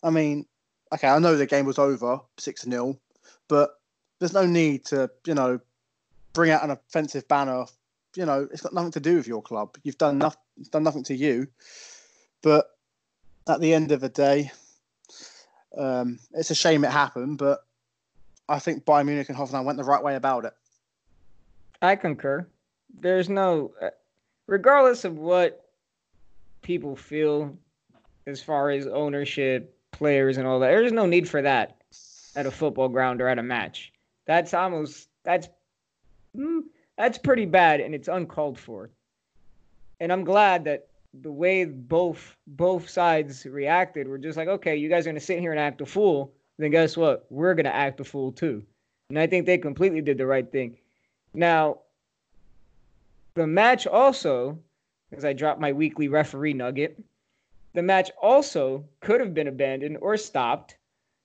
I 0.04 0.10
mean, 0.10 0.45
okay, 0.93 1.08
I 1.08 1.19
know 1.19 1.36
the 1.36 1.45
game 1.45 1.65
was 1.65 1.80
over 1.80 2.21
six 2.38 2.63
0 2.63 3.00
but 3.47 3.80
there's 4.19 4.34
no 4.34 4.45
need 4.45 4.86
to 4.86 5.10
you 5.26 5.34
know 5.34 5.60
bring 6.34 6.52
out 6.52 6.63
an 6.63 6.71
offensive 6.71 7.28
banner. 7.28 7.65
You 8.15 8.26
know, 8.26 8.47
it's 8.52 8.62
got 8.62 8.73
nothing 8.73 8.91
to 8.91 9.00
do 9.00 9.15
with 9.15 9.28
your 9.28 9.41
club. 9.41 9.78
You've 9.84 9.97
done 9.97 10.17
nothing. 10.17 10.41
Done 10.71 10.84
nothing 10.84 11.04
to 11.04 11.15
you. 11.15 11.47
But 12.41 12.65
at 13.47 13.60
the 13.62 13.73
end 13.73 13.91
of 13.91 14.02
the 14.02 14.10
day, 14.10 14.52
um, 15.78 16.19
it's 16.34 16.52
a 16.52 16.56
shame 16.56 16.84
it 16.84 16.91
happened, 16.91 17.38
but 17.38 17.60
I 18.50 18.60
think 18.60 18.86
Bayern 18.86 19.06
Munich 19.06 19.30
and 19.30 19.38
Hoffenheim 19.38 19.65
went 19.65 19.78
the 19.78 19.84
right 19.84 20.04
way 20.04 20.15
about 20.15 20.45
it. 20.45 20.54
I 21.82 21.95
concur. 21.95 22.47
There's 23.00 23.30
no, 23.30 23.73
uh, 23.82 23.89
regardless 24.47 25.06
of 25.06 25.17
what 25.17 25.69
people 26.62 26.95
feel 26.95 27.56
as 28.26 28.41
far 28.41 28.71
as 28.71 28.88
ownership, 28.88 29.77
players, 29.98 30.38
and 30.38 30.48
all 30.48 30.60
that, 30.60 30.68
there's 30.68 30.92
no 30.92 31.06
need 31.06 31.28
for 31.28 31.42
that 31.42 31.78
at 32.36 32.46
a 32.46 32.52
football 32.52 32.88
ground 32.88 33.22
or 33.22 33.28
at 33.28 33.40
a 33.40 33.44
match. 33.44 33.92
That's 34.26 34.54
almost 34.54 35.10
that's 35.24 35.50
mm, 36.36 36.62
that's 36.98 37.18
pretty 37.18 37.46
bad, 37.46 37.80
and 37.80 37.96
it's 37.96 38.08
uncalled 38.08 38.60
for. 38.60 38.92
And 40.00 40.12
I'm 40.12 40.24
glad 40.24 40.64
that 40.66 40.88
the 41.22 41.32
way 41.32 41.66
both 41.66 42.36
both 42.46 42.90
sides 42.90 43.46
reacted 43.46 44.08
were 44.08 44.18
just 44.18 44.38
like, 44.38 44.48
okay, 44.48 44.76
you 44.76 44.90
guys 44.90 45.06
are 45.06 45.10
gonna 45.10 45.20
sit 45.20 45.40
here 45.40 45.52
and 45.52 45.60
act 45.60 45.82
a 45.82 45.86
fool. 45.86 46.34
Then 46.58 46.72
guess 46.72 46.98
what? 46.98 47.26
We're 47.30 47.56
gonna 47.56 47.70
act 47.70 48.00
a 48.00 48.04
fool 48.04 48.32
too. 48.32 48.64
And 49.10 49.18
I 49.18 49.28
think 49.28 49.46
they 49.46 49.58
completely 49.58 50.02
did 50.02 50.18
the 50.18 50.26
right 50.26 50.52
thing. 50.52 50.78
Now, 51.34 51.80
the 53.36 53.48
match 53.48 53.88
also, 53.88 54.60
as 55.12 55.24
I 55.24 55.34
dropped 55.34 55.62
my 55.62 55.72
weekly 55.72 56.08
referee 56.08 56.54
nugget, 56.54 57.02
the 57.78 57.84
match 57.84 58.10
also 58.20 58.84
could 59.02 59.22
have 59.22 59.36
been 59.36 59.48
abandoned 59.48 60.00
or 60.02 60.18
stopped 60.18 60.78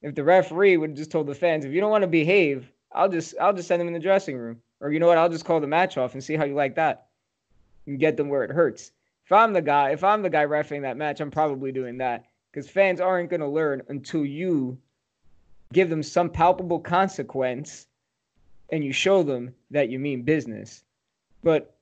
if 0.03 0.15
the 0.15 0.23
referee 0.23 0.77
would 0.77 0.91
have 0.91 0.97
just 0.99 1.11
told 1.11 1.27
the 1.27 1.35
fans, 1.35 1.65
if 1.65 1.73
you 1.73 1.81
don't 1.81 1.91
want 1.91 2.03
to 2.03 2.09
behave, 2.09 2.71
I'll 2.93 3.09
just 3.09 3.35
I'll 3.41 3.55
just 3.55 3.69
send 3.69 3.81
them 3.81 3.87
in 3.87 3.95
the 3.95 3.99
dressing 3.99 4.37
room. 4.37 4.61
Or 4.79 4.93
you 4.93 5.01
know 5.01 5.07
what, 5.07 5.17
I'll 5.17 5.31
just 5.31 5.47
call 5.47 5.61
the 5.61 5.67
match 5.67 5.97
off 5.97 6.13
and 6.13 6.23
see 6.23 6.37
how 6.37 6.45
you 6.45 6.55
like 6.55 6.75
that. 6.75 7.07
And 7.87 7.99
get 7.99 8.19
them 8.19 8.29
where 8.29 8.45
it 8.45 8.51
hurts. 8.51 8.93
If 9.25 9.33
I'm 9.33 9.55
the 9.55 9.63
guy, 9.63 9.93
if 9.93 10.05
I'm 10.05 10.21
the 10.21 10.29
guy 10.29 10.45
refing 10.45 10.83
that 10.83 10.99
match, 10.99 11.21
I'm 11.23 11.31
probably 11.31 11.73
doing 11.73 11.97
that 11.99 12.27
because 12.53 12.69
fans 12.69 13.01
aren't 13.01 13.31
to 13.31 13.47
learn 13.47 13.81
until 13.89 14.27
you 14.27 14.77
give 15.73 15.89
them 15.89 16.03
some 16.03 16.29
palpable 16.29 16.81
consequence 16.81 17.87
and 18.71 18.85
you 18.85 18.93
show 18.93 19.23
them 19.23 19.55
that 19.71 19.89
you 19.89 19.99
mean 19.99 20.21
business. 20.21 20.85
But 21.43 21.75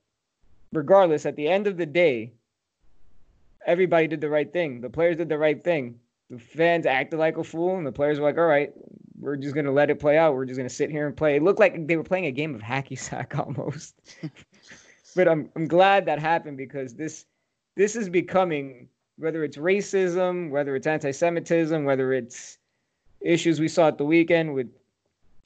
regardless, 0.71 1.25
at 1.25 1.35
the 1.35 1.49
end 1.49 1.67
of 1.67 1.75
the 1.75 1.85
day, 1.85 2.31
everybody 3.65 4.07
did 4.07 4.21
the 4.21 4.29
right 4.29 4.51
thing. 4.51 4.81
The 4.81 4.89
players 4.89 5.17
did 5.17 5.29
the 5.29 5.37
right 5.37 5.63
thing. 5.63 5.99
The 6.29 6.39
fans 6.39 6.85
acted 6.85 7.17
like 7.17 7.37
a 7.37 7.43
fool, 7.43 7.77
and 7.77 7.85
the 7.85 7.91
players 7.91 8.19
were 8.19 8.25
like, 8.25 8.37
all 8.37 8.45
right, 8.45 8.71
we're 9.19 9.35
just 9.35 9.53
going 9.53 9.65
to 9.65 9.71
let 9.71 9.89
it 9.89 9.99
play 9.99 10.17
out. 10.17 10.33
We're 10.33 10.45
just 10.45 10.57
going 10.57 10.69
to 10.69 10.73
sit 10.73 10.89
here 10.89 11.07
and 11.07 11.15
play. 11.15 11.35
It 11.35 11.43
looked 11.43 11.59
like 11.59 11.87
they 11.87 11.95
were 11.95 12.03
playing 12.03 12.25
a 12.25 12.31
game 12.31 12.55
of 12.55 12.61
hacky 12.61 12.97
sack 12.97 13.37
almost. 13.39 13.95
but 15.15 15.27
I'm, 15.27 15.49
I'm 15.55 15.67
glad 15.67 16.05
that 16.05 16.19
happened 16.19 16.57
because 16.57 16.95
this 16.95 17.25
this 17.75 17.95
is 17.95 18.09
becoming 18.09 18.89
whether 19.17 19.43
it's 19.43 19.57
racism, 19.57 20.49
whether 20.49 20.75
it's 20.75 20.87
anti-Semitism, 20.87 21.85
whether 21.85 22.11
it's 22.11 22.57
issues 23.21 23.59
we 23.59 23.67
saw 23.67 23.87
at 23.87 23.97
the 23.97 24.05
weekend 24.05 24.53
with 24.53 24.67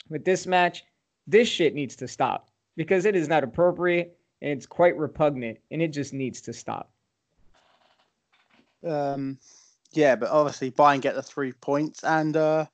with 0.09 0.23
this 0.23 0.47
match, 0.47 0.85
this 1.27 1.47
shit 1.47 1.73
needs 1.73 1.95
to 1.97 2.07
stop 2.07 2.49
because 2.77 3.05
it 3.05 3.15
is 3.15 3.27
not 3.27 3.43
appropriate 3.43 4.17
and 4.41 4.51
it's 4.51 4.65
quite 4.65 4.95
repugnant 4.97 5.57
and 5.71 5.81
it 5.81 5.89
just 5.89 6.13
needs 6.13 6.41
to 6.41 6.53
stop. 6.53 6.91
Um, 8.85 9.37
yeah, 9.93 10.15
but 10.15 10.29
obviously 10.29 10.71
Bayern 10.71 11.01
get 11.01 11.15
the 11.15 11.23
three 11.23 11.53
points 11.53 12.03
and 12.03 12.35
uh, 12.35 12.65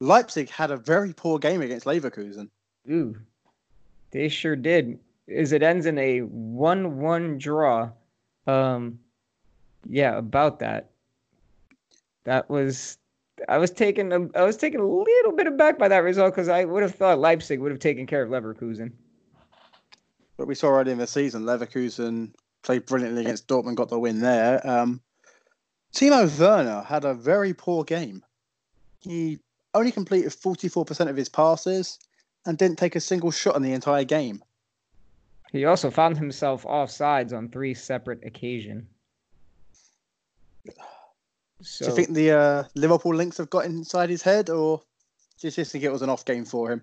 Leipzig 0.00 0.50
had 0.50 0.70
a 0.70 0.76
very 0.76 1.12
poor 1.12 1.38
game 1.38 1.62
against 1.62 1.86
Leverkusen. 1.86 2.48
Ooh, 2.90 3.16
they 4.10 4.28
sure 4.28 4.56
did. 4.56 4.98
Is 5.26 5.52
it 5.52 5.62
ends 5.62 5.86
in 5.86 5.98
a 5.98 6.20
one-one 6.20 7.38
draw. 7.38 7.90
Um, 8.46 8.98
yeah, 9.88 10.16
about 10.16 10.58
that. 10.60 10.90
That 12.24 12.48
was 12.48 12.98
I 13.48 13.58
was 13.58 13.70
taken 13.70 14.12
a, 14.12 14.38
I 14.38 14.42
was 14.42 14.56
taken 14.56 14.80
a 14.80 14.86
little 14.86 15.32
bit 15.32 15.46
aback 15.46 15.78
by 15.78 15.88
that 15.88 15.98
result 15.98 16.34
because 16.34 16.48
I 16.48 16.64
would 16.64 16.82
have 16.82 16.94
thought 16.94 17.18
Leipzig 17.18 17.60
would 17.60 17.70
have 17.70 17.80
taken 17.80 18.06
care 18.06 18.22
of 18.22 18.30
Leverkusen. 18.30 18.92
But 20.36 20.46
we 20.46 20.54
saw 20.54 20.68
already 20.68 20.92
in 20.92 20.98
the 20.98 21.06
season, 21.06 21.44
Leverkusen 21.44 22.32
played 22.62 22.86
brilliantly 22.86 23.22
against 23.22 23.48
Dortmund, 23.48 23.76
got 23.76 23.88
the 23.88 23.98
win 23.98 24.20
there. 24.20 24.66
Um, 24.66 25.00
Timo 25.94 26.38
Werner 26.38 26.82
had 26.82 27.04
a 27.04 27.14
very 27.14 27.54
poor 27.54 27.84
game. 27.84 28.22
He 29.00 29.38
only 29.74 29.92
completed 29.92 30.32
44% 30.32 31.08
of 31.08 31.16
his 31.16 31.28
passes 31.28 31.98
and 32.46 32.58
didn't 32.58 32.78
take 32.78 32.96
a 32.96 33.00
single 33.00 33.30
shot 33.30 33.56
in 33.56 33.62
the 33.62 33.72
entire 33.72 34.04
game. 34.04 34.42
He 35.52 35.64
also 35.64 35.90
found 35.90 36.18
himself 36.18 36.64
offsides 36.64 37.32
on 37.32 37.48
three 37.48 37.74
separate 37.74 38.24
occasions. 38.24 38.84
So, 41.62 41.86
do 41.86 41.90
you 41.90 41.96
think 41.96 42.14
the 42.14 42.32
uh, 42.32 42.64
Liverpool 42.74 43.14
links 43.14 43.38
have 43.38 43.50
got 43.50 43.64
inside 43.64 44.10
his 44.10 44.22
head, 44.22 44.48
or 44.50 44.78
do 45.40 45.46
you 45.46 45.50
just 45.50 45.72
think 45.72 45.84
it 45.84 45.90
was 45.90 46.02
an 46.02 46.10
off 46.10 46.24
game 46.24 46.44
for 46.44 46.70
him? 46.70 46.82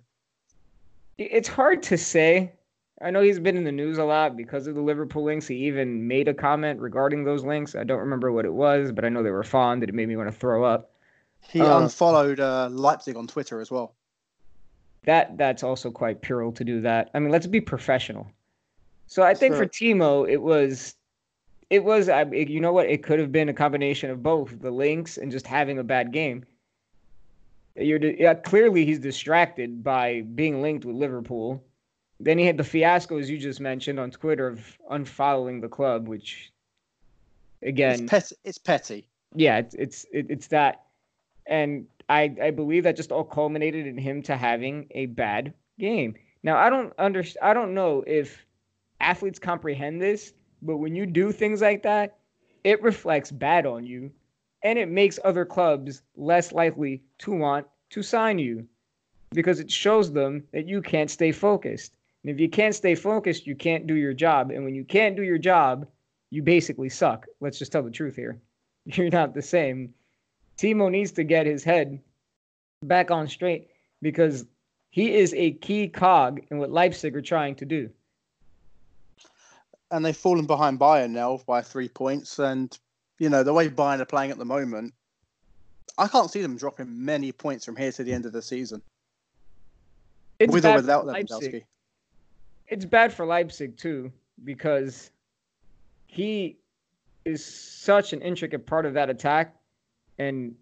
It's 1.18 1.48
hard 1.48 1.84
to 1.84 1.98
say. 1.98 2.54
I 3.02 3.12
know 3.12 3.22
he's 3.22 3.40
been 3.40 3.58
in 3.58 3.66
the 3.66 3.72
news 3.72 3.98
a 3.98 4.06
lot 4.06 4.38
because 4.38 4.68
of 4.68 4.76
the 4.76 4.82
Liverpool 4.82 5.24
links. 5.24 5.48
He 5.48 5.56
even 5.68 6.08
made 6.08 6.28
a 6.28 6.34
comment 6.34 6.80
regarding 6.80 7.26
those 7.26 7.44
links. 7.44 7.76
I 7.76 7.84
don't 7.84 8.00
remember 8.00 8.32
what 8.32 8.46
it 8.46 8.54
was, 8.54 8.92
but 8.92 9.04
I 9.04 9.10
know 9.10 9.22
they 9.22 9.32
were 9.32 9.44
fond 9.44 9.84
and 9.84 9.90
it 9.90 9.94
made 9.94 10.08
me 10.08 10.16
want 10.16 10.32
to 10.32 10.38
throw 10.38 10.64
up. 10.64 10.92
He 11.42 11.62
um, 11.62 11.84
unfollowed 11.84 12.40
uh, 12.40 12.70
Leipzig 12.72 13.18
on 13.18 13.28
Twitter 13.28 13.60
as 13.60 13.70
well. 13.70 13.96
That 15.04 15.38
that's 15.38 15.62
also 15.62 15.92
quite 15.92 16.22
puerile 16.22 16.52
to 16.54 16.64
do 16.64 16.82
that. 16.82 17.12
I 17.14 17.20
mean, 17.20 17.32
let's 17.32 17.48
be 17.48 17.62
professional. 17.62 18.28
So 19.08 19.22
I 19.22 19.36
think 19.36 19.56
for 19.56 19.68
Timo, 19.68 20.28
it 20.28 20.42
was 20.42 20.96
it 21.70 21.84
was, 21.84 22.10
I 22.10 22.24
you 22.24 22.60
know 22.60 22.74
what? 22.74 22.88
It 22.88 23.04
could 23.04 23.20
have 23.20 23.32
been 23.32 23.50
a 23.50 23.54
combination 23.54 24.10
of 24.10 24.24
both 24.24 24.62
the 24.62 24.72
links 24.72 25.18
and 25.18 25.32
just 25.32 25.46
having 25.46 25.78
a 25.80 25.84
bad 25.84 26.12
game. 26.12 26.46
You're 27.76 28.00
yeah, 28.04 28.36
clearly 28.36 28.86
he's 28.86 29.00
distracted 29.00 29.84
by 29.84 30.22
being 30.22 30.62
linked 30.62 30.86
with 30.86 30.96
Liverpool. 30.96 31.64
Then 32.20 32.38
he 32.38 32.46
had 32.46 32.58
the 32.58 32.64
fiasco, 32.64 33.18
as 33.18 33.30
you 33.30 33.38
just 33.38 33.60
mentioned, 33.60 34.00
on 34.00 34.12
Twitter 34.12 34.48
of 34.48 34.78
unfollowing 34.90 35.62
the 35.62 35.68
club, 35.68 36.08
which 36.08 36.52
again, 37.62 38.04
it's, 38.04 38.10
pet- 38.10 38.40
it's 38.44 38.58
petty. 38.58 39.08
Yeah, 39.34 39.58
it's 39.58 39.76
it's 39.76 40.06
it's 40.12 40.48
that, 40.48 40.86
and 41.46 41.88
I 42.08 42.34
I 42.42 42.52
believe 42.52 42.84
that 42.84 42.96
just 42.96 43.12
all 43.12 43.26
culminated 43.26 43.86
in 43.86 43.98
him 43.98 44.22
to 44.24 44.38
having 44.38 44.88
a 44.92 45.08
bad 45.08 45.54
game. 45.78 46.16
Now 46.42 46.58
I 46.58 46.70
don't 46.70 46.94
understand. 46.98 47.46
I 47.46 47.54
don't 47.54 47.74
know 47.74 48.04
if 48.08 48.46
athletes 49.02 49.40
comprehend 49.40 50.02
this 50.02 50.34
but 50.66 50.78
when 50.78 50.96
you 50.96 51.06
do 51.06 51.32
things 51.32 51.62
like 51.62 51.84
that, 51.84 52.18
it 52.64 52.82
reflects 52.82 53.32
bad 53.32 53.66
on 53.66 53.86
you 53.86 54.12
and 54.64 54.80
it 54.80 54.90
makes 54.90 55.20
other 55.24 55.46
clubs 55.46 56.02
less 56.16 56.52
likely 56.52 57.04
to 57.20 57.32
want 57.32 57.68
to 57.92 58.02
sign 58.02 58.40
you 58.40 58.68
because 59.32 59.60
it 59.60 59.70
shows 59.70 60.12
them 60.12 60.44
that 60.52 60.68
you 60.68 60.82
can't 60.82 61.12
stay 61.12 61.32
focused. 61.32 61.94
And 62.26 62.34
if 62.34 62.40
you 62.40 62.50
can't 62.50 62.74
stay 62.74 62.96
focused, 62.96 63.46
you 63.46 63.56
can't 63.56 63.86
do 63.86 63.94
your 63.96 64.14
job. 64.14 64.50
And 64.50 64.64
when 64.64 64.74
you 64.74 64.84
can't 64.84 65.16
do 65.16 65.22
your 65.22 65.38
job, 65.38 65.88
you 66.32 66.42
basically 66.42 66.90
suck. 66.90 67.28
Let's 67.40 67.60
just 67.60 67.72
tell 67.72 67.84
the 67.84 67.92
truth 67.92 68.16
here. 68.16 68.42
You're 68.86 69.10
not 69.10 69.34
the 69.34 69.42
same. 69.42 69.94
Timo 70.58 70.90
needs 70.90 71.12
to 71.14 71.24
get 71.24 71.46
his 71.46 71.64
head 71.64 72.00
back 72.82 73.12
on 73.12 73.28
straight 73.28 73.70
because 74.02 74.46
he 74.90 75.14
is 75.14 75.34
a 75.36 75.52
key 75.52 75.88
cog 75.88 76.42
in 76.50 76.58
what 76.58 76.72
Leipzig 76.72 77.16
are 77.16 77.22
trying 77.22 77.56
to 77.56 77.66
do 77.66 77.90
and 79.92 80.04
they've 80.04 80.16
fallen 80.16 80.46
behind 80.46 80.80
Bayern 80.80 81.12
now 81.12 81.40
by 81.46 81.62
three 81.62 81.88
points. 81.88 82.40
And 82.40 82.78
you 83.20 83.30
know 83.30 83.44
the 83.44 83.54
way 83.54 83.70
Bayern 83.70 84.00
are 84.00 84.06
playing 84.06 84.32
at 84.32 84.38
the 84.38 84.46
moment, 84.46 84.94
I 85.98 86.08
can't 86.08 86.30
see 86.30 86.42
them 86.42 86.58
dropping 86.58 87.06
many 87.06 87.32
points 87.32 87.66
from 87.66 87.76
here 87.76 87.92
to 87.94 88.04
the 88.04 88.14
end 88.14 88.26
of 88.26 88.34
the 88.34 88.42
season. 88.42 88.82
It's 90.40 90.54
with 90.54 90.66
or 90.66 90.76
without 90.76 91.06
Lewandowski. 91.06 91.64
It's 92.68 92.86
bad 92.86 93.14
for 93.14 93.26
Leipzig 93.26 93.78
too 93.78 94.12
because 94.44 95.12
he 96.08 96.58
is 97.24 97.44
such 97.44 98.14
an 98.14 98.22
intricate 98.22 98.66
part 98.66 98.86
of 98.86 98.94
that 98.94 99.10
attack, 99.10 99.56
and 100.20 100.56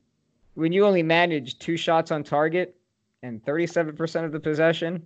when 0.56 0.72
you 0.72 0.86
only 0.86 1.04
manage 1.04 1.60
two 1.60 1.78
shots 1.78 2.12
on 2.12 2.24
target 2.24 2.76
and 3.22 3.44
37% 3.44 4.26
of 4.26 4.32
the 4.32 4.40
possession, 4.40 5.06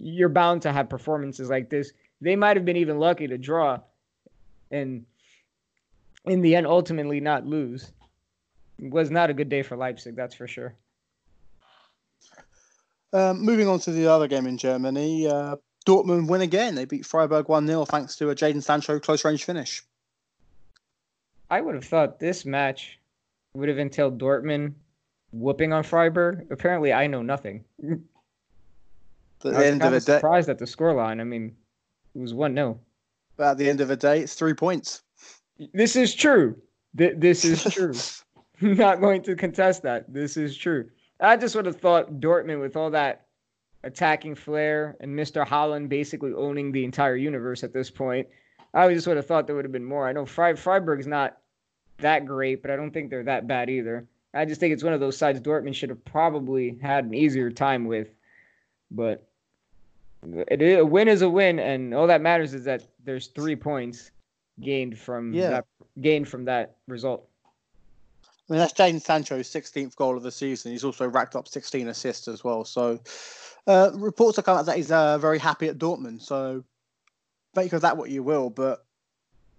you're 0.00 0.28
bound 0.28 0.62
to 0.62 0.72
have 0.72 0.88
performances 0.88 1.50
like 1.50 1.68
this 1.68 1.92
they 2.20 2.36
might 2.36 2.56
have 2.56 2.64
been 2.64 2.76
even 2.76 2.98
lucky 2.98 3.26
to 3.26 3.38
draw 3.38 3.78
and 4.70 5.04
in 6.24 6.40
the 6.40 6.54
end 6.56 6.66
ultimately 6.66 7.20
not 7.20 7.46
lose. 7.46 7.92
It 8.78 8.90
was 8.90 9.10
not 9.10 9.30
a 9.30 9.34
good 9.34 9.48
day 9.48 9.62
for 9.62 9.76
Leipzig, 9.76 10.14
that's 10.14 10.34
for 10.34 10.46
sure. 10.46 10.74
Um, 13.12 13.40
moving 13.40 13.68
on 13.68 13.78
to 13.80 13.90
the 13.90 14.06
other 14.06 14.28
game 14.28 14.46
in 14.46 14.58
Germany, 14.58 15.26
uh, 15.26 15.56
Dortmund 15.86 16.28
win 16.28 16.40
again. 16.40 16.74
They 16.74 16.84
beat 16.84 17.06
Freiburg 17.06 17.48
1 17.48 17.66
0 17.66 17.84
thanks 17.84 18.16
to 18.16 18.30
a 18.30 18.34
Jadon 18.34 18.62
Sancho 18.62 18.98
close 19.00 19.24
range 19.24 19.44
finish. 19.44 19.82
I 21.50 21.60
would 21.60 21.74
have 21.74 21.84
thought 21.84 22.18
this 22.18 22.44
match 22.44 22.98
would 23.54 23.68
have 23.68 23.78
entailed 23.78 24.18
Dortmund 24.18 24.74
whooping 25.32 25.72
on 25.72 25.82
Freiburg. 25.82 26.46
Apparently, 26.50 26.92
I 26.92 27.06
know 27.06 27.22
nothing. 27.22 27.64
At 27.82 27.98
the 29.40 29.66
end 29.66 29.82
of 29.82 29.92
the 29.92 30.00
day, 30.00 30.16
surprised 30.16 30.48
at 30.48 30.58
the 30.58 30.64
scoreline. 30.64 31.20
I 31.20 31.24
mean, 31.24 31.54
it 32.14 32.18
was 32.18 32.34
one 32.34 32.54
no. 32.54 32.78
But 33.36 33.52
at 33.52 33.58
the 33.58 33.70
end 33.70 33.80
of 33.80 33.88
the 33.88 33.96
day, 33.96 34.20
it's 34.20 34.34
three 34.34 34.54
points. 34.54 35.02
This 35.72 35.96
is 35.96 36.14
true. 36.14 36.56
Th- 36.96 37.14
this 37.16 37.44
is 37.44 37.62
true. 37.72 37.94
not 38.60 39.00
going 39.00 39.22
to 39.22 39.36
contest 39.36 39.82
that. 39.82 40.12
This 40.12 40.36
is 40.36 40.56
true. 40.56 40.90
I 41.20 41.36
just 41.36 41.54
would 41.54 41.66
have 41.66 41.80
thought 41.80 42.20
Dortmund 42.20 42.60
with 42.60 42.76
all 42.76 42.90
that 42.90 43.26
attacking 43.84 44.34
flair 44.34 44.96
and 45.00 45.16
Mr. 45.16 45.46
Haaland 45.46 45.88
basically 45.88 46.32
owning 46.32 46.72
the 46.72 46.84
entire 46.84 47.16
universe 47.16 47.62
at 47.62 47.72
this 47.72 47.90
point. 47.90 48.26
I 48.74 48.92
just 48.92 49.06
would 49.06 49.16
have 49.16 49.26
thought 49.26 49.46
there 49.46 49.56
would 49.56 49.64
have 49.64 49.72
been 49.72 49.84
more. 49.84 50.08
I 50.08 50.12
know 50.12 50.26
Fre- 50.26 50.56
Freiburg's 50.56 51.06
not 51.06 51.38
that 51.98 52.26
great, 52.26 52.62
but 52.62 52.70
I 52.70 52.76
don't 52.76 52.90
think 52.90 53.10
they're 53.10 53.24
that 53.24 53.46
bad 53.46 53.70
either. 53.70 54.06
I 54.34 54.44
just 54.44 54.60
think 54.60 54.72
it's 54.72 54.84
one 54.84 54.92
of 54.92 55.00
those 55.00 55.16
sides 55.16 55.40
Dortmund 55.40 55.74
should 55.74 55.88
have 55.88 56.04
probably 56.04 56.78
had 56.82 57.04
an 57.04 57.14
easier 57.14 57.50
time 57.50 57.86
with. 57.86 58.08
But 58.90 59.26
it 60.22 60.62
a 60.62 60.84
win 60.84 61.08
is 61.08 61.22
a 61.22 61.30
win, 61.30 61.58
and 61.58 61.94
all 61.94 62.06
that 62.06 62.20
matters 62.20 62.54
is 62.54 62.64
that 62.64 62.86
there's 63.04 63.28
three 63.28 63.56
points 63.56 64.10
gained 64.60 64.98
from 64.98 65.32
yeah. 65.32 65.50
that 65.50 65.64
gained 66.00 66.28
from 66.28 66.44
that 66.46 66.76
result. 66.86 67.28
I 68.24 68.54
mean, 68.54 68.60
that's 68.60 68.72
Jadon 68.72 69.00
Sancho's 69.00 69.48
16th 69.48 69.94
goal 69.96 70.16
of 70.16 70.22
the 70.22 70.32
season. 70.32 70.72
He's 70.72 70.84
also 70.84 71.06
racked 71.06 71.36
up 71.36 71.46
16 71.46 71.88
assists 71.88 72.28
as 72.28 72.42
well. 72.42 72.64
So, 72.64 72.98
uh, 73.68 73.90
reports 73.94 74.38
are 74.38 74.42
coming 74.42 74.60
out 74.60 74.66
that 74.66 74.76
he's 74.76 74.90
uh, 74.90 75.18
very 75.18 75.38
happy 75.38 75.68
at 75.68 75.78
Dortmund. 75.78 76.22
So, 76.22 76.64
make 77.54 77.72
of 77.74 77.82
that 77.82 77.98
what 77.98 78.10
you 78.10 78.22
will, 78.22 78.48
but 78.48 78.84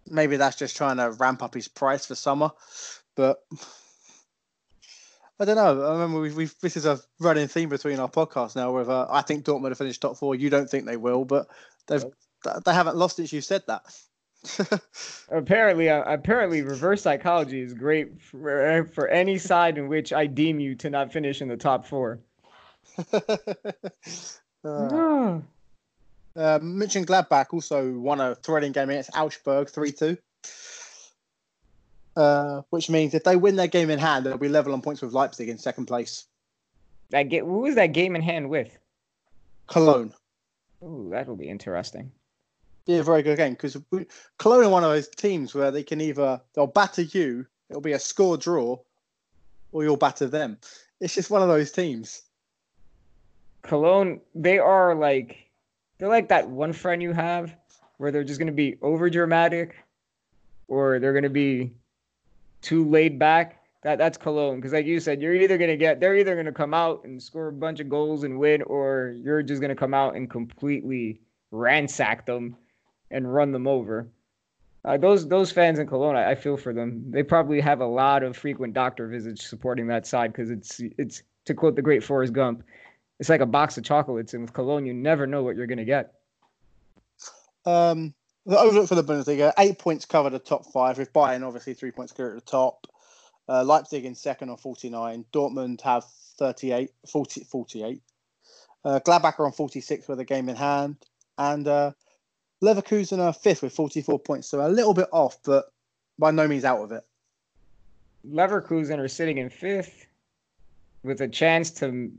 maybe 0.10 0.36
that's 0.36 0.57
just 0.57 0.76
trying 0.76 0.97
to 0.97 1.12
ramp 1.12 1.43
up 1.43 1.53
his 1.53 1.68
price 1.68 2.07
for 2.07 2.16
summer. 2.16 2.51
But 3.16 3.39
I 5.39 5.45
don't 5.45 5.55
know. 5.55 5.86
I 5.86 5.91
remember 5.93 6.20
we've, 6.20 6.36
we've 6.36 6.55
this 6.60 6.76
is 6.76 6.86
a 6.86 6.99
running 7.20 7.47
theme 7.47 7.70
between 7.70 7.99
our 7.99 8.10
podcasts 8.10 8.55
now. 8.55 8.72
Where 8.72 8.89
uh, 8.89 9.07
I 9.10 9.22
think 9.22 9.45
Dortmund 9.45 9.70
have 9.70 9.78
finished 9.78 10.01
top 10.01 10.18
four. 10.18 10.34
You 10.36 10.49
don't 10.49 10.70
think 10.70 10.86
they 10.86 10.97
will, 10.97 11.24
but 11.24 11.47
they've 11.88 12.03
they 12.66 12.74
haven't 12.74 12.97
lost 12.97 13.18
since 13.18 13.32
you 13.32 13.41
said 13.41 13.64
that. 13.68 14.82
apparently, 15.30 15.89
uh, 15.89 16.03
apparently, 16.05 16.62
reverse 16.64 17.03
psychology 17.03 17.62
is 17.62 17.74
great 17.76 18.22
for 18.22 18.86
for 18.86 19.07
any 19.07 19.38
side 19.38 19.78
in 19.78 19.88
which 19.88 20.14
I 20.14 20.26
deem 20.26 20.60
you 20.60 20.76
to 20.76 20.89
not 20.89 21.14
finish 21.14 21.41
in 21.41 21.47
the 21.47 21.57
top 21.57 21.86
four. 21.86 22.22
uh, 24.64 25.40
uh, 26.36 26.60
Mönchengladbach 26.60 27.48
also 27.54 27.92
won 27.92 28.22
a 28.22 28.36
threading 28.36 28.72
game 28.72 28.90
against 28.90 29.16
Augsburg 29.16 29.70
3 29.70 29.92
2. 29.92 30.18
Uh, 32.16 32.62
which 32.70 32.90
means 32.90 33.14
if 33.14 33.24
they 33.24 33.36
win 33.36 33.56
their 33.56 33.68
game 33.68 33.90
in 33.90 34.00
hand, 34.00 34.26
they'll 34.26 34.38
be 34.38 34.50
level 34.50 34.74
on 34.74 34.82
points 34.82 35.02
with 35.02 35.14
Leipzig 35.14 35.48
in 35.48 35.58
second 35.58 35.86
place. 35.86 36.26
That 37.12 37.24
get 37.24 37.44
who 37.44 37.60
was 37.60 37.76
that 37.76 37.88
game 37.88 38.16
in 38.16 38.22
hand 38.22 38.50
with? 38.50 38.78
Cologne. 39.68 40.14
Ooh, 40.84 41.08
that'll 41.10 41.36
be 41.36 41.50
interesting. 41.50 42.12
Be 42.86 42.98
a 42.98 43.04
very 43.04 43.22
good 43.22 43.38
game 43.38 43.54
because 43.54 43.78
Cologne 44.38 44.66
are 44.66 44.70
one 44.70 44.84
of 44.84 44.90
those 44.90 45.08
teams 45.08 45.54
where 45.54 45.72
they 45.72 45.84
can 45.84 46.02
either 46.02 46.42
they'll 46.54 46.68
batter 46.68 47.04
you, 47.04 47.46
it'll 47.70 47.82
be 47.82 47.94
a 47.94 48.00
score 48.00 48.38
draw, 48.38 48.78
or 49.72 49.84
you'll 49.84 49.98
batter 49.98 50.28
them. 50.28 50.58
It's 51.00 51.16
just 51.16 51.30
one 51.30 51.42
of 51.42 51.48
those 51.48 51.72
teams. 51.72 52.24
Cologne, 53.62 54.22
they 54.36 54.60
are 54.60 54.95
like 54.95 55.49
they're 55.97 56.10
like 56.10 56.30
that 56.30 56.49
one 56.49 56.74
friend 56.74 57.01
you 57.01 57.14
have 57.14 57.55
where 57.97 58.12
they're 58.12 58.24
just 58.24 58.39
gonna 58.39 58.51
be 58.51 58.78
over 58.82 59.10
dramatic, 59.10 59.76
or 60.68 60.99
they're 60.99 61.14
gonna 61.14 61.30
be 61.30 61.72
too 62.62 62.88
laid 62.88 63.20
back. 63.20 63.57
That 63.82 63.97
that's 63.97 64.18
Cologne 64.18 64.57
because, 64.57 64.74
like 64.74 64.86
you 64.86 64.99
said, 64.99 65.22
you're 65.22 65.36
either 65.36 65.57
gonna 65.57 65.78
get 65.78 65.99
they're 65.99 66.18
either 66.18 66.36
gonna 66.36 66.51
come 66.51 66.74
out 66.74 67.03
and 67.05 67.22
score 67.22 67.47
a 67.47 67.53
bunch 67.53 67.80
of 67.80 67.89
goals 67.89 68.24
and 68.24 68.39
win, 68.39 68.62
or 68.64 69.16
you're 69.18 69.43
just 69.43 69.62
gonna 69.62 69.76
come 69.76 69.93
out 69.93 70.16
and 70.16 70.30
completely 70.30 71.22
ransack 71.51 72.26
them 72.26 72.55
and 73.12 73.34
run 73.34 73.51
them 73.51 73.68
over. 73.68 74.07
Uh, 74.86 74.97
those 74.97 75.28
those 75.28 75.51
fans 75.51 75.80
in 75.80 75.88
Cologne, 75.88 76.16
I, 76.16 76.32
I, 76.32 76.36
feel 76.36 76.55
for 76.55 76.74
them. 76.74 77.03
They 77.12 77.22
probably 77.22 77.60
have 77.60 77.82
a 77.82 77.86
lot 77.86 78.24
of 78.24 78.38
frequent 78.38 78.74
doctor 78.74 79.07
visits 79.07 79.45
supporting 79.45 79.88
that 79.88 80.07
side 80.07 80.32
because 80.32 80.49
it's 80.49 80.80
it's 80.97 81.24
to 81.45 81.53
quote 81.53 81.76
the 81.76 81.82
great 81.82 82.03
Forrest 82.03 82.32
Gump, 82.32 82.64
it's 83.20 83.30
like 83.30 83.41
a 83.41 83.45
box 83.45 83.78
of 83.78 83.84
chocolates, 83.84 84.34
and 84.34 84.43
with 84.43 84.53
Cologne, 84.53 84.86
you 84.86 84.93
never 84.93 85.28
know 85.28 85.43
what 85.43 85.55
you're 85.55 85.67
gonna 85.67 85.86
get. 85.86 86.13
Um, 87.65 88.13
the 88.45 88.57
overlook 88.57 88.88
for 88.88 88.95
the 88.95 89.03
Bundesliga: 89.03 89.53
eight 89.57 89.80
points 89.80 90.05
cover 90.05 90.30
the 90.30 90.39
top 90.39 90.72
five, 90.72 90.97
with 90.97 91.13
Bayern 91.13 91.45
obviously 91.45 91.74
three 91.74 91.91
points 91.91 92.13
clear 92.13 92.30
at 92.30 92.36
the 92.36 92.51
top. 92.51 92.88
Uh, 93.49 93.63
Leipzig 93.63 94.05
in 94.05 94.13
second 94.13 94.51
on 94.51 94.57
49. 94.57 95.26
Dortmund 95.34 95.82
have 95.82 96.05
38, 96.38 96.91
40, 97.11 97.43
48. 97.45 98.01
Uh, 98.86 98.99
Gladbach 98.99 99.39
are 99.39 99.47
on 99.47 99.51
46 99.51 100.07
with 100.07 100.20
a 100.20 100.26
game 100.26 100.49
in 100.49 100.55
hand. 100.55 100.97
And 101.39 101.67
uh, 101.67 101.91
Leverkusen 102.63 103.20
are 103.20 103.34
fifth 103.34 103.63
with 103.63 103.74
44 103.74 104.20
points. 104.20 104.47
So 104.47 104.65
a 104.65 104.70
little 104.70 104.93
bit 104.93 105.07
off, 105.11 105.38
but 105.43 105.72
by 106.20 106.30
no 106.30 106.47
means 106.47 106.63
out 106.63 106.84
of 106.84 106.91
it. 106.91 107.03
Leverkusen 108.28 108.99
are 108.99 109.07
sitting 109.07 109.39
in 109.39 109.49
fifth 109.49 110.05
with 111.01 111.22
a 111.22 111.28
chance 111.28 111.72
to 111.72 112.11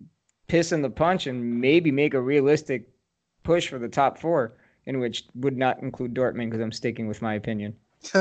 piss 0.51 0.73
in 0.73 0.83
the 0.83 0.91
punch 0.91 1.29
and 1.29 1.61
maybe 1.61 1.93
make 1.93 2.13
a 2.13 2.21
realistic 2.21 2.89
push 3.45 3.69
for 3.69 3.79
the 3.79 3.89
top 3.89 4.19
four, 4.19 4.55
in 4.85 4.99
which 4.99 5.25
would 5.37 5.57
not 5.57 5.81
include 5.81 6.13
Dortmund 6.13 6.51
because 6.51 6.61
I'm 6.61 6.73
sticking 6.73 7.07
with 7.07 7.23
my 7.23 7.35
opinion. 7.35 7.77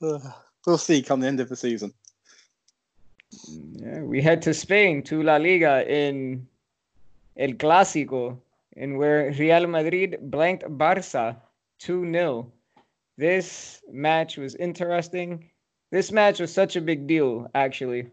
we'll 0.00 0.78
see 0.78 1.02
come 1.02 1.20
the 1.20 1.28
end 1.28 1.38
of 1.38 1.48
the 1.48 1.54
season. 1.54 1.94
Yeah, 3.48 4.00
we 4.00 4.20
head 4.20 4.42
to 4.42 4.52
Spain 4.54 5.04
to 5.04 5.22
La 5.22 5.36
Liga 5.36 5.88
in 5.88 6.48
El 7.36 7.50
Clásico, 7.50 8.38
in 8.72 8.96
where 8.96 9.32
Real 9.38 9.68
Madrid 9.68 10.18
blanked 10.20 10.64
Barça 10.64 11.36
2 11.78 12.10
0. 12.10 12.52
This 13.16 13.80
match 13.92 14.36
was 14.36 14.56
interesting. 14.56 15.48
This 15.92 16.10
match 16.10 16.40
was 16.40 16.52
such 16.52 16.74
a 16.74 16.80
big 16.80 17.06
deal, 17.06 17.48
actually. 17.54 18.10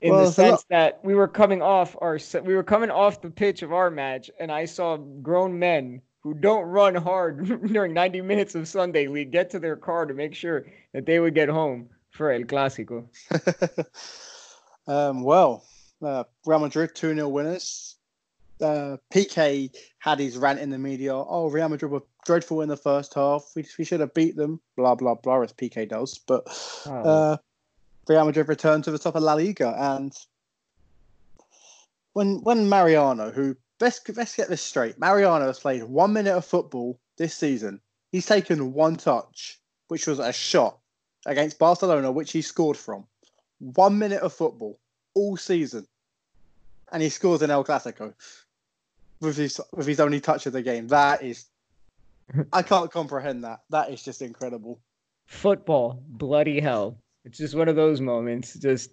In 0.00 0.12
well, 0.12 0.26
the 0.26 0.32
sense 0.32 0.64
that 0.70 1.00
we 1.02 1.14
were 1.14 1.26
coming 1.26 1.60
off 1.60 1.96
our 2.00 2.18
we 2.44 2.54
were 2.54 2.62
coming 2.62 2.90
off 2.90 3.20
the 3.20 3.30
pitch 3.30 3.62
of 3.62 3.72
our 3.72 3.90
match, 3.90 4.30
and 4.38 4.52
I 4.52 4.64
saw 4.64 4.96
grown 4.96 5.58
men 5.58 6.02
who 6.20 6.34
don't 6.34 6.64
run 6.64 6.94
hard 6.94 7.46
during 7.72 7.94
90 7.94 8.20
minutes 8.20 8.54
of 8.54 8.68
Sunday 8.68 9.08
league 9.08 9.32
get 9.32 9.50
to 9.50 9.58
their 9.58 9.76
car 9.76 10.06
to 10.06 10.14
make 10.14 10.34
sure 10.34 10.66
that 10.92 11.06
they 11.06 11.18
would 11.18 11.34
get 11.34 11.48
home 11.48 11.88
for 12.10 12.32
El 12.32 12.42
Clásico? 12.42 13.06
um, 14.86 15.22
well, 15.22 15.64
uh, 16.02 16.24
Real 16.44 16.60
Madrid 16.60 16.94
2 16.94 17.14
0 17.14 17.28
winners. 17.28 17.96
Uh, 18.60 18.96
Piqué 19.14 19.72
had 20.00 20.18
his 20.18 20.36
rant 20.36 20.58
in 20.58 20.70
the 20.70 20.78
media. 20.78 21.14
Oh, 21.14 21.48
Real 21.48 21.68
Madrid 21.68 21.92
were 21.92 22.02
dreadful 22.26 22.60
in 22.62 22.68
the 22.68 22.76
first 22.76 23.14
half. 23.14 23.44
We, 23.54 23.64
we 23.78 23.84
should 23.84 24.00
have 24.00 24.14
beat 24.14 24.36
them. 24.36 24.60
Blah, 24.76 24.96
blah, 24.96 25.14
blah, 25.14 25.42
as 25.42 25.52
Piqué 25.52 25.88
does. 25.88 26.18
But 26.18 26.42
oh. 26.86 26.92
uh, 26.92 27.36
Real 28.08 28.24
Madrid 28.24 28.48
returned 28.48 28.84
to 28.84 28.90
the 28.90 28.98
top 28.98 29.16
of 29.16 29.22
La 29.22 29.34
Liga. 29.34 29.74
And 29.78 30.14
when 32.14 32.40
when 32.42 32.68
Mariano, 32.68 33.30
who 33.30 33.56
let's 33.80 34.00
let's 34.16 34.34
get 34.34 34.48
this 34.48 34.62
straight. 34.62 34.98
Mariano 34.98 35.46
has 35.46 35.60
played 35.60 35.84
one 35.84 36.12
minute 36.12 36.34
of 36.34 36.44
football 36.44 36.98
this 37.16 37.34
season. 37.34 37.80
He's 38.12 38.26
taken 38.26 38.72
one 38.72 38.96
touch, 38.96 39.60
which 39.88 40.06
was 40.06 40.18
a 40.18 40.32
shot 40.32 40.78
against 41.26 41.58
Barcelona, 41.58 42.10
which 42.10 42.32
he 42.32 42.42
scored 42.42 42.76
from. 42.76 43.04
One 43.58 43.98
minute 43.98 44.22
of 44.22 44.32
football 44.32 44.78
all 45.14 45.36
season, 45.36 45.86
and 46.92 47.02
he 47.02 47.08
scores 47.08 47.42
in 47.42 47.50
El 47.50 47.64
Clasico 47.64 48.14
with 49.20 49.36
his 49.36 49.60
with 49.72 49.86
his 49.86 50.00
only 50.00 50.20
touch 50.20 50.46
of 50.46 50.52
the 50.52 50.62
game. 50.62 50.88
That 50.88 51.22
is, 51.22 51.46
I 52.52 52.62
can't 52.62 52.90
comprehend 52.90 53.44
that. 53.44 53.60
That 53.70 53.90
is 53.90 54.02
just 54.02 54.22
incredible. 54.22 54.80
Football, 55.26 56.02
bloody 56.06 56.60
hell! 56.60 56.96
It's 57.24 57.38
just 57.38 57.54
one 57.54 57.68
of 57.68 57.76
those 57.76 58.00
moments. 58.00 58.54
Just 58.54 58.90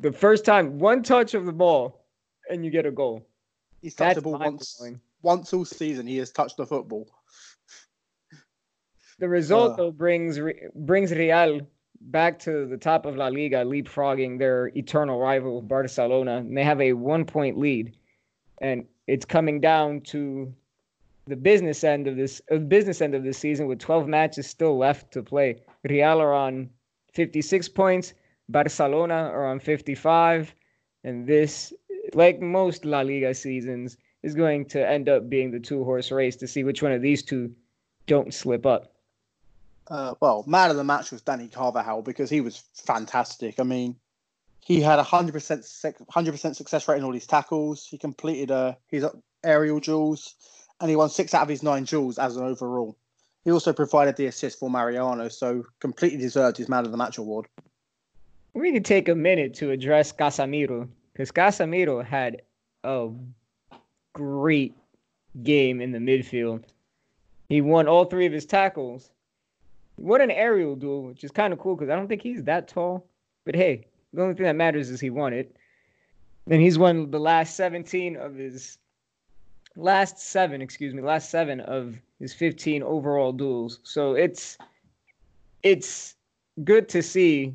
the 0.00 0.12
first 0.12 0.44
time, 0.44 0.78
one 0.78 1.02
touch 1.02 1.34
of 1.34 1.46
the 1.46 1.52
ball, 1.52 2.04
and 2.50 2.64
you 2.64 2.70
get 2.70 2.86
a 2.86 2.90
goal. 2.90 3.26
He's 3.82 3.94
touched 3.94 4.16
That's 4.16 4.16
the 4.16 4.22
ball 4.22 4.38
once. 4.38 4.82
Once 5.22 5.52
all 5.52 5.64
season, 5.64 6.06
he 6.06 6.16
has 6.18 6.30
touched 6.30 6.56
the 6.56 6.66
football. 6.66 7.08
The 9.18 9.28
result 9.30 9.72
uh, 9.72 9.76
though 9.76 9.90
brings 9.90 10.38
brings 10.74 11.10
Real 11.10 11.66
back 12.02 12.38
to 12.40 12.66
the 12.66 12.76
top 12.76 13.06
of 13.06 13.16
La 13.16 13.28
Liga, 13.28 13.64
leapfrogging 13.64 14.38
their 14.38 14.70
eternal 14.76 15.18
rival 15.18 15.62
Barcelona, 15.62 16.36
and 16.36 16.54
they 16.54 16.62
have 16.62 16.82
a 16.82 16.92
one-point 16.92 17.58
lead, 17.58 17.96
and 18.60 18.84
it's 19.06 19.24
coming 19.24 19.58
down 19.58 20.02
to 20.02 20.52
the 21.26 21.36
business 21.36 21.82
end 21.82 22.06
of 22.06 22.16
this 22.16 22.40
uh, 22.52 22.58
business 22.58 23.00
end 23.00 23.14
of 23.14 23.24
the 23.24 23.32
season 23.32 23.66
with 23.66 23.78
12 23.78 24.06
matches 24.06 24.46
still 24.46 24.76
left 24.76 25.12
to 25.12 25.22
play. 25.22 25.62
Real 25.88 26.20
are 26.20 26.34
on 26.34 26.68
56 27.16 27.68
points, 27.70 28.12
Barcelona 28.50 29.14
are 29.14 29.46
on 29.46 29.58
55, 29.58 30.54
and 31.02 31.26
this 31.26 31.72
like 32.12 32.40
most 32.40 32.84
La 32.84 33.00
Liga 33.00 33.34
seasons, 33.34 33.96
is 34.22 34.34
going 34.34 34.66
to 34.66 34.88
end 34.88 35.08
up 35.08 35.28
being 35.28 35.50
the 35.50 35.60
two 35.60 35.82
horse 35.82 36.10
race 36.10 36.36
to 36.36 36.46
see 36.46 36.62
which 36.62 36.82
one 36.82 36.92
of 36.92 37.02
these 37.02 37.22
two 37.22 37.54
don't 38.06 38.34
slip 38.34 38.66
up. 38.66 38.92
Uh, 39.88 40.14
well, 40.20 40.44
man 40.46 40.70
of 40.70 40.76
the 40.76 40.84
match 40.84 41.10
was 41.10 41.22
Dani 41.22 41.50
Carvajal 41.50 42.02
because 42.02 42.28
he 42.28 42.40
was 42.40 42.64
fantastic. 42.74 43.58
I 43.60 43.62
mean, 43.62 43.96
he 44.60 44.80
had 44.80 44.98
a 44.98 45.04
hundred 45.04 45.32
percent 45.32 45.64
hundred 46.10 46.32
percent 46.32 46.56
success 46.56 46.86
rate 46.88 46.98
in 46.98 47.04
all 47.04 47.12
his 47.12 47.26
tackles. 47.26 47.86
He 47.86 47.98
completed 47.98 48.50
uh, 48.50 48.74
his 48.88 49.06
aerial 49.44 49.80
duels, 49.80 50.34
and 50.80 50.90
he 50.90 50.96
won 50.96 51.08
six 51.08 51.34
out 51.34 51.42
of 51.42 51.48
his 51.48 51.62
nine 51.62 51.84
duels 51.84 52.18
as 52.18 52.36
an 52.36 52.44
overall. 52.44 52.96
He 53.46 53.52
also 53.52 53.72
provided 53.72 54.16
the 54.16 54.26
assist 54.26 54.58
for 54.58 54.68
Mariano, 54.68 55.28
so 55.28 55.64
completely 55.78 56.18
deserved 56.18 56.56
his 56.56 56.68
man 56.68 56.84
of 56.84 56.90
the 56.90 56.96
match 56.96 57.16
award. 57.16 57.46
We 58.54 58.72
to 58.72 58.80
take 58.80 59.08
a 59.08 59.14
minute 59.14 59.54
to 59.54 59.70
address 59.70 60.10
Casemiro 60.10 60.88
because 61.12 61.30
Casemiro 61.30 62.04
had 62.04 62.42
a 62.82 63.08
great 64.14 64.74
game 65.44 65.80
in 65.80 65.92
the 65.92 66.00
midfield. 66.00 66.64
He 67.48 67.60
won 67.60 67.86
all 67.86 68.06
three 68.06 68.26
of 68.26 68.32
his 68.32 68.46
tackles. 68.46 69.12
What 69.94 70.20
an 70.20 70.32
aerial 70.32 70.74
duel, 70.74 71.04
which 71.04 71.22
is 71.22 71.30
kind 71.30 71.52
of 71.52 71.60
cool 71.60 71.76
because 71.76 71.88
I 71.88 71.94
don't 71.94 72.08
think 72.08 72.22
he's 72.22 72.42
that 72.42 72.66
tall. 72.66 73.06
But 73.44 73.54
hey, 73.54 73.86
the 74.12 74.22
only 74.22 74.34
thing 74.34 74.46
that 74.46 74.56
matters 74.56 74.90
is 74.90 74.98
he 74.98 75.10
won 75.10 75.32
it. 75.32 75.54
Then 76.48 76.58
he's 76.58 76.78
won 76.78 77.12
the 77.12 77.20
last 77.20 77.54
17 77.54 78.16
of 78.16 78.34
his 78.34 78.78
last 79.76 80.18
seven, 80.18 80.60
excuse 80.60 80.92
me, 80.92 81.00
last 81.00 81.30
seven 81.30 81.60
of 81.60 81.96
his 82.20 82.32
15 82.32 82.82
overall 82.82 83.32
duels. 83.32 83.80
So 83.82 84.14
it's 84.14 84.58
it's 85.62 86.14
good 86.64 86.88
to 86.90 87.02
see 87.02 87.54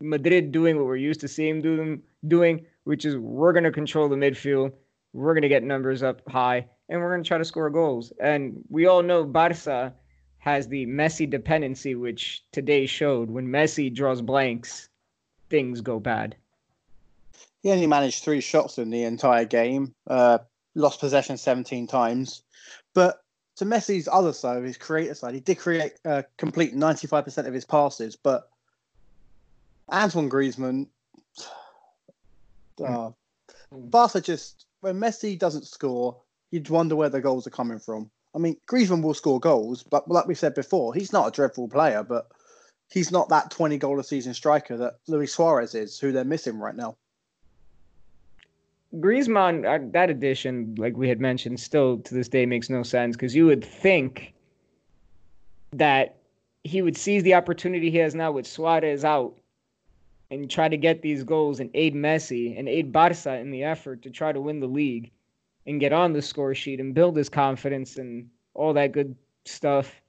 Madrid 0.00 0.52
doing 0.52 0.76
what 0.76 0.86
we're 0.86 0.96
used 0.96 1.20
to 1.20 1.28
seeing 1.28 1.62
them 1.62 2.02
doing, 2.26 2.64
which 2.84 3.04
is 3.04 3.16
we're 3.16 3.52
going 3.52 3.64
to 3.64 3.72
control 3.72 4.08
the 4.08 4.16
midfield, 4.16 4.72
we're 5.12 5.34
going 5.34 5.42
to 5.42 5.48
get 5.48 5.62
numbers 5.62 6.02
up 6.02 6.20
high, 6.28 6.66
and 6.88 7.00
we're 7.00 7.10
going 7.10 7.22
to 7.22 7.28
try 7.28 7.38
to 7.38 7.44
score 7.44 7.70
goals. 7.70 8.12
And 8.20 8.62
we 8.68 8.86
all 8.86 9.02
know 9.02 9.24
Barca 9.24 9.94
has 10.38 10.68
the 10.68 10.86
Messi 10.86 11.28
dependency, 11.28 11.94
which 11.94 12.44
today 12.52 12.86
showed 12.86 13.30
when 13.30 13.48
Messi 13.48 13.92
draws 13.92 14.20
blanks, 14.20 14.90
things 15.48 15.80
go 15.80 15.98
bad. 15.98 16.36
He 17.62 17.70
only 17.70 17.86
managed 17.86 18.22
three 18.22 18.42
shots 18.42 18.76
in 18.76 18.90
the 18.90 19.04
entire 19.04 19.46
game, 19.46 19.94
uh, 20.06 20.38
lost 20.74 21.00
possession 21.00 21.38
17 21.38 21.86
times. 21.86 22.42
But 22.92 23.23
to 23.56 23.64
Messi's 23.64 24.08
other 24.10 24.32
side, 24.32 24.62
his 24.64 24.76
creator 24.76 25.14
side, 25.14 25.34
he 25.34 25.40
did 25.40 25.58
create 25.58 25.92
uh, 26.04 26.22
complete 26.36 26.74
95% 26.74 27.46
of 27.46 27.54
his 27.54 27.64
passes, 27.64 28.16
but 28.16 28.50
Antoine 29.92 30.30
Griezmann, 30.30 30.88
uh, 32.84 33.10
Barca 33.70 34.20
just 34.20 34.66
when 34.80 34.98
Messi 34.98 35.38
doesn't 35.38 35.66
score, 35.66 36.20
you'd 36.50 36.68
wonder 36.68 36.96
where 36.96 37.08
the 37.08 37.20
goals 37.20 37.46
are 37.46 37.50
coming 37.50 37.78
from. 37.78 38.10
I 38.34 38.38
mean, 38.38 38.56
Griezmann 38.66 39.02
will 39.02 39.14
score 39.14 39.38
goals, 39.38 39.82
but 39.82 40.08
like 40.10 40.26
we 40.26 40.34
said 40.34 40.54
before, 40.54 40.92
he's 40.92 41.12
not 41.12 41.28
a 41.28 41.30
dreadful 41.30 41.68
player, 41.68 42.02
but 42.02 42.28
he's 42.90 43.12
not 43.12 43.28
that 43.28 43.50
20 43.50 43.78
goal 43.78 44.00
a 44.00 44.04
season 44.04 44.34
striker 44.34 44.76
that 44.76 44.98
Luis 45.06 45.32
Suarez 45.32 45.74
is, 45.74 45.98
who 45.98 46.10
they're 46.10 46.24
missing 46.24 46.58
right 46.58 46.74
now. 46.74 46.96
Griezmann, 49.00 49.64
uh, 49.64 49.86
that 49.92 50.10
addition, 50.10 50.74
like 50.76 50.96
we 50.96 51.08
had 51.08 51.20
mentioned, 51.20 51.58
still 51.58 51.98
to 51.98 52.14
this 52.14 52.28
day 52.28 52.46
makes 52.46 52.70
no 52.70 52.82
sense 52.82 53.16
because 53.16 53.34
you 53.34 53.46
would 53.46 53.64
think 53.64 54.34
that 55.72 56.16
he 56.62 56.80
would 56.80 56.96
seize 56.96 57.22
the 57.22 57.34
opportunity 57.34 57.90
he 57.90 57.98
has 57.98 58.14
now 58.14 58.30
with 58.32 58.46
Suarez 58.46 59.04
out 59.04 59.34
and 60.30 60.50
try 60.50 60.68
to 60.68 60.76
get 60.76 61.02
these 61.02 61.22
goals 61.24 61.60
and 61.60 61.70
aid 61.74 61.94
Messi 61.94 62.58
and 62.58 62.68
aid 62.68 62.92
Barca 62.92 63.36
in 63.36 63.50
the 63.50 63.64
effort 63.64 64.02
to 64.02 64.10
try 64.10 64.32
to 64.32 64.40
win 64.40 64.60
the 64.60 64.66
league 64.66 65.10
and 65.66 65.80
get 65.80 65.92
on 65.92 66.12
the 66.12 66.22
score 66.22 66.54
sheet 66.54 66.80
and 66.80 66.94
build 66.94 67.16
his 67.16 67.28
confidence 67.28 67.96
and 67.96 68.28
all 68.54 68.72
that 68.72 68.92
good 68.92 69.14
stuff. 69.44 70.00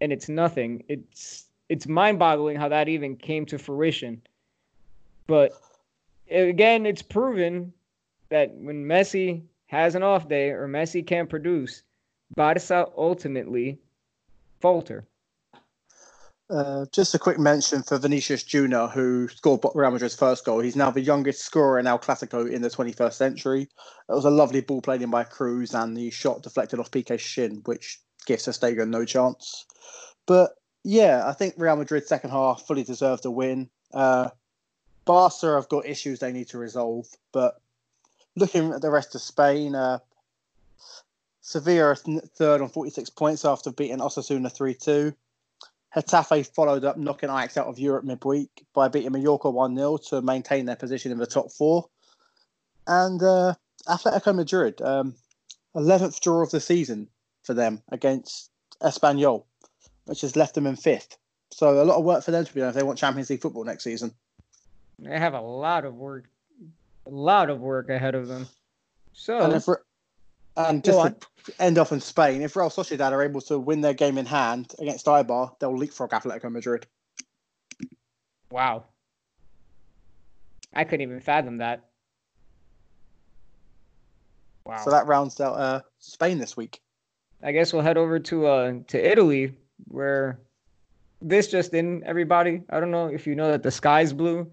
And 0.00 0.12
it's 0.12 0.28
nothing. 0.28 0.84
It's 0.88 1.46
it's 1.68 1.86
mind-boggling 1.86 2.56
how 2.56 2.68
that 2.68 2.88
even 2.88 3.16
came 3.16 3.44
to 3.46 3.58
fruition. 3.58 4.22
But 5.26 5.52
again, 6.30 6.86
it's 6.86 7.02
proven 7.02 7.72
that 8.28 8.52
when 8.54 8.84
Messi 8.84 9.42
has 9.66 9.94
an 9.94 10.02
off 10.02 10.28
day 10.28 10.50
or 10.50 10.68
Messi 10.68 11.06
can't 11.06 11.28
produce, 11.28 11.82
Barca 12.34 12.88
ultimately 12.96 13.78
falter. 14.60 15.06
Uh, 16.48 16.86
just 16.92 17.14
a 17.14 17.18
quick 17.18 17.40
mention 17.40 17.82
for 17.82 17.98
Vinicius 17.98 18.44
Junior, 18.44 18.86
who 18.86 19.26
scored 19.28 19.62
Real 19.74 19.90
Madrid's 19.90 20.14
first 20.14 20.44
goal. 20.44 20.60
He's 20.60 20.76
now 20.76 20.92
the 20.92 21.00
youngest 21.00 21.40
scorer 21.40 21.80
in 21.80 21.88
El 21.88 21.98
Clasico 21.98 22.48
in 22.48 22.62
the 22.62 22.70
21st 22.70 23.14
century. 23.14 23.62
It 23.62 24.12
was 24.12 24.24
a 24.24 24.30
lovely 24.30 24.60
ball 24.60 24.80
played 24.80 25.02
in 25.02 25.10
by 25.10 25.24
Kroos, 25.24 25.74
and 25.74 25.96
the 25.96 26.10
shot 26.10 26.42
deflected 26.42 26.78
off 26.78 26.92
Piqué's 26.92 27.20
shin, 27.20 27.62
which 27.64 27.98
gives 28.26 28.44
Ter 28.44 28.86
no 28.86 29.04
chance. 29.04 29.66
But 30.26 30.52
yeah, 30.84 31.24
I 31.26 31.32
think 31.32 31.54
Real 31.56 31.74
Madrid's 31.74 32.06
second 32.06 32.30
half 32.30 32.64
fully 32.64 32.84
deserved 32.84 33.26
a 33.26 33.30
win. 33.30 33.68
Uh, 33.92 34.28
Barca 35.04 35.54
have 35.54 35.68
got 35.68 35.86
issues 35.86 36.20
they 36.20 36.32
need 36.32 36.48
to 36.48 36.58
resolve, 36.58 37.06
but 37.32 37.60
looking 38.36 38.72
at 38.72 38.82
the 38.82 38.90
rest 38.90 39.14
of 39.14 39.20
Spain, 39.20 39.74
uh, 39.74 39.98
Sevilla 41.40 41.94
third 41.94 42.60
on 42.60 42.68
46 42.68 43.10
points 43.10 43.44
after 43.44 43.70
beating 43.70 43.98
Osasuna 43.98 44.52
3 44.52 44.74
2. 44.74 45.14
Getafe 45.96 46.46
followed 46.54 46.84
up 46.84 46.98
knocking 46.98 47.30
Ajax 47.30 47.56
out 47.56 47.68
of 47.68 47.78
Europe 47.78 48.04
midweek 48.04 48.66
by 48.74 48.88
beating 48.88 49.12
Mallorca 49.12 49.48
1 49.48 49.76
0 49.76 49.96
to 50.08 50.20
maintain 50.20 50.66
their 50.66 50.76
position 50.76 51.10
in 51.10 51.18
the 51.18 51.26
top 51.26 51.50
four. 51.50 51.88
And 52.86 53.22
uh, 53.22 53.54
Atletico 53.88 54.34
Madrid, 54.34 54.82
um, 54.82 55.14
11th 55.74 56.20
draw 56.20 56.42
of 56.42 56.50
the 56.50 56.60
season 56.60 57.08
for 57.44 57.54
them 57.54 57.82
against 57.90 58.50
Espanyol, 58.82 59.44
which 60.04 60.20
has 60.20 60.36
left 60.36 60.54
them 60.54 60.66
in 60.66 60.76
fifth. 60.76 61.16
So 61.50 61.80
a 61.80 61.84
lot 61.84 61.96
of 61.96 62.04
work 62.04 62.24
for 62.24 62.32
them 62.32 62.44
to 62.44 62.54
be 62.54 62.60
done 62.60 62.70
if 62.70 62.74
they 62.74 62.82
want 62.82 62.98
Champions 62.98 63.30
League 63.30 63.40
football 63.40 63.64
next 63.64 63.84
season. 63.84 64.12
They 64.98 65.18
have 65.18 65.34
a 65.34 65.40
lot 65.40 65.84
of 65.84 65.94
work 65.94 66.24
a 67.06 67.10
lot 67.10 67.50
of 67.50 67.60
work 67.60 67.88
ahead 67.88 68.14
of 68.14 68.28
them. 68.28 68.46
So 69.12 69.40
and, 69.40 69.52
if 69.54 69.66
and 70.56 70.84
just 70.84 71.20
to 71.44 71.62
end 71.62 71.78
off 71.78 71.92
in 71.92 72.00
Spain, 72.00 72.42
if 72.42 72.56
Real 72.56 72.70
Sociedad 72.70 73.12
are 73.12 73.22
able 73.22 73.40
to 73.42 73.58
win 73.58 73.80
their 73.80 73.94
game 73.94 74.18
in 74.18 74.26
hand 74.26 74.74
against 74.78 75.06
Eibar, 75.06 75.58
they'll 75.58 75.76
leapfrog 75.76 76.10
Atletico 76.10 76.50
Madrid. 76.50 76.86
Wow. 78.50 78.84
I 80.74 80.84
couldn't 80.84 81.02
even 81.02 81.20
fathom 81.20 81.58
that. 81.58 81.84
Wow. 84.64 84.84
So 84.84 84.90
that 84.90 85.06
rounds 85.06 85.40
out 85.40 85.54
uh, 85.54 85.80
Spain 86.00 86.38
this 86.38 86.56
week. 86.56 86.80
I 87.42 87.52
guess 87.52 87.72
we'll 87.72 87.82
head 87.82 87.96
over 87.96 88.18
to 88.18 88.46
uh, 88.46 88.72
to 88.88 89.10
Italy, 89.10 89.54
where 89.88 90.40
this 91.22 91.48
just 91.48 91.72
in, 91.72 92.02
everybody. 92.04 92.62
I 92.70 92.80
don't 92.80 92.90
know 92.90 93.06
if 93.06 93.26
you 93.26 93.34
know 93.34 93.50
that 93.50 93.62
the 93.62 93.70
sky's 93.70 94.12
blue, 94.12 94.50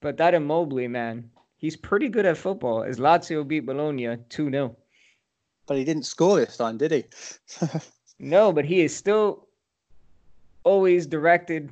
but 0.00 0.16
that 0.16 0.34
Immobile, 0.34 0.88
man, 0.88 1.30
he's 1.62 1.76
pretty 1.76 2.08
good 2.10 2.26
at 2.26 2.36
football 2.36 2.82
as 2.82 2.98
Lazio 2.98 3.46
beat 3.46 3.60
Bologna 3.60 4.18
2 4.28 4.50
0. 4.50 4.76
But 5.66 5.78
he 5.78 5.84
didn't 5.84 6.02
score 6.02 6.36
this 6.40 6.58
time, 6.58 6.76
did 6.76 6.90
he? 6.90 7.04
no, 8.18 8.52
but 8.52 8.66
he 8.66 8.82
is 8.82 8.94
still 8.94 9.48
always 10.64 11.06
directed. 11.06 11.70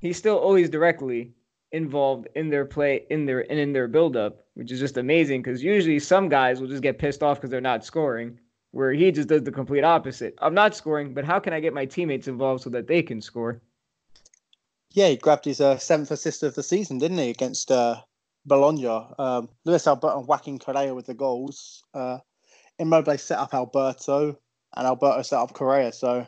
He's 0.00 0.16
still 0.16 0.38
always 0.38 0.68
directly 0.68 1.32
involved 1.70 2.26
in 2.34 2.48
their 2.48 2.64
play, 2.64 3.04
in 3.10 3.26
their 3.26 3.40
and 3.50 3.60
in 3.60 3.72
their 3.72 3.86
build-up, 3.86 4.46
which 4.54 4.72
is 4.72 4.80
just 4.80 4.96
amazing. 4.96 5.42
Because 5.42 5.62
usually 5.62 5.98
some 5.98 6.28
guys 6.28 6.60
will 6.60 6.68
just 6.68 6.82
get 6.82 6.98
pissed 6.98 7.22
off 7.22 7.36
because 7.36 7.50
they're 7.50 7.60
not 7.60 7.84
scoring, 7.84 8.40
where 8.70 8.92
he 8.92 9.12
just 9.12 9.28
does 9.28 9.42
the 9.42 9.52
complete 9.52 9.84
opposite. 9.84 10.34
I'm 10.38 10.54
not 10.54 10.74
scoring, 10.74 11.12
but 11.12 11.26
how 11.26 11.38
can 11.38 11.52
I 11.52 11.60
get 11.60 11.74
my 11.74 11.84
teammates 11.84 12.28
involved 12.28 12.62
so 12.62 12.70
that 12.70 12.86
they 12.86 13.02
can 13.02 13.20
score? 13.20 13.60
Yeah, 14.92 15.08
he 15.08 15.16
grabbed 15.16 15.44
his 15.44 15.60
uh, 15.60 15.76
seventh 15.76 16.10
assist 16.10 16.42
of 16.42 16.54
the 16.54 16.62
season, 16.62 16.96
didn't 16.96 17.18
he, 17.18 17.28
against 17.28 17.70
uh, 17.70 18.00
Bologna. 18.46 19.06
Um, 19.18 19.48
Luis 19.64 19.86
Alberto 19.86 20.20
whacking 20.20 20.58
Correa 20.58 20.94
with 20.94 21.06
the 21.06 21.14
goals. 21.14 21.84
Uh, 21.94 22.18
Immobile 22.78 23.18
set 23.18 23.38
up 23.38 23.54
Alberto, 23.54 24.38
and 24.76 24.86
Alberto 24.86 25.22
set 25.22 25.38
up 25.38 25.52
Correa. 25.52 25.92
So 25.92 26.26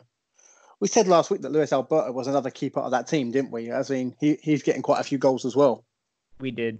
we 0.79 0.87
said 0.87 1.07
last 1.07 1.31
week 1.31 1.41
that 1.41 1.51
Luis 1.51 1.71
Alberto 1.71 2.11
was 2.11 2.27
another 2.27 2.49
key 2.49 2.69
part 2.69 2.85
of 2.85 2.91
that 2.91 3.07
team, 3.07 3.31
didn't 3.31 3.51
we? 3.51 3.71
I 3.71 3.83
mean, 3.89 4.15
he, 4.19 4.37
he's 4.41 4.63
getting 4.63 4.81
quite 4.81 4.99
a 4.99 5.03
few 5.03 5.17
goals 5.17 5.45
as 5.45 5.55
well. 5.55 5.85
We 6.39 6.51
did. 6.51 6.79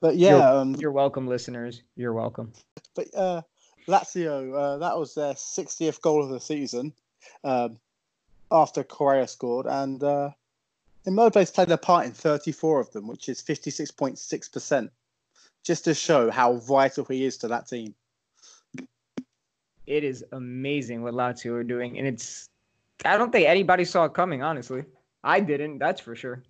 But 0.00 0.16
yeah, 0.16 0.36
you're, 0.36 0.42
um, 0.42 0.74
you're 0.76 0.92
welcome, 0.92 1.26
listeners. 1.26 1.82
You're 1.96 2.12
welcome. 2.12 2.52
But 2.94 3.08
uh, 3.14 3.42
Lazio, 3.88 4.54
uh, 4.54 4.78
that 4.78 4.98
was 4.98 5.14
their 5.14 5.34
60th 5.34 6.00
goal 6.00 6.22
of 6.22 6.30
the 6.30 6.40
season 6.40 6.92
um, 7.44 7.78
after 8.50 8.84
Correa 8.84 9.26
scored, 9.26 9.66
and 9.66 10.02
uh, 10.02 10.30
Immobile's 11.04 11.50
played 11.50 11.70
a 11.70 11.78
part 11.78 12.06
in 12.06 12.12
34 12.12 12.80
of 12.80 12.92
them, 12.92 13.08
which 13.08 13.28
is 13.28 13.42
56.6%, 13.42 14.90
just 15.64 15.84
to 15.84 15.94
show 15.94 16.30
how 16.30 16.56
vital 16.56 17.04
he 17.04 17.24
is 17.24 17.36
to 17.38 17.48
that 17.48 17.66
team. 17.66 17.94
It 19.86 20.04
is 20.04 20.24
amazing 20.32 21.02
what 21.02 21.14
Lazio 21.14 21.52
are 21.52 21.64
doing. 21.64 21.98
And 21.98 22.06
it's, 22.06 22.48
I 23.04 23.16
don't 23.16 23.32
think 23.32 23.48
anybody 23.48 23.84
saw 23.84 24.04
it 24.04 24.14
coming, 24.14 24.42
honestly. 24.42 24.84
I 25.24 25.40
didn't, 25.40 25.78
that's 25.78 26.00
for 26.00 26.14
sure. 26.14 26.42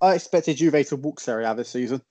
I 0.00 0.14
expected 0.14 0.56
Juve 0.56 0.86
to 0.88 0.96
walk 0.96 1.20
Serie 1.20 1.44
A 1.44 1.54
this 1.54 1.68
season. 1.68 2.02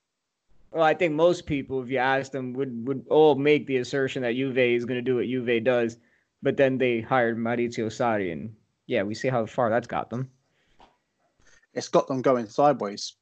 Well, 0.70 0.82
I 0.82 0.94
think 0.94 1.12
most 1.12 1.44
people, 1.44 1.82
if 1.82 1.90
you 1.90 1.98
ask 1.98 2.32
them, 2.32 2.54
would, 2.54 2.86
would 2.86 3.06
all 3.10 3.34
make 3.34 3.66
the 3.66 3.76
assertion 3.76 4.22
that 4.22 4.34
Juve 4.34 4.56
is 4.56 4.86
going 4.86 4.96
to 4.96 5.02
do 5.02 5.16
what 5.16 5.26
Juve 5.26 5.62
does. 5.62 5.98
But 6.42 6.56
then 6.56 6.78
they 6.78 7.02
hired 7.02 7.36
Maurizio 7.36 7.86
Sarri, 7.86 8.32
and 8.32 8.56
yeah, 8.86 9.02
we 9.02 9.14
see 9.14 9.28
how 9.28 9.44
far 9.44 9.68
that's 9.68 9.86
got 9.86 10.08
them 10.08 10.30
it's 11.74 11.88
got 11.88 12.08
them 12.08 12.22
going 12.22 12.48
sideways. 12.48 13.14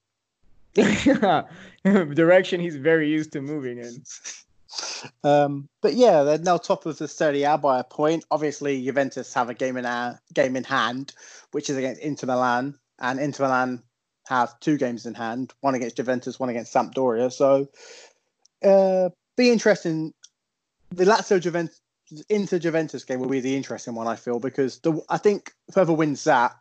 Direction 1.85 2.61
he's 2.61 2.77
very 2.77 3.09
used 3.09 3.33
to 3.33 3.41
moving 3.41 3.79
in. 3.79 4.03
Um, 5.25 5.69
but 5.81 5.95
yeah, 5.95 6.23
they're 6.23 6.39
now 6.39 6.57
top 6.57 6.87
of 6.87 6.97
the 6.97 7.09
Serie 7.09 7.43
A 7.43 7.59
by 7.59 7.81
a 7.81 7.85
point. 7.85 8.25
Obviously, 8.31 8.81
Juventus 8.85 9.35
have 9.35 9.51
a 9.51 9.55
game 9.55 9.77
in 9.77 9.85
a, 9.85 10.21
game 10.33 10.55
in 10.55 10.63
hand, 10.63 11.13
which 11.51 11.69
is 11.69 11.77
against 11.77 12.01
Inter 12.01 12.29
Milan, 12.29 12.79
and 13.01 13.19
Inter 13.19 13.47
Milan 13.47 13.83
have 14.29 14.61
two 14.61 14.79
games 14.79 15.07
in 15.07 15.15
hand, 15.15 15.53
one 15.61 15.75
against 15.75 15.97
Juventus, 15.97 16.39
one 16.39 16.51
against 16.51 16.73
Sampdoria. 16.73 17.33
So, 17.33 17.69
uh, 18.63 19.11
be 19.37 19.51
interesting. 19.51 20.15
The 20.91 21.05
Lazio 21.05 21.41
Juventus 21.41 21.81
Inter 22.29 22.59
Juventus 22.59 23.05
game 23.05 23.21
will 23.21 23.29
be 23.29 23.41
the 23.41 23.57
interesting 23.57 23.95
one, 23.95 24.09
I 24.09 24.17
feel, 24.17 24.41
because 24.41 24.79
the 24.81 25.01
I 25.09 25.19
think 25.19 25.53
whoever 25.75 25.93
wins 25.93 26.25
that 26.25 26.57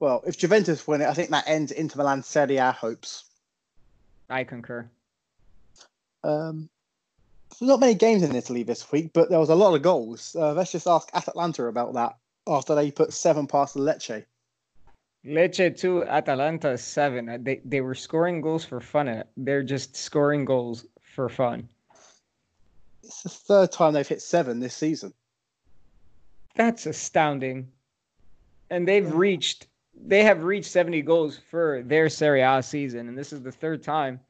well, 0.00 0.22
if 0.26 0.36
Juventus 0.36 0.86
win 0.86 1.00
it, 1.00 1.08
I 1.08 1.14
think 1.14 1.30
that 1.30 1.48
ends 1.48 1.72
Inter 1.72 1.98
Milan 1.98 2.22
Serie 2.22 2.56
A 2.56 2.72
hopes. 2.72 3.24
I 4.28 4.44
concur. 4.44 4.88
Um, 6.24 6.68
not 7.60 7.80
many 7.80 7.94
games 7.94 8.22
in 8.22 8.34
Italy 8.34 8.62
this 8.62 8.90
week, 8.92 9.12
but 9.12 9.30
there 9.30 9.38
was 9.38 9.48
a 9.48 9.54
lot 9.54 9.74
of 9.74 9.82
goals. 9.82 10.36
Uh, 10.38 10.52
let's 10.52 10.72
just 10.72 10.86
ask 10.86 11.08
Atalanta 11.14 11.66
about 11.66 11.94
that 11.94 12.16
after 12.46 12.74
they 12.74 12.90
put 12.90 13.12
seven 13.12 13.46
past 13.46 13.76
Lecce. 13.76 14.24
Lecce 15.24 15.78
two, 15.78 16.04
Atalanta 16.04 16.76
seven. 16.76 17.28
Uh, 17.28 17.38
they 17.40 17.60
they 17.64 17.80
were 17.80 17.94
scoring 17.94 18.40
goals 18.40 18.64
for 18.64 18.80
fun. 18.80 19.24
They're 19.36 19.62
just 19.62 19.96
scoring 19.96 20.44
goals 20.44 20.86
for 21.00 21.28
fun. 21.28 21.68
It's 23.02 23.22
the 23.22 23.28
third 23.28 23.72
time 23.72 23.94
they've 23.94 24.06
hit 24.06 24.20
seven 24.20 24.60
this 24.60 24.74
season. 24.74 25.14
That's 26.56 26.86
astounding. 26.86 27.68
And 28.70 28.86
they've 28.86 29.12
reached 29.14 29.68
they 30.04 30.22
have 30.24 30.44
reached 30.44 30.70
70 30.70 31.02
goals 31.02 31.38
for 31.50 31.82
their 31.84 32.08
Serie 32.08 32.42
A 32.42 32.62
season, 32.62 33.08
and 33.08 33.16
this 33.16 33.32
is 33.32 33.42
the 33.42 33.52
third 33.52 33.82
time 33.82 34.20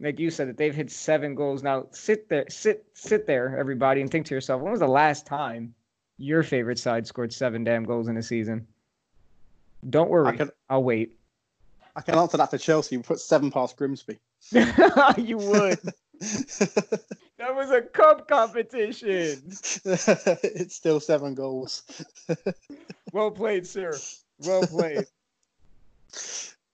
like 0.00 0.18
you 0.18 0.30
said, 0.30 0.48
that 0.48 0.56
they've 0.56 0.74
hit 0.74 0.90
seven 0.90 1.34
goals. 1.34 1.62
Now 1.62 1.86
sit 1.90 2.28
there, 2.28 2.44
sit, 2.48 2.84
sit 2.94 3.26
there, 3.26 3.56
everybody, 3.58 4.00
and 4.00 4.10
think 4.10 4.26
to 4.26 4.34
yourself, 4.34 4.60
when 4.60 4.70
was 4.70 4.80
the 4.80 4.88
last 4.88 5.26
time 5.26 5.74
your 6.18 6.42
favorite 6.42 6.78
side 6.78 7.06
scored 7.06 7.32
seven 7.32 7.64
damn 7.64 7.84
goals 7.84 8.08
in 8.08 8.16
a 8.16 8.22
season? 8.22 8.66
Don't 9.88 10.10
worry, 10.10 10.36
can, 10.36 10.50
I'll 10.68 10.82
wait. 10.82 11.16
I 11.94 12.00
can 12.00 12.16
answer 12.16 12.36
that 12.38 12.50
for 12.50 12.58
Chelsea. 12.58 12.96
We 12.96 13.02
put 13.02 13.20
seven 13.20 13.50
past 13.50 13.76
Grimsby. 13.76 14.18
you 14.52 15.38
would. 15.38 15.78
that 16.20 17.54
was 17.54 17.70
a 17.70 17.82
cup 17.82 18.26
competition. 18.26 19.42
it's 19.84 20.74
still 20.74 21.00
seven 21.00 21.34
goals. 21.34 21.82
well 23.12 23.30
played, 23.30 23.66
sir. 23.66 23.92
Well 24.40 24.66
played. 24.66 25.06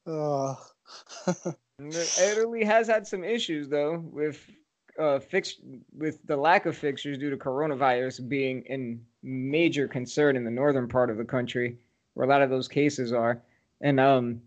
Oh. 0.07 0.59
Italy 1.79 2.65
has 2.65 2.89
had 2.89 3.07
some 3.07 3.23
issues 3.23 3.69
though 3.69 3.99
with 3.99 4.51
uh 4.99 5.19
fix 5.19 5.57
with 5.97 6.19
the 6.27 6.37
lack 6.37 6.67
of 6.67 6.77
fixtures 6.77 7.19
due 7.19 7.31
to 7.31 7.37
coronavirus 7.37 8.29
being 8.29 8.63
in 8.63 9.01
major 9.23 9.87
concern 9.87 10.37
in 10.37 10.45
the 10.45 10.51
northern 10.51 10.89
part 10.89 11.11
of 11.11 11.17
the 11.17 11.25
country 11.25 11.79
where 12.15 12.27
a 12.27 12.29
lot 12.29 12.43
of 12.43 12.51
those 12.51 12.67
cases 12.67 13.13
are. 13.13 13.41
And 13.83 14.01
um 14.01 14.41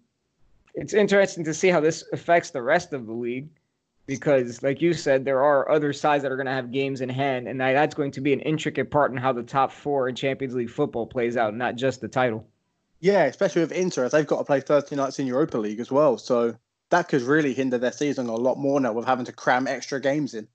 it's 0.75 0.93
interesting 0.93 1.43
to 1.45 1.53
see 1.53 1.69
how 1.69 1.79
this 1.79 2.03
affects 2.11 2.49
the 2.49 2.61
rest 2.61 2.93
of 2.93 3.05
the 3.05 3.13
league 3.13 3.47
because 4.05 4.63
like 4.63 4.81
you 4.81 4.93
said 4.93 5.23
there 5.23 5.43
are 5.43 5.71
other 5.71 5.93
sides 5.93 6.23
that 6.23 6.31
are 6.31 6.35
going 6.35 6.47
to 6.47 6.51
have 6.51 6.71
games 6.71 7.01
in 7.01 7.09
hand 7.09 7.47
and 7.47 7.59
that's 7.59 7.95
going 7.95 8.11
to 8.11 8.21
be 8.21 8.33
an 8.33 8.41
intricate 8.41 8.91
part 8.91 9.11
in 9.11 9.17
how 9.17 9.31
the 9.31 9.43
top 9.43 9.71
4 9.71 10.09
in 10.09 10.15
Champions 10.15 10.55
League 10.55 10.69
football 10.69 11.07
plays 11.07 11.37
out, 11.37 11.55
not 11.55 11.75
just 11.75 12.01
the 12.01 12.07
title. 12.07 12.45
Yeah, 13.03 13.25
especially 13.25 13.63
with 13.63 13.73
Inter, 13.73 14.07
they've 14.07 14.25
got 14.25 14.37
to 14.37 14.45
play 14.45 14.61
Thursday 14.61 14.95
nights 14.95 15.19
in 15.19 15.27
Europa 15.27 15.57
League 15.57 15.81
as 15.81 15.91
well. 15.91 16.17
So 16.17 16.55
that 16.89 17.09
could 17.09 17.21
really 17.21 17.53
hinder 17.53 17.77
their 17.77 17.91
season 17.91 18.29
a 18.29 18.35
lot 18.35 18.57
more 18.57 18.79
now 18.79 18.93
with 18.93 19.05
having 19.05 19.25
to 19.25 19.33
cram 19.33 19.67
extra 19.67 19.99
games 19.99 20.33
in. 20.33 20.47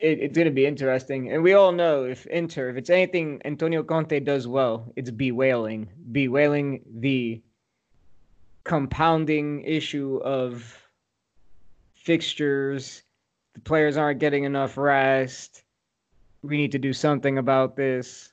It, 0.00 0.18
it's 0.18 0.34
going 0.34 0.46
to 0.46 0.50
be 0.50 0.66
interesting. 0.66 1.30
And 1.30 1.44
we 1.44 1.52
all 1.52 1.70
know 1.70 2.02
if 2.02 2.26
Inter, 2.26 2.68
if 2.68 2.76
it's 2.76 2.90
anything 2.90 3.40
Antonio 3.44 3.84
Conte 3.84 4.18
does 4.18 4.48
well, 4.48 4.92
it's 4.96 5.12
bewailing, 5.12 5.88
bewailing 6.10 6.82
the 6.92 7.40
compounding 8.64 9.62
issue 9.62 10.16
of 10.24 10.76
fixtures. 11.94 13.04
The 13.54 13.60
players 13.60 13.96
aren't 13.96 14.18
getting 14.18 14.42
enough 14.42 14.76
rest. 14.76 15.62
We 16.42 16.56
need 16.56 16.72
to 16.72 16.80
do 16.80 16.92
something 16.92 17.38
about 17.38 17.76
this 17.76 18.31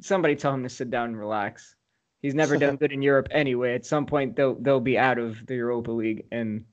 somebody 0.00 0.36
tell 0.36 0.54
him 0.54 0.62
to 0.62 0.68
sit 0.68 0.90
down 0.90 1.10
and 1.10 1.18
relax. 1.18 1.74
He's 2.22 2.34
never 2.34 2.56
done 2.58 2.76
good 2.76 2.92
in 2.92 3.02
Europe 3.02 3.28
anyway. 3.30 3.74
At 3.74 3.86
some 3.86 4.06
point, 4.06 4.36
they'll 4.36 4.54
they'll 4.54 4.80
be 4.80 4.98
out 4.98 5.18
of 5.18 5.46
the 5.46 5.54
Europa 5.54 5.90
League 5.90 6.24
and 6.32 6.64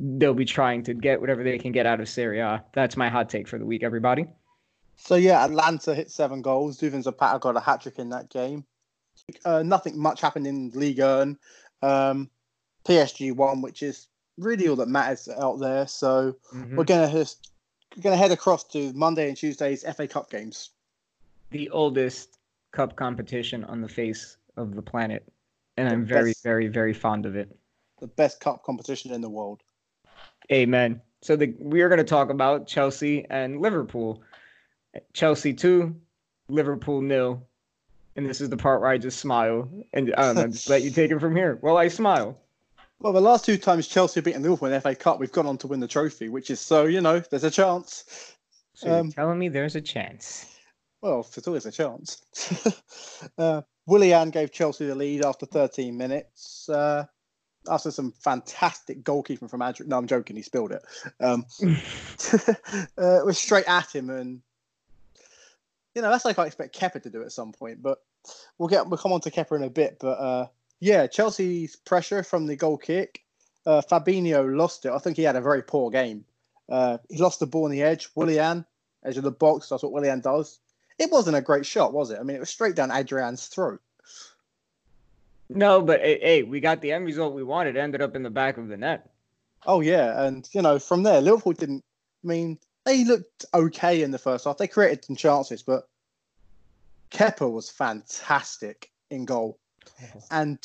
they'll 0.00 0.34
be 0.34 0.44
trying 0.44 0.82
to 0.84 0.94
get 0.94 1.20
whatever 1.20 1.44
they 1.44 1.58
can 1.58 1.72
get 1.72 1.86
out 1.86 2.00
of 2.00 2.08
Serie 2.08 2.40
A. 2.40 2.64
That's 2.74 2.96
my 2.96 3.08
hot 3.08 3.28
take 3.28 3.46
for 3.48 3.58
the 3.58 3.66
week, 3.66 3.82
everybody. 3.82 4.26
So 4.96 5.14
yeah, 5.14 5.44
Atalanta 5.44 5.94
hit 5.94 6.10
seven 6.10 6.42
goals. 6.42 6.78
Duván 6.78 7.02
Zapata 7.02 7.38
got 7.38 7.56
a 7.56 7.60
hat 7.60 7.82
trick 7.82 7.98
in 7.98 8.10
that 8.10 8.28
game. 8.28 8.64
Uh, 9.44 9.62
nothing 9.62 9.98
much 9.98 10.20
happened 10.20 10.46
in 10.46 10.70
Ligue 10.74 11.00
1. 11.00 11.38
Um, 11.82 12.30
PSG 12.84 13.34
won, 13.34 13.62
which 13.62 13.82
is 13.82 14.08
really 14.38 14.68
all 14.68 14.76
that 14.76 14.88
matters 14.88 15.28
out 15.28 15.60
there. 15.60 15.86
So 15.86 16.36
mm-hmm. 16.54 16.76
we're 16.76 16.84
gonna 16.84 17.10
just, 17.10 17.52
we're 17.96 18.02
gonna 18.02 18.16
head 18.16 18.32
across 18.32 18.64
to 18.68 18.92
Monday 18.92 19.28
and 19.28 19.36
Tuesday's 19.36 19.84
FA 19.94 20.06
Cup 20.08 20.30
games 20.30 20.70
the 21.52 21.70
oldest 21.70 22.38
cup 22.72 22.96
competition 22.96 23.64
on 23.64 23.80
the 23.80 23.88
face 23.88 24.36
of 24.56 24.74
the 24.74 24.82
planet, 24.82 25.24
and 25.76 25.88
the 25.88 25.92
I'm 25.92 26.04
very, 26.04 26.30
best, 26.30 26.42
very, 26.42 26.68
very 26.68 26.92
fond 26.92 27.26
of 27.26 27.36
it. 27.36 27.54
The 28.00 28.08
best 28.08 28.40
cup 28.40 28.64
competition 28.64 29.12
in 29.12 29.20
the 29.20 29.30
world. 29.30 29.62
Amen. 30.50 31.00
So 31.20 31.36
the, 31.36 31.54
we 31.58 31.82
are 31.82 31.88
going 31.88 31.98
to 31.98 32.04
talk 32.04 32.30
about 32.30 32.66
Chelsea 32.66 33.24
and 33.30 33.60
Liverpool. 33.60 34.22
Chelsea 35.12 35.54
two, 35.54 35.96
Liverpool 36.48 37.00
nil, 37.00 37.46
and 38.16 38.26
this 38.26 38.40
is 38.40 38.50
the 38.50 38.56
part 38.56 38.80
where 38.80 38.90
I 38.90 38.98
just 38.98 39.20
smile 39.20 39.68
and 39.92 40.12
I 40.16 40.22
don't 40.22 40.34
know, 40.34 40.48
just 40.48 40.68
let 40.68 40.82
you 40.82 40.90
take 40.90 41.10
it 41.10 41.18
from 41.18 41.34
here. 41.34 41.58
Well, 41.62 41.78
I 41.78 41.88
smile. 41.88 42.38
Well, 42.98 43.12
the 43.12 43.20
last 43.20 43.44
two 43.44 43.56
times 43.56 43.88
Chelsea 43.88 44.18
have 44.18 44.24
beaten 44.24 44.42
Liverpool 44.42 44.68
in 44.68 44.74
the 44.74 44.80
FA 44.80 44.94
Cup, 44.94 45.18
we've 45.18 45.32
gone 45.32 45.46
on 45.46 45.58
to 45.58 45.66
win 45.66 45.80
the 45.80 45.88
trophy, 45.88 46.28
which 46.28 46.50
is 46.50 46.60
so 46.60 46.84
you 46.84 47.00
know 47.00 47.20
there's 47.20 47.44
a 47.44 47.50
chance. 47.50 48.34
So 48.74 48.92
um, 48.92 49.06
you're 49.06 49.12
telling 49.12 49.38
me 49.38 49.48
there's 49.48 49.76
a 49.76 49.80
chance? 49.80 50.46
Well, 51.02 51.26
there's 51.34 51.48
always 51.48 51.66
a 51.66 51.72
chance. 51.72 52.22
uh, 53.38 53.62
Willian 53.86 54.30
gave 54.30 54.52
Chelsea 54.52 54.86
the 54.86 54.94
lead 54.94 55.24
after 55.24 55.46
13 55.46 55.96
minutes. 55.96 56.68
Uh, 56.68 57.04
after 57.68 57.90
some 57.90 58.12
fantastic 58.12 59.02
goalkeeping 59.02 59.50
from 59.50 59.62
Andrew. 59.62 59.86
No, 59.86 59.98
I'm 59.98 60.06
joking. 60.06 60.36
He 60.36 60.42
spilled 60.42 60.72
it. 60.72 60.82
Um, 61.20 61.44
uh, 61.62 63.18
it 63.20 63.26
was 63.26 63.38
straight 63.38 63.68
at 63.68 63.94
him, 63.94 64.10
and 64.10 64.40
you 65.94 66.02
know 66.02 66.10
that's 66.10 66.24
like 66.24 66.38
I 66.38 66.46
expect 66.46 66.78
Kepa 66.78 67.02
to 67.02 67.10
do 67.10 67.22
at 67.22 67.32
some 67.32 67.52
point. 67.52 67.82
But 67.82 67.98
we'll 68.58 68.68
get 68.68 68.88
we'll 68.88 68.98
come 68.98 69.12
on 69.12 69.20
to 69.22 69.30
Kepa 69.30 69.56
in 69.56 69.62
a 69.62 69.70
bit. 69.70 69.98
But 70.00 70.18
uh, 70.18 70.46
yeah, 70.80 71.06
Chelsea's 71.06 71.76
pressure 71.76 72.24
from 72.24 72.46
the 72.46 72.56
goal 72.56 72.78
kick. 72.78 73.22
Uh, 73.64 73.80
Fabinho 73.80 74.56
lost 74.56 74.84
it. 74.84 74.90
I 74.92 74.98
think 74.98 75.16
he 75.16 75.22
had 75.22 75.36
a 75.36 75.40
very 75.40 75.62
poor 75.62 75.90
game. 75.90 76.24
Uh, 76.68 76.98
he 77.08 77.18
lost 77.18 77.38
the 77.38 77.46
ball 77.46 77.64
on 77.64 77.70
the 77.70 77.82
edge. 77.82 78.08
Willian, 78.16 78.64
edge 79.04 79.16
of 79.16 79.22
the 79.22 79.30
box. 79.30 79.68
That's 79.68 79.84
what 79.84 79.92
Willian 79.92 80.20
does 80.20 80.58
it 81.02 81.10
wasn't 81.10 81.36
a 81.36 81.40
great 81.40 81.66
shot, 81.66 81.92
was 81.92 82.12
it? 82.12 82.20
I 82.20 82.22
mean, 82.22 82.36
it 82.36 82.40
was 82.40 82.50
straight 82.50 82.76
down 82.76 82.92
Adrian's 82.92 83.48
throat. 83.48 83.80
No, 85.48 85.82
but 85.82 86.00
hey, 86.00 86.44
we 86.44 86.60
got 86.60 86.80
the 86.80 86.92
end 86.92 87.04
result 87.04 87.34
we 87.34 87.42
wanted. 87.42 87.76
It 87.76 87.80
ended 87.80 88.00
up 88.00 88.14
in 88.14 88.22
the 88.22 88.30
back 88.30 88.56
of 88.56 88.68
the 88.68 88.76
net. 88.76 89.10
Oh 89.66 89.80
yeah, 89.80 90.24
and 90.24 90.48
you 90.52 90.62
know 90.62 90.78
from 90.78 91.02
there, 91.02 91.20
Liverpool 91.20 91.52
didn't. 91.52 91.84
I 92.24 92.26
mean, 92.26 92.58
they 92.84 93.04
looked 93.04 93.44
okay 93.52 94.02
in 94.02 94.12
the 94.12 94.18
first 94.18 94.44
half. 94.44 94.58
They 94.58 94.68
created 94.68 95.04
some 95.04 95.16
chances, 95.16 95.62
but 95.62 95.88
Kepa 97.10 97.50
was 97.50 97.68
fantastic 97.68 98.90
in 99.10 99.24
goal, 99.24 99.58
and 100.30 100.58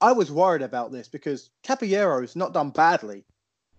I 0.00 0.12
was 0.12 0.30
worried 0.30 0.62
about 0.62 0.92
this 0.92 1.08
because 1.08 1.50
Caballero's 1.62 2.36
not 2.36 2.54
done 2.54 2.70
badly 2.70 3.24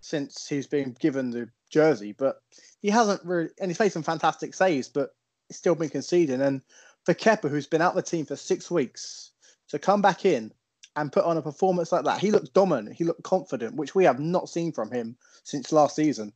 since 0.02 0.48
he's 0.48 0.68
been 0.68 0.96
given 1.00 1.32
the 1.32 1.50
jersey, 1.70 2.12
but 2.12 2.42
he 2.82 2.90
hasn't 2.90 3.24
really, 3.24 3.50
and 3.60 3.72
he's 3.72 3.80
made 3.80 3.94
some 3.94 4.04
fantastic 4.04 4.54
saves, 4.54 4.90
but 4.90 5.16
still 5.52 5.76
been 5.76 5.90
conceding. 5.90 6.42
And 6.42 6.62
for 7.06 7.14
Kepa, 7.14 7.50
who's 7.50 7.68
been 7.68 7.82
out 7.82 7.96
the 7.96 8.02
team 8.02 8.26
for 8.26 8.36
six 8.36 8.70
weeks, 8.70 9.32
to 9.70 9.80
come 9.80 10.02
back 10.02 10.26
in 10.26 10.52
and 10.96 11.12
put 11.12 11.24
on 11.24 11.38
a 11.38 11.42
performance 11.42 11.92
like 11.92 12.04
that, 12.04 12.20
he 12.20 12.32
looked 12.32 12.54
dominant. 12.54 12.96
He 12.96 13.06
looked 13.06 13.24
confident, 13.24 13.76
which 13.76 13.96
we 13.96 14.04
have 14.04 14.20
not 14.20 14.50
seen 14.50 14.72
from 14.72 14.92
him 14.92 15.16
since 15.44 15.72
last 15.72 15.96
season. 15.96 16.34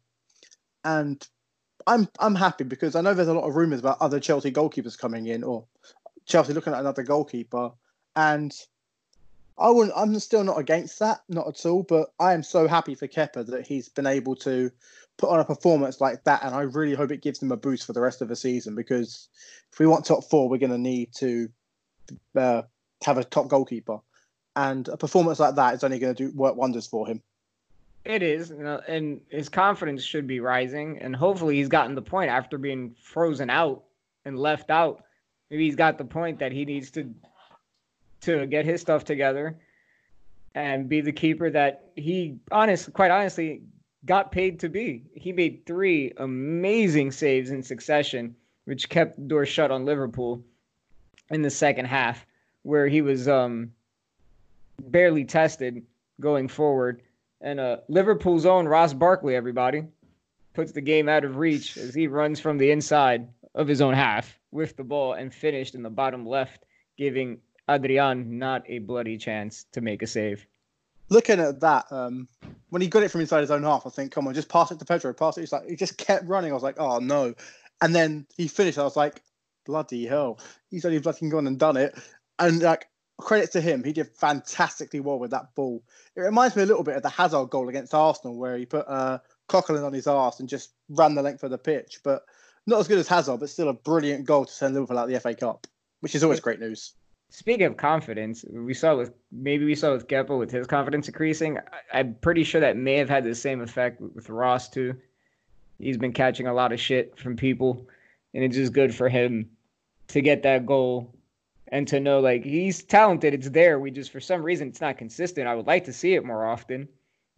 And 0.83 1.25
I'm 1.87 2.07
I'm 2.19 2.35
happy 2.35 2.63
because 2.63 2.95
I 2.95 3.01
know 3.01 3.13
there's 3.13 3.27
a 3.27 3.33
lot 3.33 3.47
of 3.47 3.55
rumours 3.55 3.79
about 3.79 4.01
other 4.01 4.19
Chelsea 4.19 4.51
goalkeepers 4.51 4.97
coming 4.97 5.27
in 5.27 5.43
or 5.43 5.65
Chelsea 6.25 6.53
looking 6.53 6.73
at 6.73 6.79
another 6.79 7.03
goalkeeper. 7.03 7.71
And 8.15 8.53
I 9.57 9.69
wouldn't 9.69 9.95
I'm 9.95 10.17
still 10.19 10.43
not 10.43 10.59
against 10.59 10.99
that, 10.99 11.21
not 11.29 11.47
at 11.47 11.65
all, 11.65 11.83
but 11.83 12.09
I 12.19 12.33
am 12.33 12.43
so 12.43 12.67
happy 12.67 12.95
for 12.95 13.07
Kepa 13.07 13.45
that 13.47 13.65
he's 13.65 13.87
been 13.87 14.07
able 14.07 14.35
to 14.37 14.71
put 15.17 15.29
on 15.29 15.39
a 15.39 15.45
performance 15.45 16.01
like 16.01 16.23
that, 16.25 16.43
and 16.43 16.53
I 16.53 16.61
really 16.61 16.93
hope 16.93 17.11
it 17.11 17.21
gives 17.21 17.41
him 17.41 17.51
a 17.51 17.57
boost 17.57 17.85
for 17.85 17.93
the 17.93 18.01
rest 18.01 18.21
of 18.21 18.27
the 18.27 18.35
season 18.35 18.75
because 18.75 19.29
if 19.71 19.79
we 19.79 19.87
want 19.87 20.05
top 20.05 20.25
four, 20.25 20.49
we're 20.49 20.57
going 20.57 20.71
to 20.71 20.77
need 20.77 21.13
to 21.15 21.49
uh, 22.35 22.63
have 23.03 23.17
a 23.17 23.23
top 23.23 23.47
goalkeeper, 23.47 23.99
and 24.55 24.87
a 24.89 24.97
performance 24.97 25.39
like 25.39 25.55
that 25.55 25.73
is 25.73 25.83
only 25.83 25.99
going 25.99 26.13
to 26.13 26.27
do 26.27 26.35
work 26.35 26.57
wonders 26.57 26.87
for 26.87 27.07
him. 27.07 27.21
It 28.03 28.21
is, 28.21 28.51
and 28.51 29.21
his 29.29 29.49
confidence 29.49 30.03
should 30.03 30.27
be 30.27 30.41
rising, 30.41 30.99
and 30.99 31.15
hopefully 31.15 31.55
he's 31.55 31.69
gotten 31.69 31.95
the 31.95 32.01
point 32.01 32.29
after 32.29 32.57
being 32.57 32.93
frozen 33.01 33.49
out 33.49 33.83
and 34.25 34.37
left 34.37 34.69
out. 34.69 35.03
Maybe 35.49 35.65
he's 35.65 35.75
got 35.75 35.97
the 35.97 36.05
point 36.05 36.39
that 36.39 36.51
he 36.51 36.65
needs 36.65 36.91
to 36.91 37.09
to 38.25 38.45
get 38.47 38.65
his 38.65 38.81
stuff 38.81 39.03
together 39.03 39.57
and 40.53 40.87
be 40.87 41.01
the 41.01 41.11
keeper 41.11 41.49
that 41.49 41.89
he 41.95 42.37
honest 42.51 42.93
quite 42.93 43.11
honestly 43.11 43.61
got 44.05 44.31
paid 44.31 44.59
to 44.59 44.69
be. 44.69 45.03
He 45.13 45.31
made 45.31 45.65
three 45.65 46.13
amazing 46.17 47.11
saves 47.11 47.49
in 47.49 47.63
succession, 47.63 48.35
which 48.65 48.89
kept 48.89 49.17
the 49.17 49.23
door 49.23 49.45
shut 49.45 49.71
on 49.71 49.85
Liverpool 49.85 50.43
in 51.29 51.41
the 51.41 51.49
second 51.49 51.85
half, 51.85 52.25
where 52.63 52.87
he 52.87 53.01
was 53.01 53.27
um, 53.27 53.71
barely 54.79 55.25
tested 55.25 55.83
going 56.19 56.47
forward. 56.47 57.01
And 57.41 57.59
uh, 57.59 57.77
Liverpool's 57.89 58.45
own 58.45 58.67
Ross 58.67 58.93
Barkley, 58.93 59.35
everybody, 59.35 59.83
puts 60.53 60.71
the 60.71 60.81
game 60.81 61.09
out 61.09 61.25
of 61.25 61.37
reach 61.37 61.77
as 61.77 61.93
he 61.93 62.07
runs 62.07 62.39
from 62.39 62.57
the 62.57 62.71
inside 62.71 63.27
of 63.55 63.67
his 63.67 63.81
own 63.81 63.93
half 63.93 64.39
with 64.51 64.77
the 64.77 64.83
ball 64.83 65.13
and 65.13 65.33
finished 65.33 65.75
in 65.75 65.83
the 65.83 65.89
bottom 65.89 66.25
left, 66.25 66.65
giving 66.97 67.39
Adrian 67.69 68.37
not 68.37 68.63
a 68.67 68.79
bloody 68.79 69.17
chance 69.17 69.65
to 69.73 69.81
make 69.81 70.01
a 70.01 70.07
save 70.07 70.45
looking 71.09 71.39
at 71.39 71.59
that, 71.61 71.91
um, 71.91 72.27
when 72.69 72.81
he 72.81 72.87
got 72.87 73.03
it 73.03 73.11
from 73.11 73.21
inside 73.21 73.41
his 73.41 73.51
own 73.51 73.63
half, 73.63 73.85
I 73.85 73.89
think, 73.89 74.11
come 74.11 74.27
on, 74.27 74.33
just 74.33 74.49
pass 74.49 74.71
it 74.71 74.79
to 74.79 74.85
Pedro, 74.85 75.13
pass 75.13 75.37
it. 75.37 75.41
He's 75.41 75.51
like, 75.51 75.67
he 75.67 75.75
just 75.75 75.97
kept 75.97 76.27
running. 76.27 76.51
I 76.51 76.53
was 76.53 76.63
like, 76.63 76.79
oh 76.79 76.99
no. 76.99 77.33
And 77.81 77.93
then 77.93 78.25
he 78.37 78.47
finished. 78.47 78.77
I 78.77 78.83
was 78.83 78.95
like, 78.95 79.21
bloody 79.65 80.05
hell, 80.05 80.39
he's 80.69 80.85
only 80.85 80.99
fucking 80.99 81.29
gone 81.29 81.47
and 81.47 81.59
done 81.59 81.77
it. 81.77 81.97
And 82.39 82.61
like, 82.61 82.87
credit 83.17 83.51
to 83.53 83.61
him. 83.61 83.83
He 83.83 83.93
did 83.93 84.09
fantastically 84.09 84.99
well 84.99 85.19
with 85.19 85.31
that 85.31 85.55
ball. 85.55 85.83
It 86.15 86.21
reminds 86.21 86.55
me 86.55 86.63
a 86.63 86.65
little 86.65 86.83
bit 86.83 86.97
of 86.97 87.03
the 87.03 87.09
Hazard 87.09 87.49
goal 87.49 87.69
against 87.69 87.93
Arsenal, 87.93 88.37
where 88.37 88.57
he 88.57 88.65
put 88.65 88.85
uh, 88.87 89.19
Coquelin 89.47 89.85
on 89.85 89.93
his 89.93 90.07
arse 90.07 90.39
and 90.39 90.49
just 90.49 90.73
ran 90.89 91.15
the 91.15 91.21
length 91.21 91.43
of 91.43 91.51
the 91.51 91.57
pitch. 91.57 92.01
But 92.03 92.23
not 92.67 92.79
as 92.79 92.87
good 92.87 92.97
as 92.97 93.07
Hazard, 93.07 93.39
but 93.39 93.49
still 93.49 93.69
a 93.69 93.73
brilliant 93.73 94.25
goal 94.25 94.45
to 94.45 94.51
send 94.51 94.73
Liverpool 94.73 94.97
out 94.97 95.07
the 95.07 95.19
FA 95.19 95.33
Cup, 95.35 95.67
which 96.01 96.15
is 96.15 96.23
always 96.23 96.39
great 96.39 96.59
news. 96.59 96.93
Speaking 97.35 97.65
of 97.65 97.75
confidence, 97.75 98.45
we 98.49 98.73
saw 98.73 98.95
with 98.95 99.11
maybe 99.29 99.65
we 99.65 99.75
saw 99.75 99.91
with 99.91 100.07
Kepa 100.07 100.39
with 100.39 100.51
his 100.51 100.67
confidence 100.67 101.09
increasing. 101.09 101.59
I, 101.91 101.99
am 101.99 102.15
pretty 102.21 102.45
sure 102.45 102.61
that 102.61 102.77
may 102.77 102.95
have 102.95 103.09
had 103.09 103.25
the 103.25 103.35
same 103.35 103.59
effect 103.59 103.99
with 103.99 104.29
Ross 104.29 104.69
too. 104.69 104.95
He's 105.77 105.97
been 105.97 106.13
catching 106.13 106.47
a 106.47 106.53
lot 106.53 106.71
of 106.71 106.79
shit 106.79 107.19
from 107.19 107.35
people, 107.35 107.89
and 108.33 108.41
it's 108.41 108.55
just 108.55 108.71
good 108.71 108.95
for 108.95 109.09
him 109.09 109.49
to 110.07 110.21
get 110.21 110.43
that 110.43 110.65
goal 110.65 111.13
and 111.67 111.85
to 111.89 111.99
know 111.99 112.21
like 112.21 112.45
he's 112.45 112.81
talented. 112.83 113.33
It's 113.33 113.49
there. 113.49 113.79
We 113.79 113.91
just 113.91 114.13
for 114.13 114.21
some 114.21 114.41
reason 114.41 114.69
it's 114.69 114.79
not 114.79 114.97
consistent. 114.97 115.45
I 115.45 115.55
would 115.55 115.67
like 115.67 115.83
to 115.85 115.93
see 115.93 116.15
it 116.15 116.23
more 116.23 116.45
often, 116.45 116.87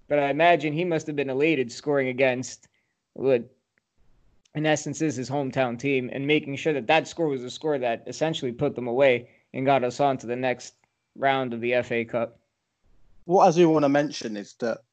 but 0.08 0.20
I 0.20 0.30
imagine 0.30 0.74
he 0.74 0.86
must 0.86 1.08
have 1.08 1.16
been 1.16 1.32
elated 1.32 1.72
scoring 1.72 2.10
against 2.10 2.68
what 3.14 3.50
in 4.54 4.68
essence 4.68 5.02
is 5.02 5.16
his 5.16 5.30
hometown 5.30 5.80
team 5.80 6.12
and 6.14 6.28
making 6.28 6.56
sure 6.56 6.74
that 6.74 6.86
that 6.86 7.08
score 7.08 7.30
was 7.30 7.44
a 7.44 7.50
score 7.50 7.80
that 7.80 8.04
essentially 8.06 8.52
put 8.52 8.76
them 8.76 8.88
away 8.88 9.30
and 9.58 9.66
got 9.66 9.84
us 9.84 10.00
on 10.00 10.20
to 10.20 10.28
the 10.28 10.36
next 10.36 10.76
round 11.16 11.52
of 11.52 11.62
the 11.62 11.82
FA 11.82 12.06
Cup. 12.06 12.38
What 13.26 13.48
I 13.48 13.52
do 13.52 13.68
want 13.68 13.84
to 13.84 13.90
mention 13.90 14.38
is 14.38 14.54
that 14.60 14.84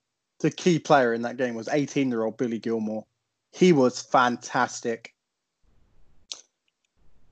the 0.41 0.51
key 0.51 0.79
player 0.79 1.13
in 1.13 1.21
that 1.23 1.37
game 1.37 1.55
was 1.55 1.69
18 1.69 2.09
year 2.09 2.25
old 2.25 2.39
Billy 2.39 2.59
Gilmour. 2.59 3.05
He 3.53 3.75
was 3.75 4.01
fantastic. 4.01 5.15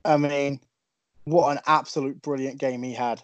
I 0.05 0.17
mean, 0.17 0.59
what 1.23 1.57
an 1.57 1.63
absolute 1.65 2.21
brilliant 2.21 2.59
game 2.59 2.83
he 2.83 2.93
had. 2.93 3.21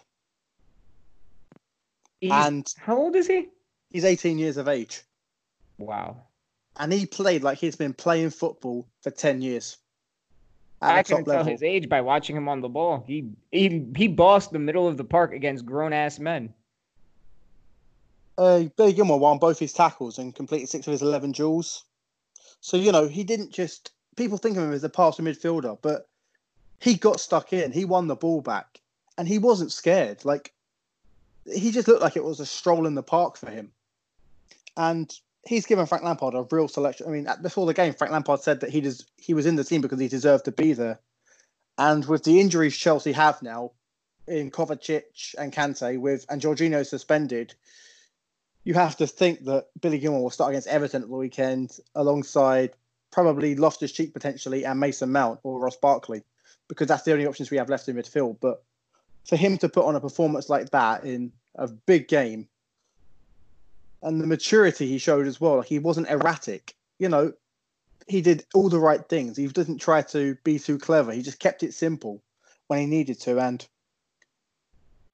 He's, 2.20 2.32
and 2.32 2.66
how 2.78 2.96
old 2.96 3.14
is 3.14 3.28
he? 3.28 3.48
He's 3.90 4.04
18 4.04 4.38
years 4.38 4.56
of 4.56 4.66
age. 4.66 5.02
Wow. 5.78 6.16
And 6.78 6.92
he 6.92 7.06
played 7.06 7.44
like 7.44 7.58
he's 7.58 7.76
been 7.76 7.94
playing 7.94 8.30
football 8.30 8.88
for 9.02 9.10
10 9.10 9.40
years. 9.40 9.76
I 10.80 11.02
can 11.02 11.24
tell 11.24 11.36
level. 11.36 11.52
his 11.52 11.62
age 11.62 11.88
by 11.88 12.00
watching 12.00 12.36
him 12.36 12.48
on 12.48 12.60
the 12.60 12.68
ball. 12.68 13.04
He 13.06 13.30
he 13.52 13.86
he 13.96 14.08
bossed 14.08 14.52
the 14.52 14.58
middle 14.58 14.88
of 14.88 14.96
the 14.96 15.04
park 15.04 15.32
against 15.32 15.66
grown 15.66 15.92
ass 15.92 16.18
men. 16.18 16.54
Uh, 18.38 18.64
Billy 18.76 18.94
Gilmour 18.94 19.18
won 19.18 19.38
both 19.38 19.58
his 19.58 19.74
tackles 19.74 20.18
and 20.18 20.34
completed 20.34 20.68
six 20.68 20.86
of 20.86 20.92
his 20.92 21.02
eleven 21.02 21.32
duels. 21.32 21.84
So 22.60 22.76
you 22.76 22.92
know 22.92 23.08
he 23.08 23.24
didn't 23.24 23.52
just 23.52 23.92
people 24.16 24.38
think 24.38 24.56
of 24.56 24.64
him 24.64 24.72
as 24.72 24.84
a 24.84 24.88
passing 24.88 25.26
midfielder, 25.26 25.78
but 25.82 26.08
he 26.78 26.94
got 26.94 27.20
stuck 27.20 27.52
in. 27.52 27.72
He 27.72 27.84
won 27.84 28.06
the 28.06 28.16
ball 28.16 28.40
back, 28.40 28.80
and 29.18 29.28
he 29.28 29.38
wasn't 29.38 29.72
scared. 29.72 30.24
Like 30.24 30.54
he 31.44 31.72
just 31.72 31.88
looked 31.88 32.02
like 32.02 32.16
it 32.16 32.24
was 32.24 32.40
a 32.40 32.46
stroll 32.46 32.86
in 32.86 32.94
the 32.94 33.02
park 33.02 33.36
for 33.36 33.50
him. 33.50 33.72
And 34.76 35.12
he's 35.50 35.66
given 35.66 35.84
Frank 35.84 36.04
Lampard 36.04 36.34
a 36.34 36.46
real 36.52 36.68
selection. 36.68 37.08
I 37.08 37.10
mean, 37.10 37.28
before 37.42 37.66
the 37.66 37.74
game, 37.74 37.92
Frank 37.92 38.12
Lampard 38.12 38.40
said 38.40 38.60
that 38.60 38.70
he 38.70 38.80
does 38.80 39.04
he 39.16 39.34
was 39.34 39.46
in 39.46 39.56
the 39.56 39.64
team 39.64 39.80
because 39.80 39.98
he 39.98 40.06
deserved 40.06 40.44
to 40.44 40.52
be 40.52 40.72
there. 40.72 41.00
And 41.76 42.04
with 42.06 42.22
the 42.22 42.40
injuries 42.40 42.76
Chelsea 42.76 43.12
have 43.12 43.42
now 43.42 43.72
in 44.28 44.52
Kovacic 44.52 45.34
and 45.36 45.52
Kante, 45.52 45.98
with 45.98 46.24
and 46.30 46.40
Jorginho 46.40 46.86
suspended, 46.86 47.54
you 48.62 48.74
have 48.74 48.96
to 48.98 49.08
think 49.08 49.44
that 49.46 49.66
Billy 49.80 49.98
Gilmour 49.98 50.22
will 50.22 50.30
start 50.30 50.50
against 50.50 50.68
Everton 50.68 51.02
at 51.02 51.08
the 51.08 51.16
weekend 51.16 51.76
alongside 51.96 52.70
probably 53.10 53.56
Loftus 53.56 53.90
Cheek 53.90 54.12
potentially 54.12 54.64
and 54.64 54.78
Mason 54.78 55.10
Mount 55.10 55.40
or 55.42 55.58
Ross 55.58 55.76
Barkley, 55.76 56.22
because 56.68 56.86
that's 56.86 57.02
the 57.02 57.12
only 57.12 57.26
options 57.26 57.50
we 57.50 57.56
have 57.56 57.68
left 57.68 57.88
in 57.88 57.96
midfield. 57.96 58.36
But 58.40 58.62
for 59.28 59.34
him 59.34 59.58
to 59.58 59.68
put 59.68 59.84
on 59.84 59.96
a 59.96 60.00
performance 60.00 60.48
like 60.48 60.70
that 60.70 61.02
in 61.02 61.32
a 61.56 61.66
big 61.66 62.06
game 62.06 62.46
and 64.02 64.20
the 64.20 64.26
maturity 64.26 64.86
he 64.86 64.98
showed 64.98 65.26
as 65.26 65.40
well. 65.40 65.58
Like 65.58 65.66
he 65.66 65.78
wasn't 65.78 66.08
erratic. 66.08 66.74
You 66.98 67.08
know, 67.08 67.32
he 68.06 68.22
did 68.22 68.44
all 68.54 68.68
the 68.68 68.78
right 68.78 69.06
things. 69.08 69.36
He 69.36 69.46
didn't 69.46 69.78
try 69.78 70.02
to 70.02 70.36
be 70.44 70.58
too 70.58 70.78
clever. 70.78 71.12
He 71.12 71.22
just 71.22 71.38
kept 71.38 71.62
it 71.62 71.74
simple 71.74 72.22
when 72.66 72.80
he 72.80 72.86
needed 72.86 73.20
to. 73.20 73.38
And 73.38 73.66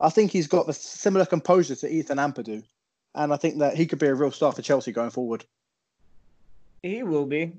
I 0.01 0.11
think 0.11 0.31
he's 0.31 0.47
got 0.47 0.67
the 0.67 0.73
similar 0.73 1.27
composure 1.27 1.77
to 1.77 1.89
Ethan 1.89 2.19
Ampadu. 2.19 2.63
And 3.15 3.33
I 3.33 3.37
think 3.37 3.59
that 3.59 3.77
he 3.77 3.87
could 3.87 3.99
be 3.99 4.07
a 4.07 4.15
real 4.15 4.31
star 4.31 4.53
for 4.53 4.63
Chelsea 4.63 4.93
going 4.93 5.11
forward. 5.11 5.45
He 6.83 7.03
will 7.03 7.27
be. 7.27 7.53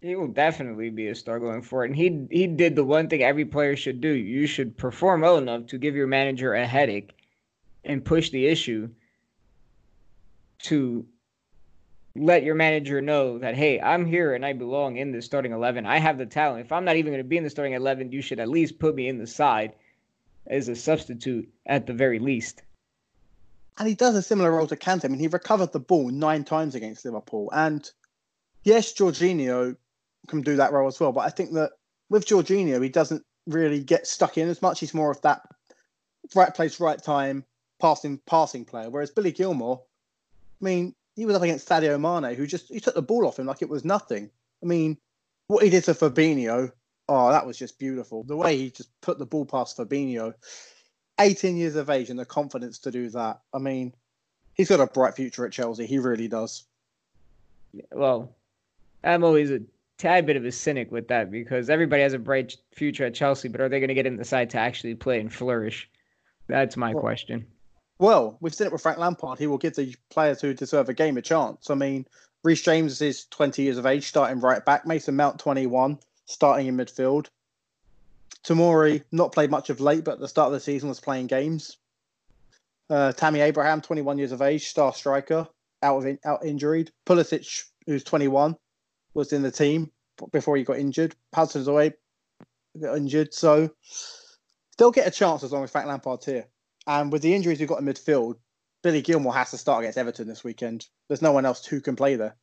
He 0.00 0.16
will 0.16 0.28
definitely 0.28 0.90
be 0.90 1.08
a 1.08 1.14
star 1.14 1.38
going 1.38 1.62
forward. 1.62 1.90
And 1.90 1.96
he 1.96 2.26
he 2.30 2.46
did 2.46 2.76
the 2.76 2.84
one 2.84 3.08
thing 3.08 3.22
every 3.22 3.44
player 3.44 3.76
should 3.76 4.00
do. 4.00 4.08
You 4.08 4.46
should 4.46 4.76
perform 4.76 5.22
well 5.22 5.38
enough 5.38 5.66
to 5.68 5.78
give 5.78 5.94
your 5.94 6.06
manager 6.06 6.54
a 6.54 6.66
headache 6.66 7.12
and 7.84 8.04
push 8.04 8.30
the 8.30 8.46
issue 8.46 8.88
to 10.64 11.06
let 12.16 12.44
your 12.44 12.54
manager 12.54 13.00
know 13.00 13.38
that 13.38 13.56
hey 13.56 13.80
i'm 13.80 14.06
here 14.06 14.34
and 14.34 14.46
i 14.46 14.52
belong 14.52 14.96
in 14.96 15.10
the 15.10 15.20
starting 15.20 15.52
11 15.52 15.84
i 15.84 15.98
have 15.98 16.16
the 16.16 16.26
talent 16.26 16.64
if 16.64 16.70
i'm 16.70 16.84
not 16.84 16.96
even 16.96 17.12
going 17.12 17.22
to 17.22 17.28
be 17.28 17.36
in 17.36 17.42
the 17.42 17.50
starting 17.50 17.72
11 17.72 18.12
you 18.12 18.22
should 18.22 18.38
at 18.38 18.48
least 18.48 18.78
put 18.78 18.94
me 18.94 19.08
in 19.08 19.18
the 19.18 19.26
side 19.26 19.72
as 20.46 20.68
a 20.68 20.76
substitute 20.76 21.48
at 21.66 21.86
the 21.86 21.92
very 21.92 22.18
least 22.18 22.62
and 23.78 23.88
he 23.88 23.94
does 23.94 24.14
a 24.14 24.22
similar 24.22 24.52
role 24.52 24.66
to 24.68 24.76
Kante. 24.76 25.04
I 25.04 25.08
mean, 25.08 25.18
he 25.18 25.26
recovered 25.26 25.72
the 25.72 25.80
ball 25.80 26.08
nine 26.08 26.44
times 26.44 26.74
against 26.74 27.04
Liverpool. 27.04 27.50
And 27.52 27.88
yes, 28.62 28.92
Jorginho 28.92 29.76
can 30.28 30.42
do 30.42 30.56
that 30.56 30.72
role 30.72 30.86
as 30.86 31.00
well. 31.00 31.12
But 31.12 31.26
I 31.26 31.30
think 31.30 31.52
that 31.54 31.72
with 32.08 32.26
Jorginho, 32.26 32.82
he 32.82 32.88
doesn't 32.88 33.24
really 33.46 33.82
get 33.82 34.06
stuck 34.06 34.38
in 34.38 34.48
as 34.48 34.62
much. 34.62 34.80
He's 34.80 34.94
more 34.94 35.10
of 35.10 35.20
that 35.22 35.42
right 36.34 36.54
place, 36.54 36.78
right 36.78 37.02
time, 37.02 37.44
passing 37.80 38.20
passing 38.26 38.64
player. 38.64 38.90
Whereas 38.90 39.10
Billy 39.10 39.32
Gilmour, 39.32 39.80
I 40.64 40.66
mean, 40.66 40.94
he 41.14 41.26
was 41.26 41.36
up 41.36 41.42
against 41.42 41.68
Sadio 41.68 42.00
Mane, 42.00 42.34
who 42.34 42.46
just 42.46 42.72
he 42.72 42.80
took 42.80 42.94
the 42.94 43.02
ball 43.02 43.26
off 43.26 43.38
him 43.38 43.46
like 43.46 43.60
it 43.60 43.68
was 43.68 43.84
nothing. 43.84 44.30
I 44.62 44.66
mean, 44.66 44.96
what 45.46 45.62
he 45.62 45.68
did 45.68 45.84
to 45.84 45.92
Fabinho, 45.92 46.72
oh, 47.08 47.30
that 47.30 47.46
was 47.46 47.58
just 47.58 47.78
beautiful. 47.78 48.22
The 48.22 48.36
way 48.36 48.56
he 48.56 48.70
just 48.70 48.88
put 49.02 49.18
the 49.18 49.26
ball 49.26 49.44
past 49.44 49.76
Fabinho, 49.76 50.32
18 51.20 51.58
years 51.58 51.76
of 51.76 51.90
age 51.90 52.08
and 52.08 52.18
the 52.18 52.24
confidence 52.24 52.78
to 52.78 52.90
do 52.90 53.10
that. 53.10 53.40
I 53.52 53.58
mean, 53.58 53.94
he's 54.54 54.70
got 54.70 54.80
a 54.80 54.86
bright 54.86 55.14
future 55.14 55.44
at 55.44 55.52
Chelsea. 55.52 55.84
He 55.84 55.98
really 55.98 56.28
does. 56.28 56.64
Well, 57.92 58.34
I'm 59.02 59.22
always 59.22 59.50
a 59.50 59.60
tad 59.98 60.24
bit 60.24 60.36
of 60.36 60.46
a 60.46 60.52
cynic 60.52 60.90
with 60.90 61.08
that 61.08 61.30
because 61.30 61.68
everybody 61.68 62.02
has 62.02 62.14
a 62.14 62.18
bright 62.18 62.56
future 62.72 63.04
at 63.04 63.14
Chelsea, 63.14 63.48
but 63.48 63.60
are 63.60 63.68
they 63.68 63.80
going 63.80 63.88
to 63.88 63.94
get 63.94 64.06
in 64.06 64.16
the 64.16 64.24
side 64.24 64.48
to 64.50 64.58
actually 64.58 64.94
play 64.94 65.20
and 65.20 65.32
flourish? 65.32 65.90
That's 66.46 66.76
my 66.76 66.94
well, 66.94 67.02
question. 67.02 67.46
Well, 67.98 68.36
we've 68.40 68.54
seen 68.54 68.66
it 68.66 68.72
with 68.72 68.82
Frank 68.82 68.98
Lampard. 68.98 69.38
He 69.38 69.46
will 69.46 69.58
give 69.58 69.74
the 69.74 69.94
players 70.10 70.40
who 70.40 70.52
deserve 70.52 70.88
a 70.88 70.94
game 70.94 71.16
a 71.16 71.22
chance. 71.22 71.70
I 71.70 71.74
mean, 71.74 72.06
Reece 72.42 72.62
James 72.62 73.00
is 73.00 73.26
20 73.26 73.62
years 73.62 73.78
of 73.78 73.86
age, 73.86 74.06
starting 74.06 74.40
right 74.40 74.64
back. 74.64 74.86
Mason 74.86 75.16
Mount, 75.16 75.38
21, 75.38 75.98
starting 76.26 76.66
in 76.66 76.76
midfield. 76.76 77.28
Tomori, 78.44 79.02
not 79.12 79.32
played 79.32 79.50
much 79.50 79.70
of 79.70 79.80
late, 79.80 80.04
but 80.04 80.14
at 80.14 80.20
the 80.20 80.28
start 80.28 80.48
of 80.48 80.52
the 80.52 80.60
season 80.60 80.88
was 80.88 81.00
playing 81.00 81.28
games. 81.28 81.78
Uh, 82.90 83.12
Tammy 83.12 83.40
Abraham, 83.40 83.80
21 83.80 84.18
years 84.18 84.32
of 84.32 84.42
age, 84.42 84.66
star 84.66 84.92
striker, 84.92 85.48
out 85.82 85.98
of 85.98 86.06
in, 86.06 86.18
out 86.24 86.44
injured. 86.44 86.90
Pulisic, 87.06 87.64
who's 87.86 88.04
21, 88.04 88.56
was 89.14 89.32
in 89.32 89.42
the 89.42 89.50
team 89.50 89.90
before 90.32 90.56
he 90.56 90.64
got 90.64 90.78
injured. 90.78 91.14
Hudson-Odoi 91.34 91.94
got 92.80 92.96
injured, 92.96 93.32
so 93.32 93.70
they'll 94.76 94.90
get 94.90 95.06
a 95.06 95.10
chance 95.10 95.42
as 95.42 95.52
long 95.52 95.64
as 95.64 95.70
Frank 95.70 95.86
Lampard's 95.86 96.26
here. 96.26 96.46
And 96.86 97.10
with 97.10 97.22
the 97.22 97.34
injuries 97.34 97.60
we've 97.60 97.68
got 97.68 97.80
in 97.80 97.86
midfield, 97.86 98.36
Billy 98.82 99.02
Gilmour 99.02 99.32
has 99.32 99.50
to 99.50 99.58
start 99.58 99.82
against 99.82 99.98
Everton 99.98 100.28
this 100.28 100.44
weekend. 100.44 100.86
There's 101.08 101.22
no 101.22 101.32
one 101.32 101.46
else 101.46 101.64
who 101.64 101.80
can 101.80 101.96
play 101.96 102.16
there. 102.16 102.36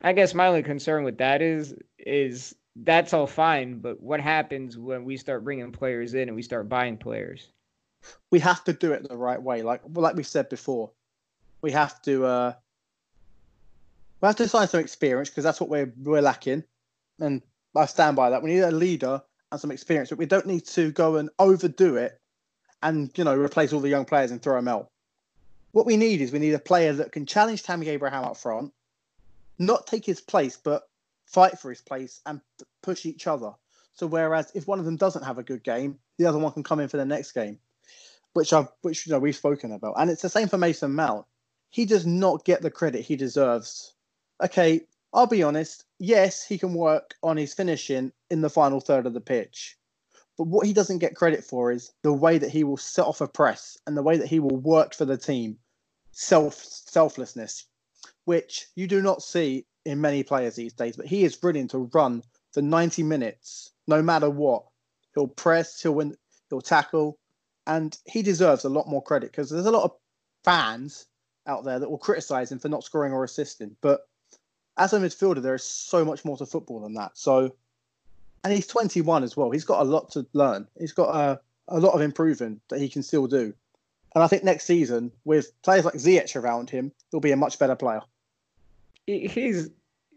I 0.00 0.12
guess 0.12 0.32
my 0.32 0.46
only 0.46 0.62
concern 0.62 1.04
with 1.04 1.18
that 1.18 1.42
is 1.42 1.74
is 1.98 2.54
that's 2.76 3.12
all 3.12 3.26
fine, 3.26 3.80
but 3.80 4.00
what 4.00 4.20
happens 4.20 4.78
when 4.78 5.04
we 5.04 5.16
start 5.16 5.44
bringing 5.44 5.72
players 5.72 6.14
in 6.14 6.28
and 6.28 6.36
we 6.36 6.42
start 6.42 6.68
buying 6.68 6.96
players? 6.96 7.48
We 8.30 8.38
have 8.38 8.62
to 8.64 8.72
do 8.72 8.92
it 8.92 9.08
the 9.08 9.16
right 9.16 9.42
way. 9.42 9.62
Like 9.62 9.82
like 9.92 10.16
we 10.16 10.22
said 10.22 10.48
before, 10.48 10.90
we 11.60 11.72
have 11.72 12.00
to 12.02 12.24
uh, 12.24 12.52
we 14.20 14.26
have 14.26 14.36
to 14.36 14.48
sign 14.48 14.68
some 14.68 14.80
experience 14.80 15.28
because 15.28 15.44
that's 15.44 15.60
what 15.60 15.68
we're 15.68 15.92
we're 16.02 16.22
lacking, 16.22 16.64
and 17.20 17.42
I 17.76 17.86
stand 17.86 18.16
by 18.16 18.30
that. 18.30 18.42
We 18.42 18.54
need 18.54 18.60
a 18.60 18.70
leader 18.70 19.20
and 19.50 19.60
some 19.60 19.72
experience, 19.72 20.10
but 20.10 20.18
we 20.18 20.26
don't 20.26 20.46
need 20.46 20.64
to 20.68 20.92
go 20.92 21.16
and 21.16 21.28
overdo 21.38 21.96
it 21.96 22.20
and 22.82 23.10
you 23.16 23.24
know 23.24 23.36
replace 23.36 23.72
all 23.72 23.80
the 23.80 23.88
young 23.88 24.04
players 24.04 24.30
and 24.30 24.42
throw 24.42 24.56
them 24.56 24.68
out. 24.68 24.88
What 25.72 25.86
we 25.86 25.96
need 25.96 26.20
is 26.20 26.32
we 26.32 26.38
need 26.38 26.54
a 26.54 26.58
player 26.58 26.92
that 26.94 27.12
can 27.12 27.26
challenge 27.26 27.62
Tammy 27.62 27.88
Abraham 27.88 28.24
up 28.24 28.36
front, 28.36 28.72
not 29.58 29.86
take 29.86 30.04
his 30.04 30.20
place, 30.20 30.56
but 30.56 30.88
fight 31.26 31.58
for 31.58 31.70
his 31.70 31.82
place 31.82 32.20
and 32.26 32.40
push 32.82 33.06
each 33.06 33.26
other. 33.26 33.52
So 33.94 34.06
whereas 34.06 34.50
if 34.54 34.66
one 34.66 34.78
of 34.78 34.84
them 34.84 34.96
doesn't 34.96 35.24
have 35.24 35.38
a 35.38 35.42
good 35.42 35.62
game, 35.62 35.98
the 36.18 36.26
other 36.26 36.38
one 36.38 36.52
can 36.52 36.62
come 36.62 36.80
in 36.80 36.88
for 36.88 36.96
the 36.96 37.04
next 37.04 37.32
game, 37.32 37.58
which 38.32 38.52
I 38.52 38.66
which 38.82 39.06
you 39.06 39.12
know 39.12 39.18
we've 39.18 39.36
spoken 39.36 39.72
about, 39.72 39.94
and 39.98 40.10
it's 40.10 40.22
the 40.22 40.28
same 40.28 40.48
for 40.48 40.58
Mason 40.58 40.94
Mount. 40.94 41.26
He 41.70 41.84
does 41.84 42.06
not 42.06 42.44
get 42.44 42.62
the 42.62 42.70
credit 42.70 43.02
he 43.02 43.16
deserves. 43.16 43.94
Okay, 44.42 44.82
I'll 45.12 45.26
be 45.26 45.42
honest. 45.42 45.84
Yes, 45.98 46.44
he 46.44 46.58
can 46.58 46.74
work 46.74 47.14
on 47.22 47.36
his 47.36 47.54
finishing 47.54 48.12
in 48.30 48.40
the 48.40 48.50
final 48.50 48.80
third 48.80 49.06
of 49.06 49.14
the 49.14 49.20
pitch, 49.20 49.77
But 50.38 50.46
what 50.46 50.66
he 50.66 50.72
doesn't 50.72 50.98
get 50.98 51.16
credit 51.16 51.42
for 51.42 51.72
is 51.72 51.92
the 52.02 52.12
way 52.12 52.38
that 52.38 52.50
he 52.50 52.62
will 52.62 52.76
set 52.76 53.04
off 53.04 53.20
a 53.20 53.26
press 53.26 53.76
and 53.86 53.96
the 53.96 54.04
way 54.04 54.16
that 54.16 54.28
he 54.28 54.38
will 54.38 54.56
work 54.56 54.94
for 54.94 55.04
the 55.04 55.18
team, 55.18 55.58
self 56.12 56.54
selflessness, 56.54 57.66
which 58.24 58.68
you 58.76 58.86
do 58.86 59.02
not 59.02 59.20
see 59.20 59.66
in 59.84 60.00
many 60.00 60.22
players 60.22 60.54
these 60.54 60.72
days. 60.72 60.96
But 60.96 61.06
he 61.06 61.24
is 61.24 61.34
brilliant 61.34 61.72
to 61.72 61.90
run 61.92 62.22
for 62.52 62.62
90 62.62 63.02
minutes, 63.02 63.72
no 63.88 64.00
matter 64.00 64.30
what. 64.30 64.64
He'll 65.14 65.26
press, 65.26 65.82
he'll 65.82 65.96
win, 65.96 66.16
he'll 66.50 66.60
tackle, 66.60 67.18
and 67.66 67.98
he 68.06 68.22
deserves 68.22 68.64
a 68.64 68.68
lot 68.68 68.86
more 68.86 69.02
credit 69.02 69.32
because 69.32 69.50
there's 69.50 69.66
a 69.66 69.72
lot 69.72 69.84
of 69.84 69.96
fans 70.44 71.06
out 71.48 71.64
there 71.64 71.80
that 71.80 71.90
will 71.90 71.98
criticize 71.98 72.52
him 72.52 72.60
for 72.60 72.68
not 72.68 72.84
scoring 72.84 73.12
or 73.12 73.24
assisting. 73.24 73.76
But 73.80 74.02
as 74.76 74.92
a 74.92 75.00
midfielder, 75.00 75.42
there 75.42 75.56
is 75.56 75.64
so 75.64 76.04
much 76.04 76.24
more 76.24 76.36
to 76.36 76.46
football 76.46 76.80
than 76.80 76.94
that. 76.94 77.18
So 77.18 77.56
and 78.44 78.52
he's 78.52 78.66
21 78.66 79.24
as 79.24 79.36
well. 79.36 79.50
He's 79.50 79.64
got 79.64 79.80
a 79.80 79.84
lot 79.84 80.10
to 80.12 80.26
learn. 80.32 80.66
He's 80.78 80.92
got 80.92 81.14
a, 81.14 81.40
a 81.68 81.78
lot 81.78 81.94
of 81.94 82.00
improving 82.00 82.60
that 82.68 82.80
he 82.80 82.88
can 82.88 83.02
still 83.02 83.26
do. 83.26 83.52
And 84.14 84.24
I 84.24 84.26
think 84.26 84.44
next 84.44 84.64
season, 84.64 85.12
with 85.24 85.52
players 85.62 85.84
like 85.84 85.94
Ziyech 85.94 86.34
around 86.34 86.70
him, 86.70 86.92
he'll 87.10 87.20
be 87.20 87.32
a 87.32 87.36
much 87.36 87.58
better 87.58 87.76
player. 87.76 88.00
He's 89.06 89.70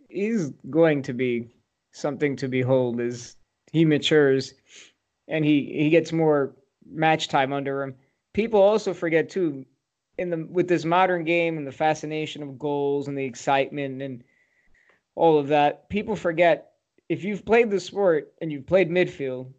he's 0.09 0.49
going 0.69 1.03
to 1.03 1.13
be 1.13 1.49
something 1.91 2.36
to 2.38 2.47
behold 2.47 2.99
as 2.99 3.36
he 3.72 3.86
matures 3.86 4.53
and 5.28 5.45
he 5.45 5.72
he 5.74 5.89
gets 5.89 6.11
more 6.11 6.55
match 6.89 7.28
time 7.28 7.53
under 7.53 7.84
him. 7.84 7.95
People 8.34 8.61
also 8.61 8.93
forget 8.93 9.30
too, 9.30 9.65
in 10.17 10.30
the 10.30 10.47
with 10.49 10.67
this 10.67 10.86
modern 10.86 11.24
game 11.24 11.57
and 11.57 11.65
the 11.65 11.72
fascination 11.72 12.43
of 12.43 12.59
goals 12.59 13.07
and 13.07 13.17
the 13.17 13.26
excitement 13.26 14.01
and 14.01 14.24
all 15.15 15.39
of 15.39 15.47
that. 15.49 15.89
People 15.89 16.15
forget 16.15 16.70
if 17.12 17.26
you've 17.26 17.43
played 17.43 17.70
the 17.70 17.78
sport 17.78 18.32
and 18.41 18.49
you've 18.53 18.66
played 18.66 18.89
midfield, 18.89 19.51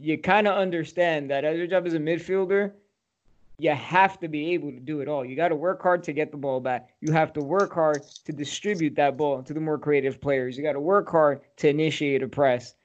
you 0.00 0.16
kind 0.16 0.48
of 0.48 0.56
understand 0.56 1.30
that 1.30 1.44
as 1.44 1.58
your 1.58 1.66
job 1.66 1.86
as 1.86 1.92
a 1.92 1.98
midfielder, 1.98 2.72
you 3.58 3.70
have 3.70 4.18
to 4.18 4.28
be 4.28 4.54
able 4.54 4.72
to 4.72 4.80
do 4.80 5.00
it 5.00 5.08
all. 5.08 5.22
You 5.22 5.36
got 5.36 5.48
to 5.48 5.56
work 5.56 5.82
hard 5.82 6.02
to 6.04 6.14
get 6.14 6.30
the 6.30 6.38
ball 6.38 6.58
back. 6.58 6.88
You 7.02 7.12
have 7.12 7.34
to 7.34 7.42
work 7.42 7.74
hard 7.74 8.02
to 8.24 8.32
distribute 8.32 8.96
that 8.96 9.18
ball 9.18 9.42
to 9.42 9.52
the 9.52 9.60
more 9.60 9.76
creative 9.76 10.22
players. 10.22 10.56
You 10.56 10.62
got 10.62 10.72
to 10.72 10.80
work 10.80 11.10
hard 11.10 11.42
to 11.58 11.68
initiate 11.68 12.22
a 12.22 12.28
press. 12.28 12.76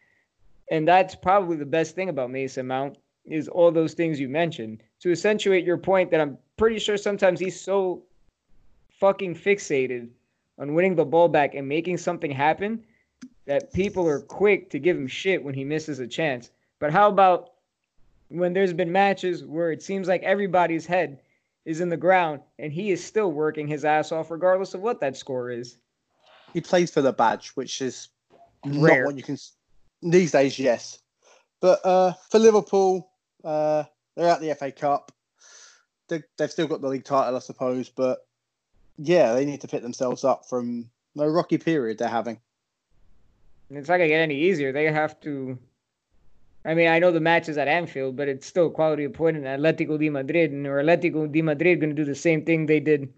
And 0.70 0.86
that's 0.86 1.16
probably 1.16 1.56
the 1.56 1.66
best 1.66 1.96
thing 1.96 2.10
about 2.10 2.32
Mason 2.32 2.68
Mount 2.68 2.98
is 3.24 3.48
all 3.48 3.72
those 3.72 3.94
things 3.94 4.20
you 4.20 4.28
mentioned. 4.28 4.84
To 5.04 5.12
accentuate 5.12 5.64
your 5.64 5.78
point 5.78 6.12
that 6.12 6.20
I'm 6.20 6.38
pretty 6.58 6.80
sure 6.80 6.98
sometimes 6.98 7.40
he's 7.40 7.62
so 7.62 8.04
fucking 8.90 9.36
fixated 9.36 10.10
on 10.60 10.74
winning 10.74 10.96
the 10.96 11.06
ball 11.06 11.30
back 11.30 11.56
and 11.56 11.66
making 11.66 11.98
something 11.98 12.30
happen 12.30 12.84
that 13.46 13.74
people 13.74 14.08
are 14.08 14.20
quick 14.20 14.70
to 14.70 14.80
give 14.80 14.98
him 14.98 15.08
shit 15.08 15.44
when 15.44 15.54
he 15.54 15.64
misses 15.64 16.00
a 16.00 16.08
chance. 16.08 16.52
But 16.80 16.92
how 16.92 17.10
about 17.10 17.52
when 18.30 18.54
there's 18.54 18.74
been 18.74 18.92
matches 18.92 19.44
where 19.44 19.72
it 19.72 19.82
seems 19.82 20.08
like 20.08 20.24
everybody's 20.24 20.86
head 20.86 21.20
is 21.66 21.82
in 21.82 21.90
the 21.90 21.98
ground 21.98 22.42
and 22.60 22.72
he 22.72 22.92
is 22.92 23.04
still 23.04 23.32
working 23.32 23.68
his 23.68 23.86
ass 23.86 24.12
off 24.12 24.32
regardless 24.32 24.74
of 24.74 24.82
what 24.82 25.00
that 25.02 25.18
score 25.18 25.50
is? 25.50 25.78
He 26.54 26.62
plays 26.62 26.92
for 26.92 27.02
the 27.02 27.14
badge, 27.14 27.50
which 27.50 27.82
is 27.82 28.10
Rare. 28.66 29.04
not 29.04 29.08
what 29.08 29.16
you 29.16 29.24
can 29.24 29.38
these 30.02 30.32
days, 30.32 30.58
yes. 30.58 31.00
But 31.62 31.86
uh, 31.86 32.14
for 32.30 32.40
Liverpool, 32.40 33.10
uh, 33.44 33.84
they're 34.16 34.30
at 34.30 34.42
the 34.42 34.54
FA 34.56 34.72
Cup. 34.72 35.12
They, 36.10 36.24
have 36.40 36.52
still 36.52 36.68
got 36.68 36.82
the 36.82 36.90
league 36.90 37.06
title, 37.06 37.36
I 37.36 37.40
suppose, 37.40 37.90
but 37.90 38.26
yeah, 38.98 39.34
they 39.34 39.46
need 39.46 39.62
to 39.62 39.68
pick 39.68 39.82
themselves 39.82 40.24
up 40.24 40.46
from 40.50 40.90
the 41.16 41.30
rocky 41.30 41.58
period 41.58 41.98
they're 41.98 42.08
having 42.08 42.40
it's 43.78 43.90
not 43.90 43.98
gonna 43.98 44.08
get 44.08 44.22
any 44.22 44.36
easier. 44.36 44.72
They 44.72 44.92
have 44.92 45.20
to. 45.22 45.58
I 46.64 46.76
mean, 46.76 46.88
I 46.88 47.00
know 47.00 47.12
the 47.12 47.20
match 47.20 47.50
is 47.50 47.58
at 47.58 47.68
Anfield, 47.68 48.16
but 48.16 48.28
it's 48.28 48.46
still 48.46 48.70
quality 48.70 49.04
of 49.06 49.14
point 49.14 49.36
in 49.36 49.44
Atletico 49.44 49.98
de 49.98 50.10
Madrid, 50.10 50.52
and 50.52 50.66
Atletico 50.66 51.32
de 51.32 51.42
Madrid 51.42 51.80
going 51.80 51.90
to 51.90 51.96
do 51.96 52.06
the 52.06 52.14
same 52.14 52.46
thing 52.46 52.66
they 52.66 52.80
did 52.80 53.12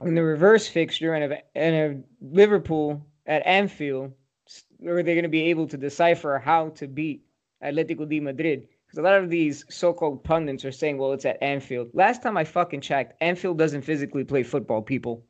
in 0.00 0.14
the 0.14 0.22
reverse 0.22 0.68
fixture, 0.68 1.14
and 1.14 1.32
a, 1.32 1.42
and 1.56 1.74
a 1.74 2.34
Liverpool 2.34 3.04
at 3.26 3.44
Anfield, 3.46 4.12
are 4.86 5.02
they 5.02 5.14
going 5.14 5.22
to 5.22 5.28
be 5.28 5.42
able 5.50 5.66
to 5.68 5.76
decipher 5.76 6.38
how 6.38 6.68
to 6.70 6.86
beat 6.86 7.24
Atletico 7.62 8.08
de 8.08 8.20
Madrid? 8.20 8.68
Because 8.86 8.98
a 8.98 9.02
lot 9.02 9.14
of 9.14 9.30
these 9.30 9.64
so-called 9.68 10.22
pundits 10.22 10.64
are 10.64 10.72
saying, 10.72 10.98
"Well, 10.98 11.12
it's 11.12 11.24
at 11.24 11.42
Anfield." 11.42 11.90
Last 11.94 12.22
time 12.22 12.36
I 12.36 12.44
fucking 12.44 12.82
checked, 12.82 13.14
Anfield 13.20 13.58
doesn't 13.58 13.82
physically 13.82 14.24
play 14.24 14.42
football, 14.42 14.82
people. 14.82 15.24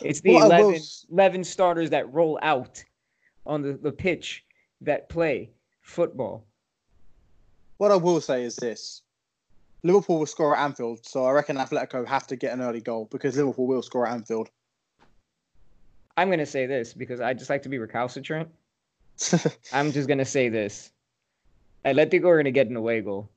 It's 0.00 0.20
the 0.20 0.34
well, 0.34 0.46
11, 0.46 0.80
11 1.12 1.44
starters 1.44 1.90
that 1.90 2.12
roll 2.12 2.38
out 2.42 2.82
on 3.46 3.62
the, 3.62 3.74
the 3.74 3.92
pitch 3.92 4.44
that 4.80 5.08
play 5.08 5.50
football. 5.82 6.46
What 7.78 7.92
I 7.92 7.96
will 7.96 8.20
say 8.20 8.44
is 8.44 8.56
this 8.56 9.02
Liverpool 9.82 10.18
will 10.18 10.26
score 10.26 10.56
at 10.56 10.64
Anfield, 10.64 11.04
so 11.04 11.24
I 11.24 11.32
reckon 11.32 11.56
Atletico 11.56 12.06
have 12.06 12.26
to 12.28 12.36
get 12.36 12.52
an 12.52 12.62
early 12.62 12.80
goal 12.80 13.08
because 13.10 13.36
Liverpool 13.36 13.66
will 13.66 13.82
score 13.82 14.06
at 14.06 14.14
Anfield. 14.14 14.48
I'm 16.16 16.28
going 16.28 16.38
to 16.38 16.46
say 16.46 16.66
this 16.66 16.94
because 16.94 17.20
I 17.20 17.34
just 17.34 17.50
like 17.50 17.62
to 17.62 17.68
be 17.68 17.78
recalcitrant. 17.78 18.48
I'm 19.72 19.92
just 19.92 20.08
going 20.08 20.18
to 20.18 20.24
say 20.24 20.48
this. 20.48 20.90
Atletico 21.84 22.24
are 22.24 22.36
going 22.36 22.44
to 22.44 22.50
get 22.50 22.68
an 22.68 22.76
away 22.76 23.00
goal. 23.02 23.30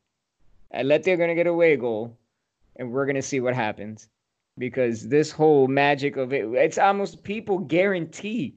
Atletico 0.73 1.13
are 1.13 1.17
going 1.17 1.29
to 1.29 1.35
get 1.35 1.47
away 1.47 1.75
goal, 1.75 2.17
and 2.77 2.91
we're 2.91 3.05
going 3.05 3.15
to 3.15 3.21
see 3.21 3.39
what 3.39 3.53
happens. 3.55 4.07
Because 4.57 5.09
this 5.09 5.31
whole 5.31 5.67
magic 5.67 6.17
of 6.17 6.33
it, 6.33 6.45
it's 6.53 6.77
almost 6.77 7.23
people 7.23 7.59
guarantee 7.59 8.55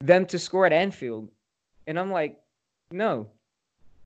them 0.00 0.26
to 0.26 0.38
score 0.38 0.66
at 0.66 0.72
Anfield. 0.72 1.28
And 1.86 1.98
I'm 1.98 2.10
like, 2.10 2.38
no, 2.90 3.28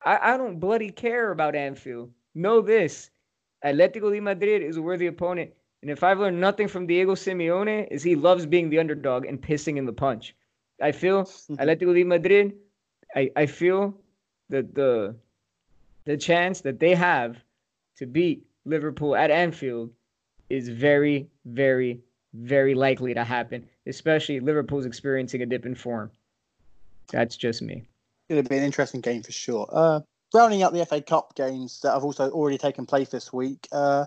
I, 0.03 0.33
I 0.33 0.37
don't 0.37 0.59
bloody 0.59 0.89
care 0.89 1.31
about 1.31 1.55
Anfield. 1.55 2.11
Know 2.35 2.61
this 2.61 3.09
Atletico 3.63 4.11
de 4.11 4.19
Madrid 4.19 4.61
is 4.61 4.77
a 4.77 4.81
worthy 4.81 5.07
opponent. 5.07 5.51
And 5.81 5.91
if 5.91 6.03
I've 6.03 6.19
learned 6.19 6.39
nothing 6.39 6.67
from 6.67 6.87
Diego 6.87 7.13
Simeone, 7.13 7.87
is 7.91 8.03
he 8.03 8.15
loves 8.15 8.45
being 8.45 8.69
the 8.69 8.79
underdog 8.79 9.25
and 9.25 9.41
pissing 9.41 9.77
in 9.77 9.85
the 9.85 9.93
punch. 9.93 10.35
I 10.81 10.91
feel 10.91 11.23
Atletico 11.51 11.93
de 11.93 12.03
Madrid, 12.03 12.53
I, 13.15 13.31
I 13.35 13.45
feel 13.45 13.95
that 14.49 14.73
the 14.73 15.15
the 16.05 16.17
chance 16.17 16.61
that 16.61 16.79
they 16.79 16.95
have 16.95 17.37
to 17.97 18.05
beat 18.05 18.45
Liverpool 18.65 19.15
at 19.15 19.31
Anfield 19.31 19.89
is 20.49 20.67
very, 20.67 21.29
very, 21.45 22.01
very 22.33 22.75
likely 22.75 23.13
to 23.13 23.23
happen, 23.23 23.65
especially 23.87 24.39
Liverpool's 24.39 24.85
experiencing 24.85 25.41
a 25.41 25.45
dip 25.45 25.65
in 25.65 25.75
form. 25.75 26.11
That's 27.11 27.35
just 27.35 27.61
me. 27.61 27.83
It'll 28.29 28.43
be 28.43 28.57
an 28.57 28.63
interesting 28.63 29.01
game 29.01 29.23
for 29.23 29.31
sure. 29.31 29.67
Uh, 29.71 29.99
rounding 30.33 30.63
out 30.63 30.73
the 30.73 30.85
FA 30.85 31.01
Cup 31.01 31.35
games 31.35 31.81
that 31.81 31.93
have 31.93 32.03
also 32.03 32.29
already 32.31 32.57
taken 32.57 32.85
place 32.85 33.09
this 33.09 33.31
week, 33.31 33.67
uh, 33.71 34.05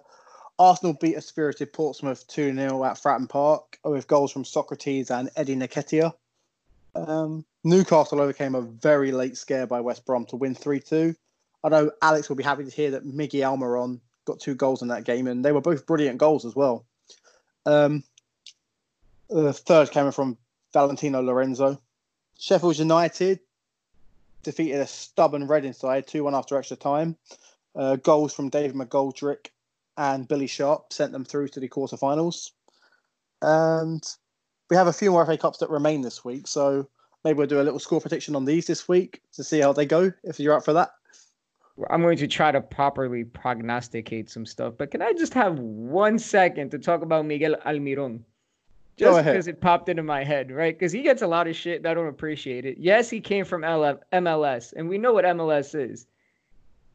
Arsenal 0.59 0.95
beat 0.95 1.16
a 1.16 1.20
spirited 1.20 1.72
Portsmouth 1.72 2.27
2 2.29 2.55
0 2.55 2.85
at 2.85 2.95
Fratton 2.95 3.29
Park 3.29 3.79
with 3.85 4.09
goals 4.09 4.33
from 4.33 4.45
Sokratis 4.45 5.11
and 5.11 5.31
Eddie 5.37 5.57
Nketiah. 5.57 6.12
Um, 6.95 7.45
Newcastle 7.62 8.20
overcame 8.20 8.55
a 8.55 8.62
very 8.62 9.12
late 9.12 9.37
scare 9.37 9.66
by 9.66 9.81
West 9.81 10.07
Brom 10.07 10.24
to 10.27 10.37
win 10.37 10.55
3 10.55 10.81
2. 10.81 11.14
I 11.62 11.68
know 11.68 11.91
Alex 12.01 12.29
will 12.29 12.37
be 12.37 12.45
happy 12.45 12.64
to 12.64 12.70
hear 12.70 12.93
that 12.93 13.07
Miggy 13.07 13.41
Almiron 13.41 14.01
got 14.24 14.41
two 14.41 14.55
goals 14.55 14.83
in 14.83 14.89
that 14.89 15.05
game, 15.05 15.27
and 15.27 15.45
they 15.45 15.53
were 15.53 15.61
both 15.61 15.87
brilliant 15.87 16.18
goals 16.18 16.45
as 16.45 16.57
well. 16.57 16.87
Um, 17.66 18.05
the 19.29 19.53
third 19.53 19.91
came 19.91 20.11
from 20.12 20.39
Valentino 20.72 21.20
Lazaro. 21.20 21.81
Sheffield 22.39 22.79
United 22.79 23.41
defeated 24.43 24.81
a 24.81 24.87
stubborn 24.87 25.47
Reading 25.49 25.72
side 25.72 26.07
2 26.07 26.24
1 26.24 26.35
after 26.35 26.57
extra 26.57 26.77
time. 26.77 27.16
Uh, 27.74 27.97
goals 27.97 28.33
from 28.33 28.49
David 28.49 28.77
McGoldrick 28.77 29.49
and 29.97 30.29
Billy 30.29 30.47
Sharp 30.47 30.93
sent 30.93 31.12
them 31.12 31.24
through 31.24 31.49
to 31.49 31.61
the 31.61 31.68
quarterfinals. 31.68 32.53
And 33.43 34.03
we 34.70 34.77
have 34.77 34.87
a 34.87 34.93
few 34.93 35.11
more 35.11 35.27
FA 35.27 35.37
Cups 35.37 35.59
that 35.59 35.70
remain 35.70 36.01
this 36.03 36.24
week. 36.24 36.49
So 36.49 36.89
maybe 37.24 37.39
we'll 37.39 37.47
do 37.47 37.61
a 37.61 37.62
little 37.62 37.79
score 37.79 38.01
prediction 38.01 38.37
on 38.37 38.45
these 38.45 38.66
this 38.66 38.89
week 38.89 39.20
to 39.35 39.45
see 39.45 39.61
how 39.61 39.72
they 39.72 39.87
go, 39.87 40.12
if 40.24 40.39
you're 40.39 40.55
up 40.55 40.64
for 40.64 40.72
that. 40.74 40.91
I'm 41.91 42.01
going 42.01 42.16
to 42.18 42.27
try 42.27 42.53
to 42.53 42.61
properly 42.61 43.24
prognosticate 43.24 44.31
some 44.31 44.47
stuff, 44.47 44.74
but 44.79 44.91
can 44.91 45.03
I 45.03 45.12
just 45.12 45.35
have 45.35 45.59
one 45.59 46.18
second 46.18 46.70
to 46.70 46.79
talk 46.79 47.03
about 47.03 47.27
Miguel 47.27 47.57
Almiron? 47.66 48.22
Just 48.99 49.24
because 49.24 49.47
it 49.47 49.61
popped 49.61 49.88
into 49.88 50.03
my 50.03 50.24
head, 50.24 50.51
right? 50.51 50.78
Because 50.78 50.92
he 50.92 51.03
gets 51.03 51.22
a 51.22 51.26
lot 51.26 51.47
of 51.47 51.55
shit 51.55 51.78
and 51.78 51.86
I 51.86 51.94
don't 51.94 52.09
appreciate 52.09 52.64
it. 52.64 52.78
Yes, 52.78 53.11
he 53.11 53.20
came 53.20 53.44
from 53.44 53.62
LF, 53.62 53.99
MLS, 54.12 54.72
and 54.74 54.88
we 54.88 54.99
know 54.99 55.12
what 55.12 55.24
MLS 55.24 55.74
is. 55.78 56.07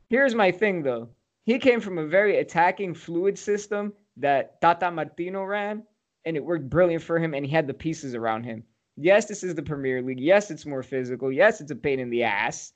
Here's 0.09 0.35
my 0.35 0.51
thing, 0.51 0.83
though. 0.83 1.09
He 1.45 1.59
came 1.59 1.79
from 1.79 1.97
a 1.97 2.05
very 2.05 2.37
attacking, 2.37 2.93
fluid 2.93 3.37
system 3.37 3.93
that 4.17 4.59
Tata 4.61 4.91
Martino 4.91 5.43
ran, 5.43 5.83
and 6.25 6.35
it 6.35 6.43
worked 6.43 6.69
brilliant 6.69 7.03
for 7.03 7.17
him, 7.19 7.33
and 7.33 7.45
he 7.45 7.51
had 7.51 7.67
the 7.67 7.73
pieces 7.73 8.13
around 8.13 8.43
him. 8.43 8.63
Yes, 8.97 9.25
this 9.25 9.43
is 9.43 9.55
the 9.55 9.63
Premier 9.63 10.01
League. 10.01 10.19
Yes, 10.19 10.51
it's 10.51 10.65
more 10.65 10.83
physical. 10.83 11.31
Yes, 11.31 11.61
it's 11.61 11.71
a 11.71 11.75
pain 11.75 11.99
in 11.99 12.09
the 12.09 12.23
ass. 12.23 12.73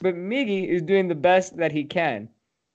But 0.00 0.14
Miggy 0.14 0.68
is 0.68 0.82
doing 0.82 1.08
the 1.08 1.14
best 1.14 1.56
that 1.56 1.72
he 1.72 1.84
can. 1.84 2.28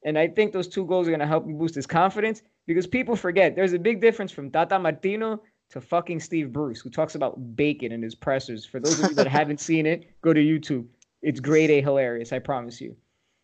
And 0.04 0.18
I 0.18 0.28
think 0.28 0.52
those 0.52 0.68
two 0.68 0.86
goals 0.86 1.08
are 1.08 1.12
going 1.12 1.20
to 1.20 1.28
help 1.28 1.46
him 1.46 1.58
boost 1.58 1.76
his 1.76 1.88
confidence 1.88 2.44
because 2.68 2.86
people 2.86 3.16
forget 3.16 3.56
there's 3.56 3.74
a 3.74 3.80
big 3.80 4.02
difference 4.02 4.32
from 4.32 4.52
Tata 4.52 4.78
Martino 4.78 5.42
to 5.70 5.82
fucking 5.82 6.20
Steve 6.20 6.54
Bruce, 6.54 6.80
who 6.80 6.90
talks 6.90 7.16
about 7.16 7.56
bacon 7.56 7.92
in 7.92 8.02
his 8.02 8.16
pressers. 8.16 8.66
For 8.66 8.80
those 8.80 9.00
of 9.00 9.10
you 9.10 9.16
that 9.16 9.28
haven't 9.40 9.60
seen 9.60 9.86
it, 9.86 10.10
go 10.22 10.34
to 10.34 10.40
YouTube. 10.40 10.86
it's 11.22 11.40
grade 11.40 11.70
A 11.70 11.82
hilarious. 11.82 12.32
I 12.32 12.40
promise 12.40 12.80
you. 12.80 12.96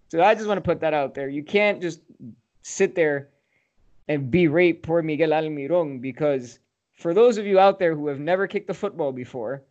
So 0.10 0.22
I 0.22 0.36
just 0.36 0.48
want 0.48 0.58
to 0.58 0.62
put 0.62 0.80
that 0.82 0.94
out 0.94 1.16
there. 1.16 1.28
You 1.28 1.44
can't 1.44 1.82
just 1.82 2.02
sit 2.62 2.96
there 2.96 3.30
and 4.08 4.30
berate 4.30 4.84
poor 4.84 5.02
Miguel 5.02 5.30
Almiron 5.30 6.02
because 6.02 6.60
for 6.94 7.14
those 7.14 7.38
of 7.38 7.46
you 7.46 7.60
out 7.60 7.80
there 7.80 7.96
who 7.96 8.08
have 8.08 8.20
never 8.20 8.48
kicked 8.48 8.70
a 8.70 8.74
football 8.74 9.12
before, 9.12 9.64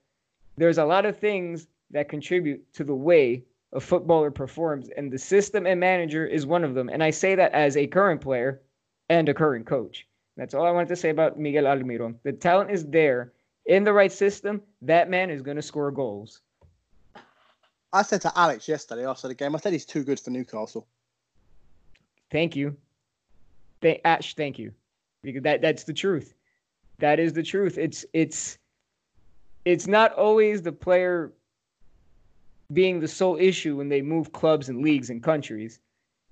there's 0.57 0.79
a 0.79 0.85
lot 0.85 1.07
of 1.07 1.19
things 1.19 1.69
that 1.91 2.09
contribute 2.09 2.73
to 2.75 2.85
the 2.85 2.95
way 2.95 3.45
a 3.73 3.81
footballer 3.81 4.31
performs, 4.31 4.91
and 4.97 5.11
the 5.11 5.19
system 5.19 5.67
and 5.67 5.81
manager 5.81 6.27
is 6.27 6.45
one 6.45 6.65
of 6.65 6.75
them. 6.75 6.91
And 6.91 7.03
I 7.03 7.11
say 7.11 7.35
that 7.35 7.53
as 7.53 7.77
a 7.77 7.87
current 7.87 8.21
player 8.21 8.61
and 9.09 9.29
a 9.29 9.35
current 9.35 9.67
coach. 9.67 10.07
That's 10.37 10.55
all 10.55 10.67
I 10.67 10.71
wanted 10.71 10.89
to 10.89 10.97
say 10.97 11.11
about 11.11 11.39
Miguel 11.39 11.65
Almiron. 11.65 12.17
The 12.23 12.33
talent 12.33 12.71
is 12.71 12.87
there 12.87 13.33
in 13.67 13.85
the 13.85 13.93
right 13.93 14.13
system. 14.13 14.63
That 14.81 15.11
man 15.11 15.31
is 15.31 15.43
going 15.43 15.57
to 15.57 15.63
score 15.63 15.91
goals. 15.91 16.41
I 17.93 18.03
said 18.03 18.23
to 18.23 18.33
Alex 18.35 18.69
yesterday 18.69 19.07
after 19.07 19.29
the 19.29 19.35
game, 19.35 19.55
I 19.55 19.59
said 19.59 19.73
he's 19.73 19.85
too 19.85 20.03
good 20.03 20.19
for 20.19 20.31
Newcastle. 20.31 20.87
Thank 22.31 22.57
you. 22.57 22.77
Th- 23.83 24.01
Ash, 24.05 24.35
thank 24.35 24.59
you. 24.59 24.73
Because 25.23 25.43
that 25.43 25.61
that's 25.61 25.85
the 25.85 25.93
truth. 25.93 26.35
That 26.99 27.21
is 27.21 27.35
the 27.35 27.43
truth. 27.43 27.77
It's 27.77 28.07
it's 28.13 28.59
it's 29.65 29.87
not 29.87 30.15
always 30.15 30.63
the 30.63 30.73
player 30.73 31.33
being 32.73 33.01
the 33.01 33.09
sole 33.09 33.37
issue 33.37 33.77
when 33.77 33.89
they 33.89 34.01
move 34.01 34.33
clubs 34.33 34.69
and 34.69 34.83
leagues 34.83 35.11
and 35.11 35.23
countries. 35.23 35.79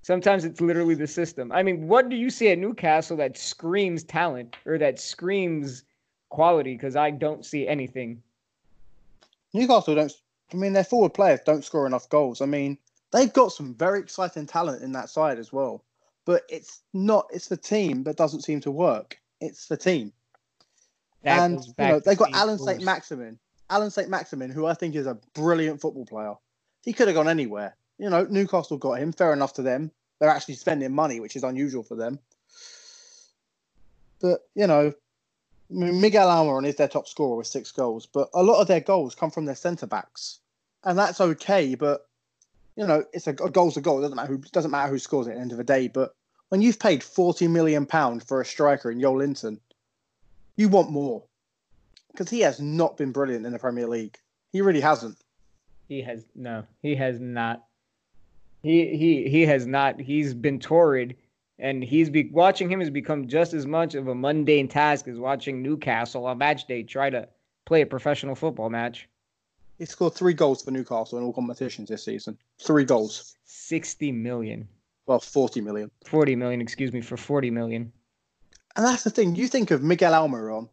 Sometimes 0.03 0.45
it's 0.45 0.61
literally 0.61 0.95
the 0.95 1.07
system. 1.07 1.51
I 1.51 1.61
mean, 1.61 1.87
what 1.87 2.09
do 2.09 2.15
you 2.15 2.29
see 2.29 2.49
at 2.49 2.57
Newcastle 2.57 3.17
that 3.17 3.37
screams 3.37 4.03
talent 4.03 4.55
or 4.65 4.77
that 4.79 4.99
screams 4.99 5.83
quality? 6.29 6.73
Because 6.73 6.95
I 6.95 7.11
don't 7.11 7.45
see 7.45 7.67
anything. 7.67 8.21
Newcastle 9.53 9.95
don't. 9.95 10.11
I 10.53 10.57
mean, 10.57 10.73
their 10.73 10.83
forward 10.83 11.13
players 11.13 11.39
don't 11.45 11.63
score 11.63 11.85
enough 11.85 12.09
goals. 12.09 12.41
I 12.41 12.45
mean, 12.45 12.77
they've 13.11 13.31
got 13.31 13.51
some 13.51 13.75
very 13.75 13.99
exciting 13.99 14.47
talent 14.47 14.81
in 14.81 14.91
that 14.93 15.09
side 15.09 15.37
as 15.37 15.53
well. 15.53 15.83
But 16.25 16.43
it's 16.49 16.81
not. 16.93 17.27
It's 17.31 17.47
the 17.47 17.57
team 17.57 18.03
that 18.03 18.17
doesn't 18.17 18.41
seem 18.41 18.59
to 18.61 18.71
work. 18.71 19.19
It's 19.39 19.67
the 19.67 19.77
team. 19.77 20.11
That 21.23 21.39
and 21.39 21.63
you 21.63 21.73
know 21.77 21.99
they've 21.99 22.17
got 22.17 22.33
Alan 22.33 22.57
St. 22.57 22.83
Maximin. 22.83 23.37
Alan 23.69 23.91
St. 23.91 24.09
Maximin, 24.09 24.49
who 24.49 24.65
I 24.65 24.73
think 24.73 24.95
is 24.95 25.05
a 25.05 25.17
brilliant 25.33 25.79
football 25.79 26.05
player. 26.05 26.33
He 26.83 26.93
could 26.93 27.07
have 27.07 27.15
gone 27.15 27.29
anywhere. 27.29 27.75
You 28.01 28.09
know, 28.09 28.25
Newcastle 28.27 28.77
got 28.77 28.93
him. 28.93 29.11
Fair 29.11 29.31
enough 29.31 29.53
to 29.53 29.61
them. 29.61 29.91
They're 30.19 30.27
actually 30.27 30.55
spending 30.55 30.91
money, 30.91 31.19
which 31.19 31.35
is 31.35 31.43
unusual 31.43 31.83
for 31.83 31.93
them. 31.93 32.17
But 34.19 34.39
you 34.55 34.65
know, 34.65 34.93
Miguel 35.69 36.27
Almiron 36.27 36.65
is 36.65 36.77
their 36.77 36.87
top 36.87 37.07
scorer 37.07 37.37
with 37.37 37.45
six 37.45 37.71
goals, 37.71 38.07
but 38.07 38.29
a 38.33 38.41
lot 38.41 38.59
of 38.59 38.67
their 38.67 38.79
goals 38.79 39.13
come 39.13 39.29
from 39.29 39.45
their 39.45 39.55
centre 39.55 39.85
backs, 39.85 40.39
and 40.83 40.97
that's 40.97 41.21
okay. 41.21 41.75
But 41.75 42.07
you 42.75 42.87
know, 42.87 43.05
it's 43.13 43.27
a, 43.27 43.31
a 43.31 43.51
goal's 43.51 43.77
a 43.77 43.81
goal. 43.81 43.99
It 43.99 44.01
doesn't 44.01 44.15
matter 44.15 44.33
who 44.33 44.39
doesn't 44.51 44.71
matter 44.71 44.89
who 44.89 44.97
scores 44.97 45.27
at 45.27 45.35
the 45.35 45.39
end 45.39 45.51
of 45.51 45.59
the 45.59 45.63
day. 45.63 45.87
But 45.87 46.15
when 46.49 46.63
you've 46.63 46.79
paid 46.79 47.03
forty 47.03 47.47
million 47.47 47.85
pound 47.85 48.23
for 48.23 48.41
a 48.41 48.45
striker 48.45 48.89
in 48.89 48.99
Joelinton, 48.99 49.59
you 50.55 50.69
want 50.69 50.89
more 50.89 51.21
because 52.11 52.31
he 52.31 52.39
has 52.39 52.59
not 52.59 52.97
been 52.97 53.11
brilliant 53.11 53.45
in 53.45 53.53
the 53.53 53.59
Premier 53.59 53.85
League. 53.85 54.17
He 54.51 54.61
really 54.61 54.81
hasn't. 54.81 55.19
He 55.87 56.01
has 56.01 56.25
no. 56.33 56.63
He 56.81 56.95
has 56.95 57.19
not. 57.19 57.63
He 58.63 58.95
he 58.95 59.29
he 59.29 59.45
has 59.45 59.65
not. 59.65 59.99
He's 59.99 60.33
been 60.33 60.59
torrid, 60.59 61.15
and 61.57 61.83
he's 61.83 62.09
be 62.09 62.29
watching 62.29 62.69
him 62.71 62.79
has 62.79 62.89
become 62.89 63.27
just 63.27 63.53
as 63.53 63.65
much 63.65 63.95
of 63.95 64.07
a 64.07 64.15
mundane 64.15 64.67
task 64.67 65.07
as 65.07 65.17
watching 65.17 65.61
Newcastle 65.61 66.25
on 66.25 66.37
match 66.37 66.67
day 66.67 66.83
try 66.83 67.09
to 67.09 67.27
play 67.65 67.81
a 67.81 67.85
professional 67.85 68.35
football 68.35 68.69
match. 68.69 69.07
He 69.79 69.85
scored 69.85 70.13
three 70.13 70.33
goals 70.33 70.63
for 70.63 70.69
Newcastle 70.69 71.17
in 71.17 71.23
all 71.23 71.33
competitions 71.33 71.89
this 71.89 72.05
season. 72.05 72.37
Three 72.59 72.85
goals. 72.85 73.35
Sixty 73.45 74.11
million. 74.11 74.67
Well, 75.07 75.19
forty 75.19 75.59
million. 75.59 75.89
Forty 76.05 76.35
million, 76.35 76.61
excuse 76.61 76.93
me, 76.93 77.01
for 77.01 77.17
forty 77.17 77.49
million. 77.49 77.91
And 78.75 78.85
that's 78.85 79.03
the 79.03 79.09
thing. 79.09 79.35
You 79.35 79.47
think 79.47 79.71
of 79.71 79.81
Miguel 79.81 80.13
Almiron, 80.13 80.69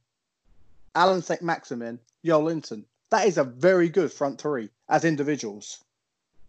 Alan 0.95 1.23
St. 1.23 1.43
Maximin, 1.43 1.99
Joelinton. 2.25 2.85
That 3.11 3.27
is 3.27 3.39
a 3.39 3.45
very 3.45 3.89
good 3.89 4.13
front 4.13 4.39
three 4.39 4.69
as 4.91 5.05
individuals. 5.07 5.83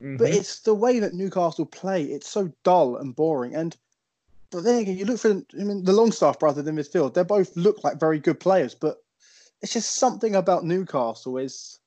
Mm-hmm. 0.01 0.17
But 0.17 0.29
it's 0.29 0.61
the 0.61 0.73
way 0.73 0.99
that 0.99 1.13
Newcastle 1.13 1.65
play. 1.65 2.03
It's 2.03 2.29
so 2.29 2.51
dull 2.63 2.97
and 2.97 3.15
boring. 3.15 3.55
And 3.55 3.75
but 4.51 4.63
then 4.63 4.79
again, 4.79 4.97
you 4.97 5.05
look 5.05 5.19
for 5.19 5.31
I 5.31 5.63
mean 5.63 5.83
the 5.83 5.93
Longstaff 5.93 6.39
brothers 6.39 6.67
in 6.67 6.75
midfield. 6.75 7.13
They 7.13 7.23
both 7.23 7.55
look 7.55 7.83
like 7.83 7.99
very 7.99 8.19
good 8.19 8.39
players, 8.39 8.73
but 8.73 9.03
it's 9.61 9.73
just 9.73 9.95
something 9.95 10.35
about 10.35 10.63
Newcastle 10.63 11.37
is 11.37 11.79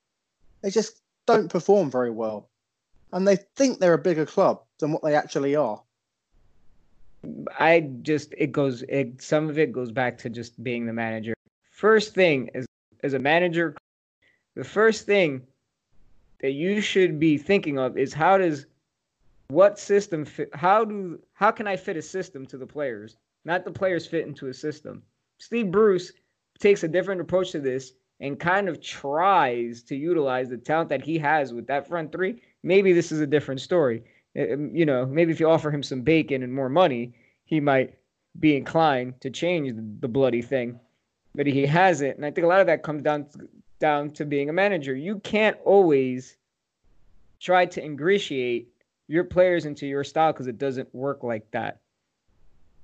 they 0.60 0.70
just 0.70 1.00
don't 1.26 1.50
perform 1.50 1.90
very 1.90 2.10
well, 2.10 2.50
and 3.12 3.26
they 3.26 3.36
think 3.56 3.78
they're 3.78 3.94
a 3.94 3.98
bigger 3.98 4.26
club 4.26 4.62
than 4.78 4.92
what 4.92 5.02
they 5.02 5.14
actually 5.14 5.56
are. 5.56 5.82
I 7.58 7.88
just 8.02 8.34
it 8.36 8.52
goes 8.52 8.82
it 8.88 9.22
some 9.22 9.48
of 9.48 9.58
it 9.58 9.72
goes 9.72 9.90
back 9.90 10.18
to 10.18 10.30
just 10.30 10.62
being 10.62 10.86
the 10.86 10.92
manager. 10.92 11.34
First 11.70 12.14
thing 12.14 12.50
as 12.54 12.66
as 13.02 13.14
a 13.14 13.18
manager, 13.18 13.74
the 14.54 14.64
first 14.64 15.06
thing 15.06 15.42
that 16.42 16.52
you 16.52 16.80
should 16.80 17.18
be 17.18 17.38
thinking 17.38 17.78
of 17.78 17.96
is 17.96 18.12
how 18.12 18.36
does 18.36 18.66
what 19.48 19.78
system 19.78 20.24
fit 20.24 20.50
how 20.54 20.84
do 20.84 21.18
how 21.32 21.50
can 21.50 21.66
I 21.66 21.76
fit 21.76 21.96
a 21.96 22.02
system 22.02 22.44
to 22.46 22.58
the 22.58 22.66
players? 22.66 23.16
Not 23.44 23.64
the 23.64 23.70
players 23.70 24.06
fit 24.06 24.26
into 24.26 24.48
a 24.48 24.54
system. 24.54 25.02
Steve 25.38 25.70
Bruce 25.70 26.12
takes 26.58 26.84
a 26.84 26.88
different 26.88 27.20
approach 27.20 27.52
to 27.52 27.60
this 27.60 27.92
and 28.20 28.38
kind 28.38 28.68
of 28.68 28.80
tries 28.80 29.82
to 29.82 29.96
utilize 29.96 30.48
the 30.48 30.56
talent 30.56 30.88
that 30.90 31.02
he 31.02 31.18
has 31.18 31.52
with 31.52 31.66
that 31.66 31.88
front 31.88 32.12
three. 32.12 32.40
Maybe 32.62 32.92
this 32.92 33.10
is 33.10 33.20
a 33.20 33.26
different 33.26 33.60
story. 33.60 34.04
Um, 34.38 34.70
you 34.74 34.86
know, 34.86 35.04
maybe 35.04 35.32
if 35.32 35.40
you 35.40 35.50
offer 35.50 35.70
him 35.70 35.82
some 35.82 36.02
bacon 36.02 36.42
and 36.42 36.54
more 36.54 36.68
money, 36.68 37.14
he 37.44 37.60
might 37.60 37.98
be 38.38 38.56
inclined 38.56 39.20
to 39.20 39.30
change 39.30 39.74
the 40.00 40.08
bloody 40.08 40.40
thing. 40.40 40.78
But 41.34 41.46
he 41.46 41.66
hasn't, 41.66 42.16
and 42.16 42.24
I 42.24 42.30
think 42.30 42.44
a 42.44 42.48
lot 42.48 42.60
of 42.60 42.66
that 42.66 42.82
comes 42.82 43.02
down 43.02 43.26
down 43.82 44.12
to 44.12 44.24
being 44.24 44.48
a 44.48 44.52
manager. 44.52 44.94
You 44.94 45.18
can't 45.18 45.58
always 45.64 46.36
try 47.40 47.66
to 47.66 47.84
ingratiate 47.84 48.68
your 49.08 49.24
players 49.24 49.66
into 49.66 49.88
your 49.88 50.04
style 50.04 50.32
because 50.32 50.46
it 50.46 50.56
doesn't 50.56 50.94
work 50.94 51.24
like 51.24 51.50
that. 51.50 51.80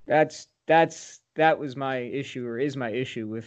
That's 0.06 0.48
that's 0.66 1.20
that 1.36 1.56
was 1.56 1.76
my 1.76 1.98
issue 1.98 2.44
or 2.44 2.58
is 2.58 2.76
my 2.76 2.90
issue 2.90 3.28
with 3.28 3.46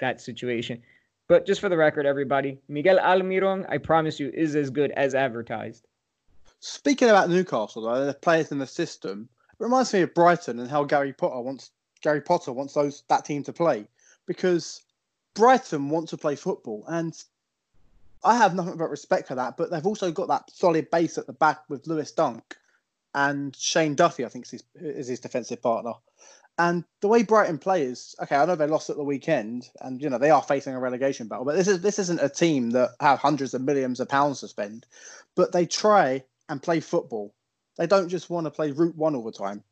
that 0.00 0.22
situation. 0.22 0.80
But 1.28 1.46
just 1.46 1.60
for 1.60 1.68
the 1.68 1.76
record, 1.76 2.06
everybody, 2.06 2.58
Miguel 2.68 2.98
Almiron, 2.98 3.66
I 3.68 3.76
promise 3.76 4.18
you, 4.18 4.30
is 4.32 4.56
as 4.56 4.70
good 4.70 4.92
as 4.92 5.14
advertised. 5.14 5.86
Speaking 6.60 7.10
about 7.10 7.28
Newcastle, 7.28 7.82
though, 7.82 8.06
the 8.06 8.14
players 8.14 8.50
in 8.50 8.58
the 8.58 8.66
system, 8.66 9.28
it 9.50 9.62
reminds 9.62 9.92
me 9.92 10.00
of 10.00 10.14
Brighton 10.14 10.58
and 10.58 10.70
how 10.70 10.84
Gary 10.84 11.12
Potter 11.12 11.40
wants 11.40 11.70
Gary 12.00 12.22
Potter 12.22 12.52
wants 12.52 12.72
those 12.72 13.04
that 13.08 13.26
team 13.26 13.42
to 13.44 13.52
play 13.52 13.86
because 14.26 14.82
Brighton 15.34 15.88
want 15.88 16.08
to 16.10 16.16
play 16.16 16.36
football, 16.36 16.84
and 16.86 17.14
I 18.24 18.36
have 18.36 18.54
nothing 18.54 18.76
but 18.76 18.90
respect 18.90 19.28
for 19.28 19.34
that. 19.34 19.56
But 19.56 19.70
they've 19.70 19.86
also 19.86 20.12
got 20.12 20.28
that 20.28 20.50
solid 20.50 20.90
base 20.90 21.18
at 21.18 21.26
the 21.26 21.32
back 21.32 21.62
with 21.68 21.86
Lewis 21.86 22.12
Dunk 22.12 22.56
and 23.14 23.54
Shane 23.56 23.94
Duffy, 23.94 24.24
I 24.24 24.28
think 24.28 24.46
is 24.46 24.50
his, 24.50 24.64
is 24.74 25.08
his 25.08 25.20
defensive 25.20 25.62
partner. 25.62 25.92
And 26.58 26.84
the 27.00 27.08
way 27.08 27.22
Brighton 27.22 27.58
play 27.58 27.82
is 27.82 28.14
okay. 28.22 28.36
I 28.36 28.44
know 28.44 28.56
they 28.56 28.66
lost 28.66 28.90
at 28.90 28.96
the 28.96 29.04
weekend, 29.04 29.70
and 29.80 30.02
you 30.02 30.10
know 30.10 30.18
they 30.18 30.30
are 30.30 30.42
facing 30.42 30.74
a 30.74 30.80
relegation 30.80 31.26
battle. 31.26 31.46
But 31.46 31.56
this 31.56 31.66
is 31.66 31.80
this 31.80 31.98
isn't 31.98 32.22
a 32.22 32.28
team 32.28 32.70
that 32.72 32.90
have 33.00 33.18
hundreds 33.18 33.54
of 33.54 33.62
millions 33.62 34.00
of 34.00 34.08
pounds 34.08 34.40
to 34.40 34.48
spend, 34.48 34.86
but 35.34 35.52
they 35.52 35.64
try 35.64 36.22
and 36.48 36.62
play 36.62 36.80
football. 36.80 37.32
They 37.78 37.86
don't 37.86 38.10
just 38.10 38.28
want 38.28 38.44
to 38.44 38.50
play 38.50 38.70
route 38.70 38.96
one 38.96 39.14
all 39.14 39.24
the 39.24 39.32
time. 39.32 39.64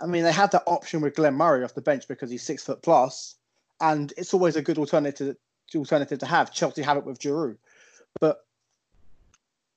I 0.00 0.06
mean, 0.06 0.24
they 0.24 0.32
have 0.32 0.50
that 0.50 0.64
option 0.66 1.00
with 1.00 1.14
Glenn 1.14 1.34
Murray 1.34 1.62
off 1.62 1.74
the 1.74 1.80
bench 1.80 2.08
because 2.08 2.30
he's 2.30 2.42
six 2.42 2.64
foot 2.64 2.82
plus, 2.82 3.36
and 3.80 4.12
it's 4.16 4.34
always 4.34 4.56
a 4.56 4.62
good 4.62 4.78
alternative 4.78 5.36
alternative 5.74 6.18
to 6.18 6.26
have. 6.26 6.52
Chelsea 6.52 6.82
have 6.82 6.96
it 6.96 7.04
with 7.04 7.20
Giroud, 7.20 7.56
but 8.20 8.44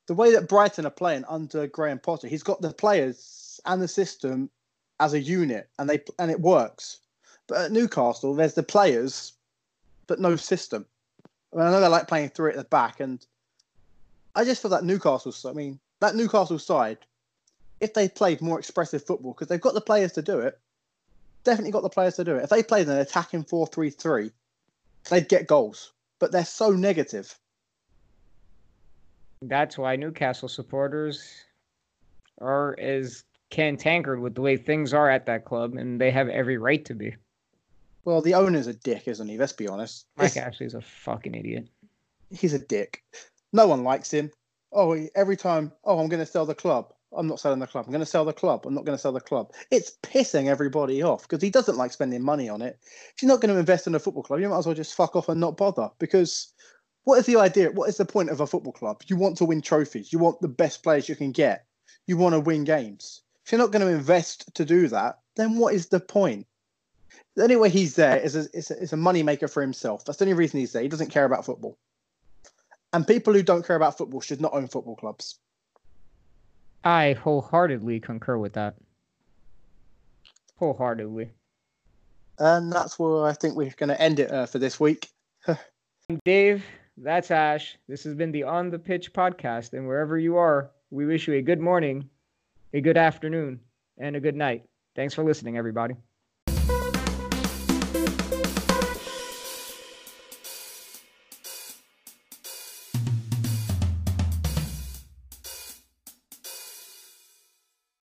the 0.08 0.14
way 0.14 0.32
that 0.32 0.50
Brighton 0.50 0.86
are 0.86 0.92
playing 0.92 1.24
under 1.28 1.68
Graham 1.68 2.00
Potter, 2.00 2.28
he's 2.28 2.44
got 2.44 2.62
the 2.62 2.74
players 2.74 3.62
and 3.66 3.82
the 3.82 3.88
system 3.88 4.50
as 5.00 5.14
a 5.14 5.20
unit, 5.20 5.70
and 5.80 5.90
they 5.90 6.04
and 6.20 6.30
it 6.32 6.40
works. 6.40 7.00
But 7.48 7.62
at 7.62 7.72
Newcastle, 7.72 8.34
there's 8.34 8.54
the 8.54 8.64
players, 8.64 9.34
but 10.08 10.20
no 10.20 10.36
system. 10.36 10.86
I, 11.54 11.58
mean, 11.58 11.68
I 11.68 11.72
know 11.72 11.82
they 11.82 11.88
like 11.88 12.08
playing 12.08 12.30
three 12.30 12.52
at 12.52 12.58
the 12.58 12.64
back, 12.64 13.00
and 13.00 13.26
I 14.36 14.46
just 14.46 14.62
feel 14.62 14.72
that 14.72 14.84
Newcastle. 14.84 15.34
I 15.50 15.54
mean, 15.54 15.80
that 16.00 16.16
Newcastle 16.16 16.60
side, 16.60 17.00
if 17.80 17.94
they 17.94 18.08
played 18.10 18.42
more 18.42 18.60
expressive 18.60 19.06
football, 19.06 19.34
because 19.34 19.48
they've 19.48 19.62
got 19.62 19.74
the 19.74 19.82
players 19.82 20.14
to 20.14 20.22
do 20.22 20.40
it, 20.40 20.60
definitely 21.44 21.72
got 21.72 21.84
the 21.84 21.90
players 21.90 22.16
to 22.16 22.24
do 22.24 22.36
it. 22.36 22.44
If 22.44 22.50
they 22.50 22.64
played 22.64 22.88
an 22.88 22.98
attacking 22.98 23.44
4 23.44 23.68
3 23.68 23.90
3, 23.90 24.32
they'd 25.10 25.30
get 25.30 25.48
goals. 25.48 25.92
But 26.20 26.32
they're 26.32 26.46
so 26.46 26.72
negative. 26.72 27.38
That's 29.42 29.78
why 29.78 29.96
Newcastle 29.96 30.48
supporters 30.48 31.44
are 32.40 32.78
as 32.80 33.24
cantankered 33.50 34.20
with 34.20 34.36
the 34.36 34.42
way 34.42 34.58
things 34.58 34.94
are 34.94 35.10
at 35.10 35.26
that 35.26 35.46
club, 35.46 35.76
and 35.76 36.00
they 36.00 36.12
have 36.12 36.30
every 36.30 36.58
right 36.58 36.84
to 36.86 36.94
be. 36.94 37.16
Well, 38.06 38.22
the 38.22 38.34
owner's 38.34 38.68
a 38.68 38.74
dick, 38.74 39.08
isn't 39.08 39.28
he? 39.28 39.38
Let's 39.38 39.54
be 39.54 39.68
honest. 39.68 40.08
Mike 40.18 40.36
Ashley's 40.36 40.74
a 40.74 40.82
fucking 40.82 41.36
idiot. 41.36 41.68
He's 42.32 42.54
a 42.54 42.60
dick. 42.60 43.04
No 43.54 43.68
one 43.68 43.84
likes 43.84 44.12
him. 44.12 44.32
oh, 44.72 44.98
every 45.16 45.38
time, 45.38 45.72
oh, 45.86 46.00
I'm 46.00 46.10
going 46.10 46.20
to 46.20 46.26
sell 46.26 46.46
the 46.46 46.56
club. 46.56 46.94
I'm 47.16 47.28
not 47.28 47.40
selling 47.40 47.60
the 47.60 47.68
club. 47.68 47.86
I'm 47.86 47.92
going 47.92 48.02
to 48.02 48.06
sell 48.06 48.26
the 48.26 48.34
club. 48.34 48.66
I'm 48.66 48.74
not 48.74 48.86
going 48.86 48.98
to 48.98 49.02
sell 49.02 49.12
the 49.12 49.20
club. 49.20 49.52
It's 49.72 49.98
pissing 50.04 50.48
everybody 50.48 51.02
off 51.02 51.24
because 51.24 51.42
he 51.42 51.50
doesn't 51.50 51.78
like 51.78 51.92
spending 51.92 52.24
money 52.24 52.50
on 52.50 52.62
it. 52.62 52.80
If 53.16 53.22
you're 53.22 53.30
not 53.30 53.42
going 53.42 53.54
to 53.54 53.60
invest 53.60 53.88
in 53.88 53.96
a 53.96 54.00
football 54.00 54.24
club, 54.24 54.40
you 54.40 54.50
might 54.50 54.58
as 54.58 54.66
well 54.66 54.76
just 54.76 54.96
fuck 54.96 55.16
off 55.16 55.30
and 55.30 55.40
not 55.40 55.58
bother. 55.58 55.90
Because 56.00 56.54
what 57.04 57.20
is 57.20 57.26
the 57.26 57.38
idea? 57.38 57.72
What 57.72 57.90
is 57.90 57.98
the 57.98 58.06
point 58.06 58.30
of 58.30 58.40
a 58.40 58.48
football 58.48 58.74
club? 58.74 59.02
You 59.08 59.16
want 59.16 59.38
to 59.38 59.46
win 59.46 59.62
trophies. 59.62 60.14
You 60.14 60.20
want 60.20 60.42
the 60.42 60.48
best 60.48 60.84
players 60.84 61.10
you 61.10 61.16
can 61.16 61.32
get. 61.32 61.66
You 62.08 62.18
want 62.18 62.34
to 62.34 62.40
win 62.40 62.64
games. 62.64 63.22
If 63.46 63.52
you're 63.52 63.60
not 63.60 63.72
going 63.72 63.86
to 63.86 63.94
invest 63.94 64.54
to 64.56 64.66
do 64.66 64.88
that, 64.88 65.20
then 65.36 65.58
what 65.58 65.74
is 65.74 65.88
the 65.88 66.00
point? 66.00 66.48
The 67.36 67.44
only 67.44 67.56
way 67.56 67.70
he's 67.70 67.96
there 67.96 68.18
is 68.18 68.36
a, 68.36 68.46
is 68.54 68.72
a, 68.72 68.80
is 68.80 68.94
a 68.94 68.98
money 68.98 69.24
maker 69.24 69.48
for 69.48 69.62
himself. 69.62 70.06
That's 70.06 70.18
the 70.18 70.26
only 70.26 70.36
reason 70.36 70.60
he's 70.60 70.72
there. 70.72 70.84
He 70.84 70.88
doesn't 70.88 71.10
care 71.10 71.26
about 71.26 71.46
football. 71.46 71.78
And 72.94 73.08
people 73.08 73.34
who 73.34 73.42
don't 73.42 73.66
care 73.66 73.76
about 73.76 73.98
football 73.98 74.22
should 74.22 74.40
not 74.40 74.54
own 74.54 74.68
football 74.68 74.96
clubs. 74.96 75.40
I 76.84 77.14
wholeheartedly 77.14 78.00
concur 78.00 78.38
with 78.38 78.54
that. 78.54 78.76
Wholeheartedly. 80.58 81.32
And 82.40 82.72
that's 82.72 82.98
where 83.00 83.26
I 83.26 83.34
think 83.34 83.56
we're 83.56 83.72
going 83.78 83.90
to 83.90 84.02
end 84.02 84.20
it 84.20 84.32
uh, 84.32 84.46
for 84.46 84.60
this 84.60 84.80
week. 84.80 85.10
Dave, 86.26 86.66
that's 86.98 87.32
Ash. 87.32 87.78
This 87.88 88.04
has 88.04 88.16
been 88.16 88.32
the 88.32 88.44
On 88.44 88.70
the 88.70 88.80
Pitch 88.80 89.14
podcast. 89.14 89.74
And 89.74 89.88
wherever 89.88 90.18
you 90.18 90.38
are, 90.38 90.72
we 90.90 91.06
wish 91.06 91.28
you 91.28 91.36
a 91.36 91.42
good 91.42 91.60
morning, 91.60 92.10
a 92.74 92.82
good 92.82 92.98
afternoon, 92.98 93.60
and 93.98 94.16
a 94.16 94.20
good 94.20 94.36
night. 94.36 94.64
Thanks 94.96 95.14
for 95.14 95.24
listening, 95.24 95.58
everybody. 95.58 95.96